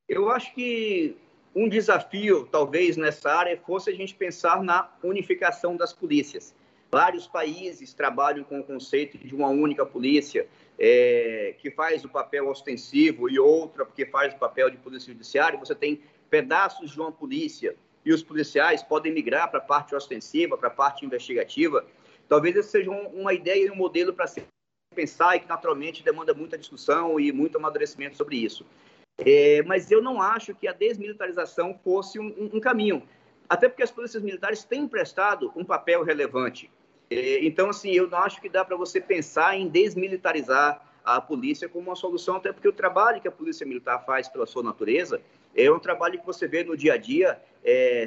Eu 0.08 0.30
acho 0.30 0.54
que 0.54 1.18
um 1.56 1.68
desafio, 1.68 2.48
talvez, 2.52 2.96
nessa 2.96 3.32
área 3.32 3.60
fosse 3.66 3.90
a 3.90 3.94
gente 3.94 4.14
pensar 4.14 4.62
na 4.62 4.88
unificação 5.04 5.76
das 5.76 5.92
polícias. 5.92 6.54
Vários 6.92 7.28
países 7.28 7.94
trabalham 7.94 8.44
com 8.44 8.60
o 8.60 8.64
conceito 8.64 9.18
de 9.18 9.36
uma 9.36 9.50
única 9.50 9.86
polícia, 9.86 10.48
é, 10.80 11.56
que 11.58 11.70
faz 11.70 12.06
o 12.06 12.10
papel 12.10 12.48
ostensivo, 12.48 13.30
e 13.30 13.38
outra 13.38 13.86
que 13.86 14.06
faz 14.06 14.34
o 14.34 14.38
papel 14.38 14.70
de 14.70 14.78
polícia 14.78 15.12
judiciária. 15.12 15.60
Você 15.60 15.76
tem 15.76 16.02
pedaços 16.30 16.92
de 16.92 17.00
uma 17.00 17.12
polícia 17.12 17.76
e 18.06 18.14
os 18.14 18.24
policiais 18.24 18.82
podem 18.82 19.12
migrar 19.12 19.50
para 19.50 19.60
a 19.60 19.64
parte 19.64 19.94
ostensiva, 19.94 20.58
para 20.58 20.70
a 20.70 20.72
parte 20.72 21.06
investigativa. 21.06 21.86
Talvez 22.30 22.56
esse 22.56 22.70
seja 22.70 22.90
uma 22.90 23.34
ideia 23.34 23.66
e 23.66 23.72
um 23.72 23.76
modelo 23.76 24.14
para 24.14 24.28
se 24.28 24.42
pensar 24.96 25.36
e 25.36 25.42
que 25.42 25.48
naturalmente 25.48 26.04
demanda 26.04 26.34
muita 26.34 26.58
discussão 26.58 27.20
e 27.20 27.32
muito 27.32 27.58
amadurecimento 27.58 28.16
sobre 28.16 28.38
isso. 28.38 28.66
É, 29.18 29.62
mas 29.64 29.92
eu 29.92 30.02
não 30.02 30.22
acho 30.22 30.56
que 30.56 30.68
a 30.68 30.74
desmilitarização 30.74 31.78
fosse 31.84 32.20
um, 32.20 32.50
um, 32.54 32.60
caminho, 32.60 33.04
até 33.50 33.68
porque 33.68 33.84
as 33.84 33.92
polícias 33.92 34.24
militares 34.24 34.64
têm 34.64 34.88
prestado 34.88 35.52
um 35.56 35.66
papel 35.66 36.04
relevante. 36.04 36.72
É, 37.10 37.46
então, 37.46 37.70
assim, 37.70 37.92
eu 37.92 38.10
não 38.10 38.20
acho 38.20 38.42
que 38.42 38.50
dá 38.50 38.64
para 38.66 38.76
você 38.76 39.00
pensar 39.00 39.58
em 39.58 39.68
desmilitarizar 39.68 40.82
a 41.04 41.22
polícia 41.22 41.70
como 41.70 41.88
uma 41.88 41.96
solução, 41.96 42.36
até 42.36 42.52
porque 42.52 42.68
o 42.68 42.74
trabalho 42.74 43.22
que 43.22 43.28
a 43.28 43.32
polícia 43.32 43.66
militar 43.66 44.06
faz 44.06 44.28
pela 44.28 44.46
sua 44.46 44.62
natureza 44.62 45.22
é 45.56 45.72
um 45.72 45.80
trabalho 45.80 46.20
que 46.20 46.26
você 46.26 46.48
vê 46.48 46.64
no 46.64 46.76
dia 46.76 46.94
a 46.94 46.98
dia, 46.98 47.42
é, 47.64 48.06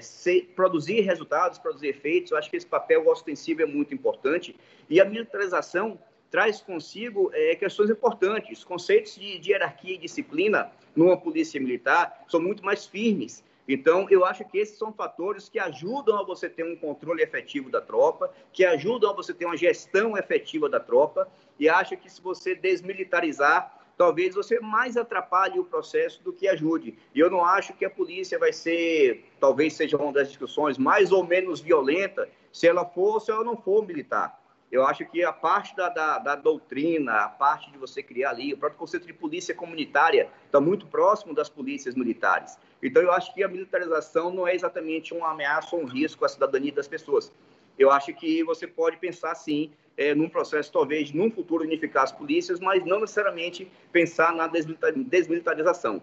produzir 0.54 1.00
resultados, 1.00 1.58
produzir 1.58 1.88
efeitos. 1.88 2.30
Eu 2.30 2.38
acho 2.38 2.50
que 2.50 2.56
esse 2.56 2.66
papel 2.66 3.06
ostensivo 3.08 3.62
é 3.62 3.66
muito 3.66 3.94
importante. 3.94 4.54
E 4.88 5.00
a 5.00 5.04
militarização 5.04 5.98
traz 6.30 6.60
consigo 6.60 7.30
é, 7.34 7.56
questões 7.56 7.90
importantes. 7.90 8.62
Conceitos 8.62 9.16
de, 9.16 9.38
de 9.38 9.50
hierarquia 9.50 9.94
e 9.94 9.98
disciplina 9.98 10.70
numa 10.94 11.16
polícia 11.16 11.60
militar 11.60 12.24
são 12.28 12.40
muito 12.40 12.64
mais 12.64 12.86
firmes. 12.86 13.42
Então, 13.72 14.06
eu 14.10 14.24
acho 14.24 14.44
que 14.44 14.58
esses 14.58 14.76
são 14.76 14.92
fatores 14.92 15.48
que 15.48 15.58
ajudam 15.58 16.18
a 16.18 16.24
você 16.24 16.48
ter 16.48 16.64
um 16.64 16.74
controle 16.74 17.22
efetivo 17.22 17.70
da 17.70 17.80
tropa, 17.80 18.32
que 18.52 18.64
ajudam 18.64 19.10
a 19.10 19.12
você 19.12 19.32
ter 19.32 19.44
uma 19.44 19.56
gestão 19.56 20.18
efetiva 20.18 20.68
da 20.68 20.80
tropa, 20.80 21.28
e 21.58 21.68
acho 21.68 21.96
que 21.96 22.10
se 22.10 22.20
você 22.20 22.54
desmilitarizar 22.54 23.80
talvez 23.96 24.34
você 24.34 24.58
mais 24.60 24.96
atrapalhe 24.96 25.58
o 25.60 25.64
processo 25.64 26.22
do 26.22 26.32
que 26.32 26.48
ajude. 26.48 26.96
E 27.14 27.20
eu 27.20 27.30
não 27.30 27.44
acho 27.44 27.74
que 27.74 27.84
a 27.84 27.90
polícia 27.90 28.38
vai 28.38 28.50
ser, 28.50 29.26
talvez 29.38 29.74
seja 29.74 29.98
uma 29.98 30.10
das 30.10 30.28
discussões 30.28 30.78
mais 30.78 31.12
ou 31.12 31.22
menos 31.22 31.60
violenta, 31.60 32.26
se 32.50 32.66
ela 32.66 32.86
for 32.86 33.20
se 33.20 33.30
ela 33.30 33.44
não 33.44 33.58
for 33.58 33.86
militar. 33.86 34.39
Eu 34.70 34.86
acho 34.86 35.04
que 35.06 35.24
a 35.24 35.32
parte 35.32 35.74
da, 35.74 35.88
da, 35.88 36.18
da 36.18 36.36
doutrina, 36.36 37.24
a 37.24 37.28
parte 37.28 37.72
de 37.72 37.78
você 37.78 38.02
criar 38.02 38.30
ali, 38.30 38.54
o 38.54 38.56
próprio 38.56 38.78
conceito 38.78 39.04
de 39.04 39.12
polícia 39.12 39.52
comunitária 39.52 40.28
está 40.46 40.60
muito 40.60 40.86
próximo 40.86 41.34
das 41.34 41.48
polícias 41.48 41.96
militares. 41.96 42.56
Então, 42.80 43.02
eu 43.02 43.10
acho 43.10 43.34
que 43.34 43.42
a 43.42 43.48
militarização 43.48 44.32
não 44.32 44.46
é 44.46 44.54
exatamente 44.54 45.12
uma 45.12 45.32
ameaça 45.32 45.74
ou 45.74 45.82
um 45.82 45.86
risco 45.86 46.24
à 46.24 46.28
cidadania 46.28 46.72
das 46.72 46.86
pessoas. 46.86 47.32
Eu 47.76 47.90
acho 47.90 48.14
que 48.14 48.44
você 48.44 48.66
pode 48.66 48.96
pensar, 48.98 49.34
sim, 49.34 49.72
é, 49.96 50.14
num 50.14 50.28
processo, 50.28 50.70
talvez, 50.72 51.12
num 51.12 51.30
futuro, 51.30 51.64
unificar 51.64 52.04
as 52.04 52.12
polícias, 52.12 52.60
mas 52.60 52.84
não 52.84 53.00
necessariamente 53.00 53.70
pensar 53.90 54.32
na 54.34 54.46
desmilitarização. 54.46 56.00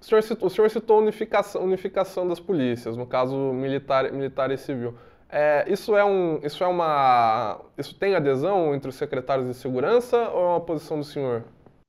O 0.00 0.04
senhor 0.04 0.22
citou, 0.22 0.46
o 0.46 0.50
senhor 0.50 0.70
citou 0.70 1.00
unificação, 1.00 1.62
unificação 1.62 2.26
das 2.28 2.40
polícias, 2.40 2.96
no 2.96 3.06
caso 3.06 3.36
militar, 3.52 4.10
militar 4.12 4.50
e 4.50 4.56
civil. 4.56 4.96
É, 5.28 5.64
isso 5.68 5.96
é 5.96 6.04
um, 6.04 6.40
isso 6.42 6.62
é 6.62 6.66
uma, 6.66 7.60
isso 7.76 7.94
tem 7.94 8.14
adesão 8.14 8.74
entre 8.74 8.88
os 8.88 8.94
secretários 8.94 9.48
de 9.48 9.54
segurança 9.54 10.28
ou 10.28 10.40
é 10.40 10.48
uma 10.50 10.60
posição 10.60 10.98
do 10.98 11.04
senhor? 11.04 11.44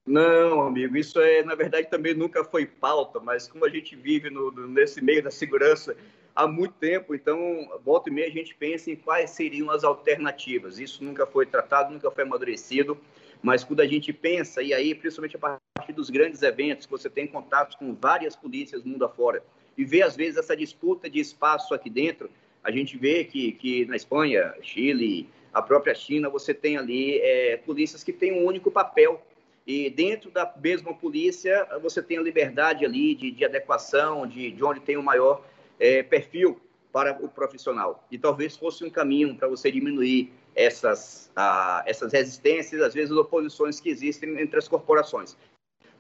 Não, 0.06 0.62
amigo, 0.62 0.96
isso 0.96 1.20
é, 1.20 1.44
na 1.44 1.54
verdade, 1.54 1.90
também 1.90 2.14
nunca 2.14 2.44
foi 2.44 2.66
pauta, 2.66 3.20
mas 3.20 3.48
como 3.48 3.66
a 3.66 3.70
gente 3.70 3.96
vive 3.96 4.30
no, 4.30 4.52
nesse 4.68 5.04
meio 5.04 5.22
da 5.22 5.30
segurança 5.30 5.96
há 6.34 6.48
muito 6.48 6.76
tempo, 6.76 7.14
então, 7.14 7.68
volta 7.84 8.10
e 8.10 8.14
meia 8.14 8.28
a 8.28 8.32
gente 8.32 8.56
pensa 8.56 8.90
em 8.90 8.96
quais 8.96 9.32
seriam 9.32 9.70
as 9.70 9.84
alternativas. 9.84 10.80
Isso 10.80 11.04
nunca 11.04 11.26
foi 11.26 11.46
tratado, 11.46 11.92
nunca 11.92 12.10
foi 12.10 12.24
amadurecido, 12.24 12.98
mas 13.42 13.64
quando 13.64 13.82
a 13.82 13.88
gente 13.88 14.14
pensa, 14.14 14.62
e 14.62 14.74
aí, 14.74 14.96
principalmente 14.96 15.36
a 15.36 15.60
partir 15.76 15.94
dos 15.94 16.10
grandes 16.10 16.42
eventos, 16.42 16.86
que 16.86 16.92
você 16.92 17.10
tem 17.10 17.28
contatos 17.28 17.76
com 17.76 17.94
várias 17.94 18.36
polícias 18.36 18.84
mundo 18.84 19.04
afora, 19.04 19.44
e 19.78 19.84
vê, 19.84 20.02
às 20.02 20.16
vezes, 20.16 20.38
essa 20.38 20.56
disputa 20.56 21.10
de 21.10 21.20
espaço 21.20 21.74
aqui 21.74 21.90
dentro, 21.90 22.30
a 22.68 22.72
gente 22.72 22.98
vê 22.98 23.24
que, 23.24 23.54
que 23.54 23.86
na 23.86 23.96
Espanha, 23.96 24.54
Chile, 24.62 25.30
a 25.54 25.62
própria 25.62 25.96
China, 25.96 26.30
você 26.30 26.54
tem 26.54 26.76
ali 26.76 27.18
é, 27.20 27.56
polícias 27.56 28.04
que 28.04 28.12
têm 28.12 28.34
um 28.34 28.46
único 28.46 28.70
papel 28.70 29.22
e 29.66 29.90
dentro 29.90 30.30
da 30.30 30.54
mesma 30.62 30.94
polícia 30.94 31.66
você 31.82 32.04
tem 32.04 32.18
a 32.18 32.22
liberdade 32.22 32.86
ali 32.86 33.16
de, 33.16 33.32
de 33.32 33.46
adequação, 33.46 34.28
de, 34.28 34.52
de 34.52 34.64
onde 34.66 34.82
tem 34.82 34.98
o 34.98 35.02
maior 35.02 35.46
é, 35.80 36.04
perfil 36.04 36.60
para 36.92 37.18
o 37.24 37.30
profissional. 37.30 38.06
E 38.12 38.18
talvez 38.18 38.58
fosse 38.58 38.84
um 38.84 38.90
caminho 38.90 39.34
para 39.38 39.48
você 39.48 39.72
diminuir 39.72 40.34
essas, 40.54 41.32
ah, 41.38 41.84
essas 41.86 42.12
resistências, 42.12 42.82
às 42.82 42.94
vezes 42.94 43.16
oposições 43.16 43.80
que 43.80 43.90
existem 43.90 44.42
entre 44.42 44.60
as 44.60 44.68
corporações. 44.68 45.38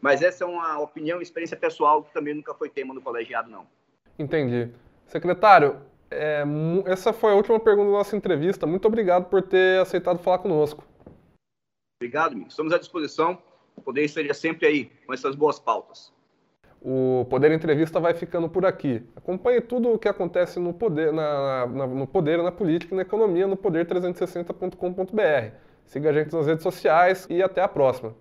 Mas 0.01 0.21
essa 0.21 0.43
é 0.43 0.47
uma 0.47 0.79
opinião 0.79 1.21
experiência 1.21 1.55
pessoal 1.55 2.03
que 2.03 2.13
também 2.13 2.33
nunca 2.33 2.53
foi 2.53 2.69
tema 2.69 2.93
no 2.93 3.01
colegiado, 3.01 3.49
não. 3.49 3.65
Entendi. 4.19 4.69
Secretário, 5.05 5.79
é, 6.09 6.43
essa 6.85 7.11
foi 7.13 7.31
a 7.31 7.35
última 7.35 7.59
pergunta 7.59 7.91
da 7.91 7.97
nossa 7.97 8.15
entrevista. 8.15 8.65
Muito 8.65 8.87
obrigado 8.87 9.25
por 9.25 9.41
ter 9.41 9.79
aceitado 9.79 10.19
falar 10.19 10.39
conosco. 10.39 10.83
Obrigado, 11.99 12.33
amigo. 12.33 12.49
Estamos 12.49 12.73
à 12.73 12.77
disposição. 12.77 13.37
O 13.75 13.81
Poder 13.81 14.03
esteja 14.03 14.33
sempre 14.33 14.67
aí 14.67 14.91
com 15.05 15.13
essas 15.13 15.35
boas 15.35 15.59
pautas. 15.59 16.13
O 16.81 17.25
Poder 17.29 17.51
Entrevista 17.51 17.99
vai 17.99 18.13
ficando 18.13 18.47
por 18.47 18.65
aqui. 18.65 19.03
Acompanhe 19.15 19.61
tudo 19.61 19.91
o 19.91 19.99
que 19.99 20.07
acontece 20.07 20.59
no 20.59 20.73
Poder, 20.73 21.11
na, 21.11 21.65
na, 21.67 21.87
no 21.87 22.07
poder, 22.07 22.41
na 22.41 22.51
política 22.51 22.93
e 22.93 22.95
na 22.95 23.01
economia 23.01 23.47
no 23.47 23.57
poder360.com.br. 23.57 25.55
Siga 25.85 26.09
a 26.09 26.13
gente 26.13 26.33
nas 26.33 26.45
redes 26.45 26.63
sociais 26.63 27.25
e 27.29 27.41
até 27.41 27.61
a 27.61 27.67
próxima. 27.67 28.15